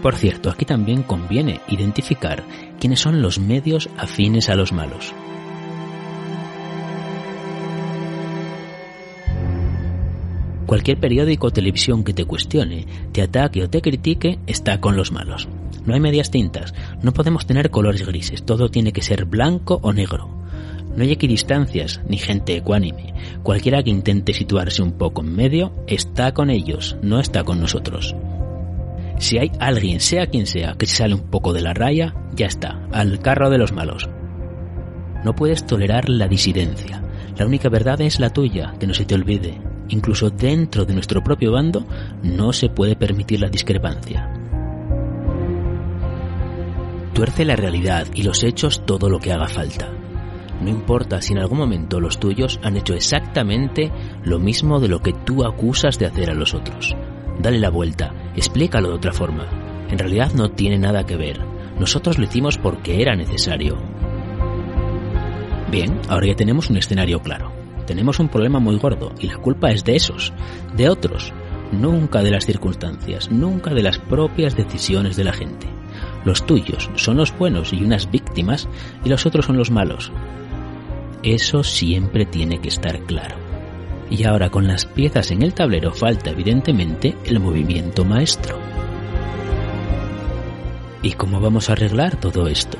Por 0.02 0.16
cierto, 0.16 0.50
aquí 0.50 0.64
también 0.64 1.02
conviene 1.02 1.60
identificar 1.68 2.42
quiénes 2.80 3.00
son 3.00 3.20
los 3.20 3.38
medios 3.38 3.90
afines 3.98 4.48
a 4.48 4.56
los 4.56 4.72
malos. 4.72 5.14
Cualquier 10.70 11.00
periódico 11.00 11.48
o 11.48 11.50
televisión 11.50 12.04
que 12.04 12.12
te 12.12 12.26
cuestione, 12.26 12.86
te 13.10 13.22
ataque 13.22 13.64
o 13.64 13.68
te 13.68 13.82
critique 13.82 14.38
está 14.46 14.80
con 14.80 14.96
los 14.96 15.10
malos. 15.10 15.48
No 15.84 15.94
hay 15.94 15.98
medias 15.98 16.30
tintas, 16.30 16.74
no 17.02 17.12
podemos 17.12 17.44
tener 17.44 17.70
colores 17.70 18.06
grises, 18.06 18.44
todo 18.44 18.68
tiene 18.68 18.92
que 18.92 19.02
ser 19.02 19.24
blanco 19.24 19.80
o 19.82 19.92
negro. 19.92 20.28
No 20.94 21.02
hay 21.02 21.10
equidistancias 21.10 22.00
ni 22.08 22.18
gente 22.18 22.56
ecuánime. 22.56 23.14
Cualquiera 23.42 23.82
que 23.82 23.90
intente 23.90 24.32
situarse 24.32 24.80
un 24.80 24.92
poco 24.92 25.22
en 25.22 25.34
medio 25.34 25.72
está 25.88 26.34
con 26.34 26.50
ellos, 26.50 26.96
no 27.02 27.18
está 27.18 27.42
con 27.42 27.60
nosotros. 27.60 28.14
Si 29.18 29.38
hay 29.38 29.50
alguien, 29.58 29.98
sea 29.98 30.28
quien 30.28 30.46
sea, 30.46 30.74
que 30.78 30.86
se 30.86 30.98
sale 30.98 31.16
un 31.16 31.30
poco 31.30 31.52
de 31.52 31.62
la 31.62 31.74
raya, 31.74 32.14
ya 32.36 32.46
está, 32.46 32.86
al 32.92 33.18
carro 33.18 33.50
de 33.50 33.58
los 33.58 33.72
malos. 33.72 34.08
No 35.24 35.34
puedes 35.34 35.66
tolerar 35.66 36.08
la 36.08 36.28
disidencia. 36.28 37.02
La 37.36 37.44
única 37.44 37.68
verdad 37.68 38.00
es 38.02 38.20
la 38.20 38.30
tuya, 38.30 38.74
que 38.78 38.86
no 38.86 38.94
se 38.94 39.04
te 39.04 39.16
olvide. 39.16 39.69
Incluso 39.90 40.30
dentro 40.30 40.84
de 40.84 40.94
nuestro 40.94 41.22
propio 41.22 41.52
bando, 41.52 41.84
no 42.22 42.52
se 42.52 42.68
puede 42.68 42.96
permitir 42.96 43.40
la 43.40 43.48
discrepancia. 43.48 44.32
Tuerce 47.12 47.44
la 47.44 47.56
realidad 47.56 48.06
y 48.14 48.22
los 48.22 48.42
hechos 48.44 48.86
todo 48.86 49.10
lo 49.10 49.18
que 49.18 49.32
haga 49.32 49.48
falta. 49.48 49.90
No 50.60 50.68
importa 50.68 51.22
si 51.22 51.32
en 51.32 51.38
algún 51.38 51.58
momento 51.58 52.00
los 52.00 52.20
tuyos 52.20 52.60
han 52.62 52.76
hecho 52.76 52.94
exactamente 52.94 53.90
lo 54.24 54.38
mismo 54.38 54.78
de 54.78 54.88
lo 54.88 55.00
que 55.00 55.12
tú 55.12 55.44
acusas 55.44 55.98
de 55.98 56.06
hacer 56.06 56.30
a 56.30 56.34
los 56.34 56.54
otros. 56.54 56.94
Dale 57.40 57.58
la 57.58 57.70
vuelta, 57.70 58.14
explícalo 58.36 58.88
de 58.88 58.94
otra 58.94 59.12
forma. 59.12 59.46
En 59.88 59.98
realidad 59.98 60.32
no 60.34 60.50
tiene 60.50 60.78
nada 60.78 61.04
que 61.06 61.16
ver. 61.16 61.40
Nosotros 61.78 62.18
lo 62.18 62.24
hicimos 62.24 62.58
porque 62.58 63.00
era 63.00 63.16
necesario. 63.16 63.78
Bien, 65.70 65.98
ahora 66.08 66.26
ya 66.26 66.36
tenemos 66.36 66.68
un 66.68 66.76
escenario 66.76 67.20
claro. 67.20 67.49
Tenemos 67.90 68.20
un 68.20 68.28
problema 68.28 68.60
muy 68.60 68.78
gordo 68.78 69.12
y 69.18 69.26
la 69.26 69.36
culpa 69.38 69.72
es 69.72 69.82
de 69.82 69.96
esos, 69.96 70.32
de 70.76 70.88
otros, 70.88 71.32
nunca 71.72 72.22
de 72.22 72.30
las 72.30 72.46
circunstancias, 72.46 73.32
nunca 73.32 73.74
de 73.74 73.82
las 73.82 73.98
propias 73.98 74.54
decisiones 74.54 75.16
de 75.16 75.24
la 75.24 75.32
gente. 75.32 75.66
Los 76.24 76.46
tuyos 76.46 76.88
son 76.94 77.16
los 77.16 77.36
buenos 77.36 77.72
y 77.72 77.82
unas 77.82 78.08
víctimas 78.08 78.68
y 79.04 79.08
los 79.08 79.26
otros 79.26 79.46
son 79.46 79.56
los 79.56 79.72
malos. 79.72 80.12
Eso 81.24 81.64
siempre 81.64 82.26
tiene 82.26 82.60
que 82.60 82.68
estar 82.68 82.96
claro. 83.06 83.34
Y 84.08 84.22
ahora 84.22 84.50
con 84.50 84.68
las 84.68 84.86
piezas 84.86 85.32
en 85.32 85.42
el 85.42 85.52
tablero 85.52 85.90
falta 85.92 86.30
evidentemente 86.30 87.16
el 87.24 87.40
movimiento 87.40 88.04
maestro. 88.04 88.56
¿Y 91.02 91.10
cómo 91.14 91.40
vamos 91.40 91.68
a 91.68 91.72
arreglar 91.72 92.20
todo 92.20 92.46
esto? 92.46 92.78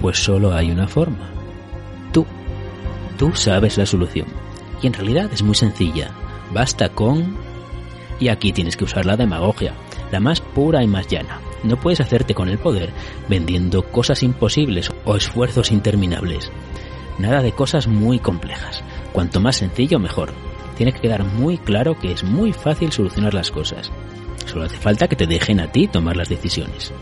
Pues 0.00 0.18
solo 0.18 0.52
hay 0.52 0.72
una 0.72 0.88
forma. 0.88 1.30
Tú. 2.12 2.26
Tú 3.18 3.32
sabes 3.34 3.76
la 3.76 3.84
solución. 3.84 4.28
Y 4.80 4.86
en 4.86 4.92
realidad 4.92 5.30
es 5.32 5.42
muy 5.42 5.56
sencilla. 5.56 6.12
Basta 6.54 6.88
con... 6.90 7.36
Y 8.20 8.28
aquí 8.28 8.52
tienes 8.52 8.76
que 8.76 8.84
usar 8.84 9.06
la 9.06 9.16
demagogia, 9.16 9.74
la 10.10 10.20
más 10.20 10.40
pura 10.40 10.82
y 10.82 10.86
más 10.86 11.08
llana. 11.08 11.40
No 11.64 11.76
puedes 11.76 12.00
hacerte 12.00 12.34
con 12.34 12.48
el 12.48 12.58
poder 12.58 12.92
vendiendo 13.28 13.82
cosas 13.82 14.22
imposibles 14.22 14.90
o 15.04 15.16
esfuerzos 15.16 15.72
interminables. 15.72 16.50
Nada 17.18 17.42
de 17.42 17.52
cosas 17.52 17.88
muy 17.88 18.20
complejas. 18.20 18.84
Cuanto 19.12 19.40
más 19.40 19.56
sencillo, 19.56 19.98
mejor. 19.98 20.32
Tiene 20.76 20.92
que 20.92 21.00
quedar 21.00 21.24
muy 21.24 21.58
claro 21.58 21.98
que 21.98 22.12
es 22.12 22.22
muy 22.22 22.52
fácil 22.52 22.92
solucionar 22.92 23.34
las 23.34 23.50
cosas. 23.50 23.90
Solo 24.46 24.64
hace 24.64 24.76
falta 24.76 25.08
que 25.08 25.16
te 25.16 25.26
dejen 25.26 25.58
a 25.58 25.72
ti 25.72 25.88
tomar 25.88 26.16
las 26.16 26.28
decisiones. 26.28 26.92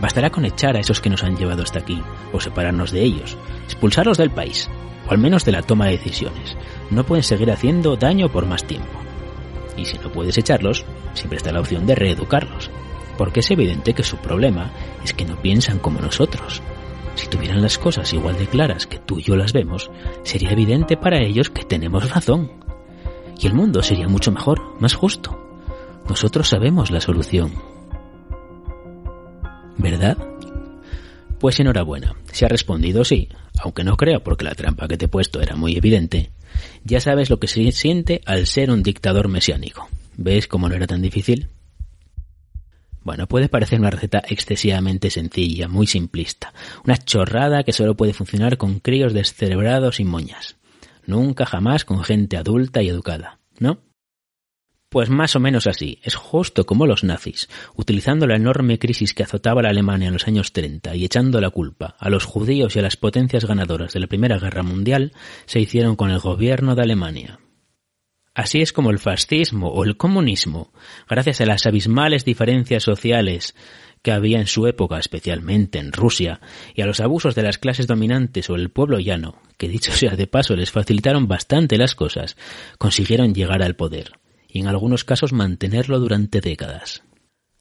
Bastará 0.00 0.30
con 0.30 0.46
echar 0.46 0.76
a 0.76 0.80
esos 0.80 1.00
que 1.00 1.10
nos 1.10 1.22
han 1.22 1.36
llevado 1.36 1.62
hasta 1.62 1.78
aquí, 1.80 2.02
o 2.32 2.40
separarnos 2.40 2.90
de 2.90 3.02
ellos, 3.02 3.36
expulsarlos 3.66 4.18
del 4.18 4.30
país, 4.30 4.68
o 5.06 5.10
al 5.10 5.18
menos 5.18 5.44
de 5.44 5.52
la 5.52 5.62
toma 5.62 5.86
de 5.86 5.92
decisiones. 5.92 6.56
No 6.90 7.04
pueden 7.04 7.22
seguir 7.22 7.50
haciendo 7.50 7.96
daño 7.96 8.28
por 8.30 8.46
más 8.46 8.64
tiempo. 8.64 8.98
Y 9.76 9.84
si 9.84 9.98
no 9.98 10.10
puedes 10.10 10.38
echarlos, 10.38 10.84
siempre 11.14 11.38
está 11.38 11.52
la 11.52 11.60
opción 11.60 11.86
de 11.86 11.94
reeducarlos 11.94 12.70
porque 13.16 13.40
es 13.40 13.50
evidente 13.50 13.94
que 13.94 14.02
su 14.02 14.16
problema 14.16 14.70
es 15.02 15.14
que 15.14 15.24
no 15.24 15.36
piensan 15.36 15.78
como 15.78 16.00
nosotros. 16.00 16.62
Si 17.14 17.28
tuvieran 17.28 17.62
las 17.62 17.78
cosas 17.78 18.12
igual 18.12 18.36
de 18.36 18.46
claras 18.46 18.86
que 18.86 18.98
tú 18.98 19.18
y 19.18 19.22
yo 19.22 19.36
las 19.36 19.52
vemos, 19.52 19.90
sería 20.22 20.50
evidente 20.50 20.96
para 20.96 21.22
ellos 21.22 21.50
que 21.50 21.64
tenemos 21.64 22.10
razón. 22.10 22.50
Y 23.38 23.46
el 23.46 23.54
mundo 23.54 23.82
sería 23.82 24.08
mucho 24.08 24.32
mejor, 24.32 24.80
más 24.80 24.94
justo. 24.94 25.40
Nosotros 26.08 26.48
sabemos 26.48 26.90
la 26.90 27.00
solución. 27.00 27.52
¿Verdad? 29.76 30.16
Pues 31.38 31.60
enhorabuena, 31.60 32.14
si 32.32 32.44
ha 32.44 32.48
respondido 32.48 33.04
sí, 33.04 33.28
aunque 33.58 33.84
no 33.84 33.96
creo 33.96 34.22
porque 34.22 34.44
la 34.44 34.54
trampa 34.54 34.88
que 34.88 34.96
te 34.96 35.06
he 35.06 35.08
puesto 35.08 35.40
era 35.40 35.56
muy 35.56 35.76
evidente, 35.76 36.30
ya 36.84 37.00
sabes 37.00 37.30
lo 37.30 37.38
que 37.38 37.48
se 37.48 37.70
siente 37.72 38.20
al 38.24 38.46
ser 38.46 38.70
un 38.70 38.82
dictador 38.82 39.28
mesiánico. 39.28 39.88
¿Ves 40.16 40.46
cómo 40.46 40.68
no 40.68 40.74
era 40.74 40.86
tan 40.86 41.02
difícil? 41.02 41.48
Bueno, 43.02 43.26
puede 43.26 43.50
parecer 43.50 43.80
una 43.80 43.90
receta 43.90 44.22
excesivamente 44.26 45.10
sencilla, 45.10 45.68
muy 45.68 45.86
simplista, 45.86 46.54
una 46.84 46.96
chorrada 46.96 47.62
que 47.62 47.72
solo 47.72 47.94
puede 47.94 48.14
funcionar 48.14 48.56
con 48.56 48.80
críos 48.80 49.12
descerebrados 49.12 50.00
y 50.00 50.04
moñas. 50.04 50.56
Nunca 51.06 51.44
jamás 51.44 51.84
con 51.84 52.02
gente 52.02 52.38
adulta 52.38 52.82
y 52.82 52.88
educada, 52.88 53.38
¿no? 53.58 53.78
Pues 54.94 55.10
más 55.10 55.34
o 55.34 55.40
menos 55.40 55.66
así, 55.66 55.98
es 56.04 56.14
justo 56.14 56.66
como 56.66 56.86
los 56.86 57.02
nazis, 57.02 57.48
utilizando 57.74 58.28
la 58.28 58.36
enorme 58.36 58.78
crisis 58.78 59.12
que 59.12 59.24
azotaba 59.24 59.60
la 59.60 59.70
Alemania 59.70 60.06
en 60.06 60.12
los 60.12 60.28
años 60.28 60.52
30 60.52 60.94
y 60.94 61.04
echando 61.04 61.40
la 61.40 61.50
culpa 61.50 61.96
a 61.98 62.08
los 62.10 62.24
judíos 62.24 62.76
y 62.76 62.78
a 62.78 62.82
las 62.82 62.96
potencias 62.96 63.44
ganadoras 63.44 63.92
de 63.92 63.98
la 63.98 64.06
Primera 64.06 64.38
Guerra 64.38 64.62
Mundial, 64.62 65.10
se 65.46 65.58
hicieron 65.58 65.96
con 65.96 66.12
el 66.12 66.20
gobierno 66.20 66.76
de 66.76 66.82
Alemania. 66.82 67.40
Así 68.36 68.60
es 68.62 68.72
como 68.72 68.92
el 68.92 69.00
fascismo 69.00 69.70
o 69.70 69.82
el 69.82 69.96
comunismo, 69.96 70.72
gracias 71.08 71.40
a 71.40 71.46
las 71.46 71.66
abismales 71.66 72.24
diferencias 72.24 72.84
sociales 72.84 73.56
que 74.00 74.12
había 74.12 74.38
en 74.38 74.46
su 74.46 74.68
época, 74.68 75.00
especialmente 75.00 75.80
en 75.80 75.90
Rusia, 75.90 76.40
y 76.72 76.82
a 76.82 76.86
los 76.86 77.00
abusos 77.00 77.34
de 77.34 77.42
las 77.42 77.58
clases 77.58 77.88
dominantes 77.88 78.48
o 78.48 78.54
el 78.54 78.70
pueblo 78.70 79.00
llano, 79.00 79.42
que 79.58 79.66
dicho 79.66 79.90
sea 79.90 80.14
de 80.14 80.28
paso 80.28 80.54
les 80.54 80.70
facilitaron 80.70 81.26
bastante 81.26 81.78
las 81.78 81.96
cosas, 81.96 82.36
consiguieron 82.78 83.34
llegar 83.34 83.60
al 83.60 83.74
poder, 83.74 84.12
y 84.54 84.60
en 84.60 84.68
algunos 84.68 85.04
casos 85.04 85.32
mantenerlo 85.32 85.98
durante 85.98 86.40
décadas. 86.40 87.02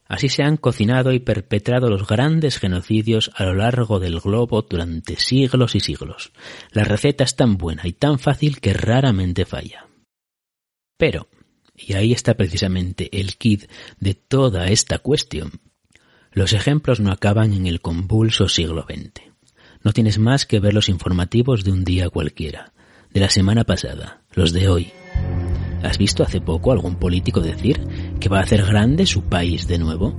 Así 0.06 0.30
se 0.30 0.44
han 0.44 0.58
cocinado 0.58 1.12
y 1.12 1.20
perpetrado 1.20 1.90
los 1.90 2.06
grandes 2.06 2.60
genocidios 2.60 3.32
a 3.34 3.46
lo 3.46 3.56
largo 3.56 4.00
del 4.00 4.20
globo 4.20 4.62
durante 4.62 5.16
siglos 5.16 5.74
y 5.74 5.80
siglos. 5.80 6.32
La 6.72 6.84
receta 6.84 7.24
es 7.24 7.36
tan 7.36 7.58
buena 7.58 7.88
y 7.88 7.94
tan 7.94 8.20
fácil 8.20 8.60
que 8.60 8.74
raramente 8.74 9.46
falla. 9.46 9.88
Pero, 10.96 11.30
y 11.76 11.94
ahí 11.94 12.14
está 12.14 12.36
precisamente 12.36 13.10
el 13.20 13.38
kit 13.38 13.64
de 14.00 14.14
toda 14.14 14.68
esta 14.68 15.00
cuestión, 15.00 15.62
los 16.32 16.54
ejemplos 16.54 17.00
no 17.00 17.12
acaban 17.12 17.54
en 17.54 17.66
el 17.66 17.82
convulso 17.82 18.48
siglo 18.48 18.86
XX. 18.88 19.32
No 19.84 19.94
tienes 19.94 20.20
más 20.20 20.46
que 20.46 20.60
ver 20.60 20.76
los 20.76 20.90
informativos 20.90 21.64
de 21.64 21.72
un 21.72 21.84
día 21.84 22.10
cualquiera, 22.10 22.74
de 23.12 23.20
la 23.20 23.30
semana 23.30 23.64
pasada, 23.64 24.22
los 24.36 24.54
de 24.54 24.68
hoy. 24.68 24.94
¿Has 25.84 25.98
visto 25.98 26.24
hace 26.24 26.42
poco 26.42 26.72
algún 26.72 26.96
político 26.96 27.42
decir 27.42 27.86
que 28.20 28.30
va 28.30 28.40
a 28.40 28.44
hacer 28.44 28.66
grande 28.66 29.06
su 29.06 29.24
país 29.24 29.68
de 29.68 29.78
nuevo? 29.78 30.14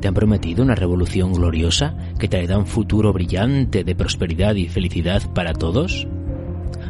¿Te 0.00 0.08
han 0.08 0.14
prometido 0.14 0.62
una 0.62 0.74
revolución 0.74 1.32
gloriosa 1.32 1.96
que 2.18 2.28
traerá 2.28 2.58
un 2.58 2.66
futuro 2.66 3.12
brillante 3.12 3.84
de 3.84 3.94
prosperidad 3.94 4.54
y 4.54 4.68
felicidad 4.68 5.22
para 5.32 5.52
todos? 5.52 6.06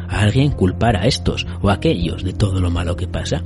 a 0.09 0.21
alguien 0.21 0.51
culpar 0.51 0.95
a 0.97 1.05
estos 1.05 1.45
o 1.61 1.69
a 1.69 1.73
aquellos 1.73 2.23
de 2.23 2.33
todo 2.33 2.59
lo 2.59 2.69
malo 2.69 2.95
que 2.95 3.07
pasa. 3.07 3.43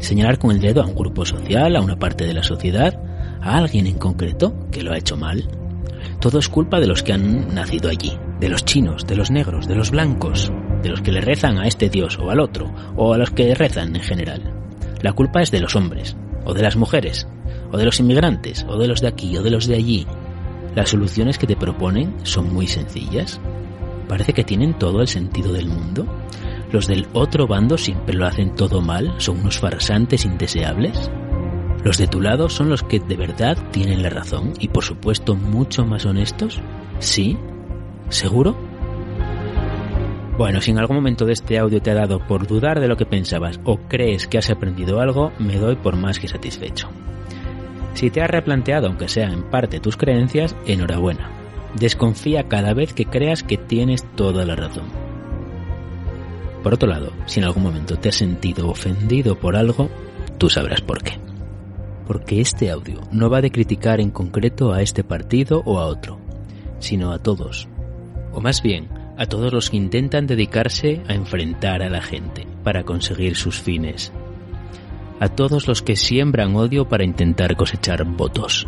Señalar 0.00 0.38
con 0.38 0.50
el 0.50 0.60
dedo 0.60 0.82
a 0.82 0.86
un 0.86 0.94
grupo 0.94 1.26
social, 1.26 1.76
a 1.76 1.80
una 1.80 1.98
parte 1.98 2.26
de 2.26 2.34
la 2.34 2.42
sociedad, 2.42 2.98
a 3.40 3.58
alguien 3.58 3.86
en 3.86 3.98
concreto 3.98 4.54
que 4.70 4.82
lo 4.82 4.92
ha 4.92 4.98
hecho 4.98 5.16
mal. 5.16 5.48
Todo 6.20 6.38
es 6.38 6.48
culpa 6.48 6.80
de 6.80 6.86
los 6.86 7.02
que 7.02 7.12
han 7.12 7.54
nacido 7.54 7.88
allí, 7.88 8.12
de 8.38 8.48
los 8.48 8.64
chinos, 8.64 9.06
de 9.06 9.16
los 9.16 9.30
negros, 9.30 9.66
de 9.66 9.74
los 9.74 9.90
blancos, 9.90 10.52
de 10.82 10.90
los 10.90 11.00
que 11.00 11.12
le 11.12 11.20
rezan 11.20 11.58
a 11.58 11.66
este 11.66 11.88
dios 11.88 12.18
o 12.18 12.30
al 12.30 12.40
otro, 12.40 12.72
o 12.96 13.14
a 13.14 13.18
los 13.18 13.30
que 13.30 13.54
rezan 13.54 13.96
en 13.96 14.02
general. 14.02 14.54
La 15.02 15.12
culpa 15.12 15.40
es 15.40 15.50
de 15.50 15.60
los 15.60 15.76
hombres, 15.76 16.16
o 16.44 16.52
de 16.52 16.62
las 16.62 16.76
mujeres, 16.76 17.26
o 17.72 17.78
de 17.78 17.84
los 17.86 18.00
inmigrantes, 18.00 18.66
o 18.68 18.76
de 18.76 18.86
los 18.86 19.00
de 19.00 19.08
aquí, 19.08 19.36
o 19.36 19.42
de 19.42 19.50
los 19.50 19.66
de 19.66 19.76
allí. 19.76 20.06
Las 20.74 20.90
soluciones 20.90 21.38
que 21.38 21.46
te 21.46 21.56
proponen 21.56 22.14
son 22.22 22.52
muy 22.52 22.66
sencillas 22.66 23.40
parece 24.10 24.32
que 24.32 24.42
tienen 24.42 24.76
todo 24.76 25.00
el 25.02 25.06
sentido 25.06 25.52
del 25.52 25.68
mundo. 25.68 26.04
Los 26.72 26.88
del 26.88 27.06
otro 27.12 27.46
bando 27.46 27.78
siempre 27.78 28.16
lo 28.16 28.26
hacen 28.26 28.56
todo 28.56 28.80
mal, 28.80 29.14
son 29.18 29.38
unos 29.38 29.60
farsantes 29.60 30.24
indeseables. 30.24 31.08
Los 31.84 31.96
de 31.96 32.06
tu 32.06 32.20
lado 32.20 32.48
son 32.48 32.68
los 32.68 32.82
que 32.82 33.00
de 33.00 33.16
verdad 33.16 33.56
tienen 33.70 34.02
la 34.02 34.10
razón 34.10 34.52
y 34.58 34.68
por 34.68 34.84
supuesto 34.84 35.34
mucho 35.34 35.84
más 35.84 36.04
honestos. 36.04 36.60
¿Sí? 36.98 37.38
¿Seguro? 38.10 38.56
Bueno, 40.36 40.60
si 40.60 40.70
en 40.70 40.78
algún 40.78 40.96
momento 40.96 41.24
de 41.24 41.32
este 41.32 41.58
audio 41.58 41.80
te 41.80 41.90
ha 41.90 41.94
dado 41.94 42.26
por 42.26 42.46
dudar 42.46 42.80
de 42.80 42.88
lo 42.88 42.96
que 42.96 43.06
pensabas 43.06 43.60
o 43.64 43.78
crees 43.88 44.26
que 44.26 44.38
has 44.38 44.50
aprendido 44.50 45.00
algo, 45.00 45.32
me 45.38 45.56
doy 45.56 45.76
por 45.76 45.96
más 45.96 46.18
que 46.18 46.28
satisfecho. 46.28 46.88
Si 47.94 48.10
te 48.10 48.22
has 48.22 48.30
replanteado, 48.30 48.86
aunque 48.86 49.08
sea 49.08 49.30
en 49.30 49.42
parte, 49.50 49.80
tus 49.80 49.96
creencias, 49.96 50.56
enhorabuena. 50.66 51.30
Desconfía 51.74 52.48
cada 52.48 52.74
vez 52.74 52.92
que 52.94 53.04
creas 53.06 53.42
que 53.42 53.56
tienes 53.56 54.04
toda 54.16 54.44
la 54.44 54.56
razón. 54.56 54.86
Por 56.62 56.74
otro 56.74 56.88
lado, 56.88 57.12
si 57.26 57.40
en 57.40 57.46
algún 57.46 57.62
momento 57.62 57.98
te 57.98 58.10
has 58.10 58.16
sentido 58.16 58.68
ofendido 58.68 59.38
por 59.38 59.56
algo, 59.56 59.88
tú 60.38 60.48
sabrás 60.48 60.80
por 60.80 61.02
qué. 61.02 61.29
Porque 62.10 62.40
este 62.40 62.72
audio 62.72 63.02
no 63.12 63.30
va 63.30 63.40
de 63.40 63.52
criticar 63.52 64.00
en 64.00 64.10
concreto 64.10 64.72
a 64.72 64.82
este 64.82 65.04
partido 65.04 65.62
o 65.64 65.78
a 65.78 65.86
otro, 65.86 66.18
sino 66.80 67.12
a 67.12 67.20
todos. 67.20 67.68
O 68.32 68.40
más 68.40 68.62
bien, 68.62 68.88
a 69.16 69.26
todos 69.26 69.52
los 69.52 69.70
que 69.70 69.76
intentan 69.76 70.26
dedicarse 70.26 71.02
a 71.06 71.14
enfrentar 71.14 71.84
a 71.84 71.88
la 71.88 72.02
gente 72.02 72.48
para 72.64 72.82
conseguir 72.82 73.36
sus 73.36 73.60
fines. 73.60 74.12
A 75.20 75.28
todos 75.28 75.68
los 75.68 75.82
que 75.82 75.94
siembran 75.94 76.56
odio 76.56 76.88
para 76.88 77.04
intentar 77.04 77.54
cosechar 77.54 78.04
votos. 78.04 78.66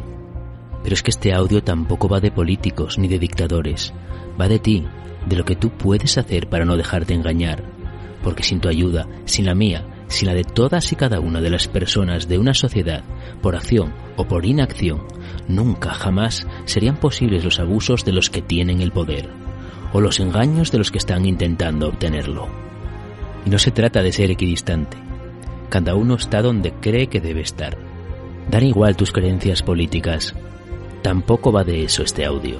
Pero 0.84 0.94
es 0.94 1.02
que 1.02 1.10
este 1.10 1.34
audio 1.34 1.64
tampoco 1.64 2.08
va 2.08 2.20
de 2.20 2.30
políticos 2.30 2.96
ni 2.96 3.08
de 3.08 3.18
dictadores, 3.18 3.92
va 4.40 4.46
de 4.46 4.60
ti, 4.60 4.86
de 5.26 5.34
lo 5.34 5.44
que 5.44 5.56
tú 5.56 5.70
puedes 5.70 6.16
hacer 6.16 6.48
para 6.48 6.64
no 6.64 6.76
dejarte 6.76 7.12
engañar, 7.12 7.64
porque 8.22 8.44
sin 8.44 8.60
tu 8.60 8.68
ayuda, 8.68 9.08
sin 9.24 9.46
la 9.46 9.56
mía, 9.56 9.84
sin 10.12 10.28
la 10.28 10.34
de 10.34 10.44
todas 10.44 10.92
y 10.92 10.96
cada 10.96 11.20
una 11.20 11.40
de 11.40 11.50
las 11.50 11.68
personas 11.68 12.28
de 12.28 12.38
una 12.38 12.54
sociedad, 12.54 13.02
por 13.40 13.56
acción 13.56 13.92
o 14.16 14.26
por 14.26 14.46
inacción, 14.46 15.02
nunca 15.48 15.94
jamás 15.94 16.46
serían 16.64 16.96
posibles 16.96 17.44
los 17.44 17.58
abusos 17.58 18.04
de 18.04 18.12
los 18.12 18.30
que 18.30 18.42
tienen 18.42 18.80
el 18.80 18.92
poder, 18.92 19.30
o 19.92 20.00
los 20.00 20.20
engaños 20.20 20.70
de 20.70 20.78
los 20.78 20.90
que 20.90 20.98
están 20.98 21.24
intentando 21.24 21.88
obtenerlo. 21.88 22.48
Y 23.44 23.50
no 23.50 23.58
se 23.58 23.70
trata 23.70 24.02
de 24.02 24.12
ser 24.12 24.30
equidistante. 24.30 24.96
Cada 25.68 25.94
uno 25.94 26.14
está 26.14 26.42
donde 26.42 26.72
cree 26.72 27.08
que 27.08 27.20
debe 27.20 27.40
estar. 27.40 27.76
Dan 28.50 28.64
igual 28.64 28.96
tus 28.96 29.10
creencias 29.10 29.62
políticas. 29.62 30.34
Tampoco 31.02 31.50
va 31.50 31.64
de 31.64 31.84
eso 31.84 32.02
este 32.02 32.24
audio. 32.24 32.58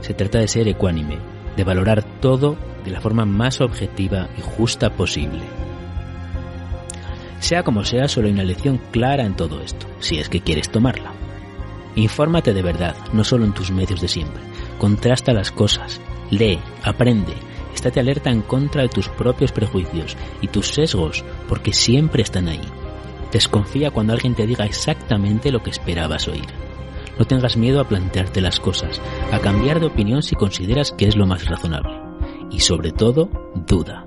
Se 0.00 0.12
trata 0.12 0.40
de 0.40 0.48
ser 0.48 0.68
ecuánime, 0.68 1.18
de 1.56 1.64
valorar 1.64 2.02
todo 2.20 2.56
de 2.84 2.90
la 2.90 3.00
forma 3.00 3.24
más 3.24 3.60
objetiva 3.60 4.28
y 4.36 4.42
justa 4.42 4.90
posible. 4.90 5.63
Sea 7.44 7.62
como 7.62 7.84
sea, 7.84 8.08
solo 8.08 8.26
hay 8.26 8.32
una 8.32 8.42
lección 8.42 8.80
clara 8.90 9.22
en 9.26 9.36
todo 9.36 9.60
esto, 9.60 9.86
si 9.98 10.16
es 10.16 10.30
que 10.30 10.40
quieres 10.40 10.70
tomarla. 10.70 11.12
Infórmate 11.94 12.54
de 12.54 12.62
verdad, 12.62 12.96
no 13.12 13.22
solo 13.22 13.44
en 13.44 13.52
tus 13.52 13.70
medios 13.70 14.00
de 14.00 14.08
siempre. 14.08 14.42
Contrasta 14.78 15.34
las 15.34 15.52
cosas, 15.52 16.00
lee, 16.30 16.58
aprende, 16.82 17.34
estate 17.74 18.00
alerta 18.00 18.30
en 18.30 18.40
contra 18.40 18.80
de 18.80 18.88
tus 18.88 19.10
propios 19.10 19.52
prejuicios 19.52 20.16
y 20.40 20.48
tus 20.48 20.68
sesgos, 20.68 21.22
porque 21.46 21.74
siempre 21.74 22.22
están 22.22 22.48
ahí. 22.48 22.66
Desconfía 23.30 23.90
cuando 23.90 24.14
alguien 24.14 24.34
te 24.34 24.46
diga 24.46 24.64
exactamente 24.64 25.52
lo 25.52 25.62
que 25.62 25.68
esperabas 25.68 26.26
oír. 26.28 26.46
No 27.18 27.26
tengas 27.26 27.58
miedo 27.58 27.78
a 27.78 27.86
plantearte 27.86 28.40
las 28.40 28.58
cosas, 28.58 29.02
a 29.30 29.38
cambiar 29.38 29.80
de 29.80 29.86
opinión 29.88 30.22
si 30.22 30.34
consideras 30.34 30.92
que 30.92 31.08
es 31.08 31.14
lo 31.14 31.26
más 31.26 31.44
razonable. 31.44 31.92
Y 32.50 32.60
sobre 32.60 32.90
todo, 32.92 33.28
duda. 33.66 34.06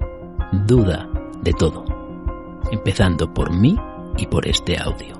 Duda 0.66 1.08
de 1.44 1.54
todo. 1.54 1.97
Empezando 2.72 3.34
por 3.34 3.52
mí 3.52 3.78
y 4.18 4.28
por 4.28 4.48
este 4.48 4.78
audio. 4.78 5.16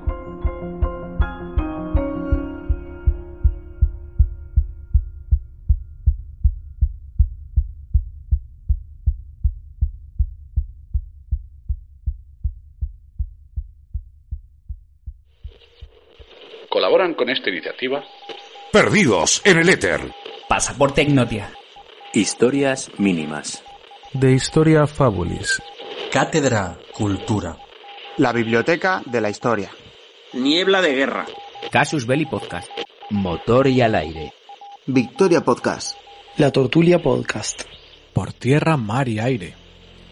Colaboran 16.68 17.14
con 17.14 17.30
esta 17.30 17.50
iniciativa 17.50 18.04
Perdidos 18.70 19.40
en 19.46 19.58
el 19.58 19.70
éter. 19.70 20.12
Pasaporte 20.46 21.00
Ignotia. 21.00 21.50
Historias 22.12 22.90
mínimas. 22.98 23.64
De 24.12 24.32
Historia 24.32 24.86
Fabulis. 24.86 25.62
Cátedra 26.12 26.76
Cultura. 26.98 27.56
La 28.16 28.32
Biblioteca 28.32 29.02
de 29.06 29.20
la 29.20 29.30
Historia. 29.30 29.70
Niebla 30.32 30.82
de 30.82 30.94
Guerra. 30.96 31.26
Casus 31.70 32.04
Belli 32.08 32.26
Podcast. 32.26 32.68
Motor 33.10 33.68
y 33.68 33.80
al 33.82 33.94
aire. 33.94 34.32
Victoria 34.84 35.42
Podcast. 35.42 35.96
La 36.38 36.50
Tortulia 36.50 36.98
Podcast. 36.98 37.62
Por 38.12 38.32
tierra, 38.32 38.76
mar 38.76 39.08
y 39.08 39.20
aire. 39.20 39.54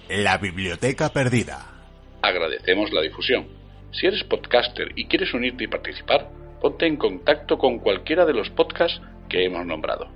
La 0.08 0.38
Biblioteca 0.38 1.08
Perdida. 1.08 1.88
Agradecemos 2.22 2.92
la 2.92 3.02
difusión. 3.02 3.48
Si 3.90 4.06
eres 4.06 4.22
podcaster 4.22 4.92
y 4.94 5.06
quieres 5.06 5.34
unirte 5.34 5.64
y 5.64 5.68
participar, 5.68 6.30
ponte 6.60 6.86
en 6.86 6.98
contacto 6.98 7.58
con 7.58 7.80
cualquiera 7.80 8.24
de 8.24 8.34
los 8.34 8.48
podcasts 8.50 9.02
que 9.28 9.44
hemos 9.44 9.66
nombrado. 9.66 10.06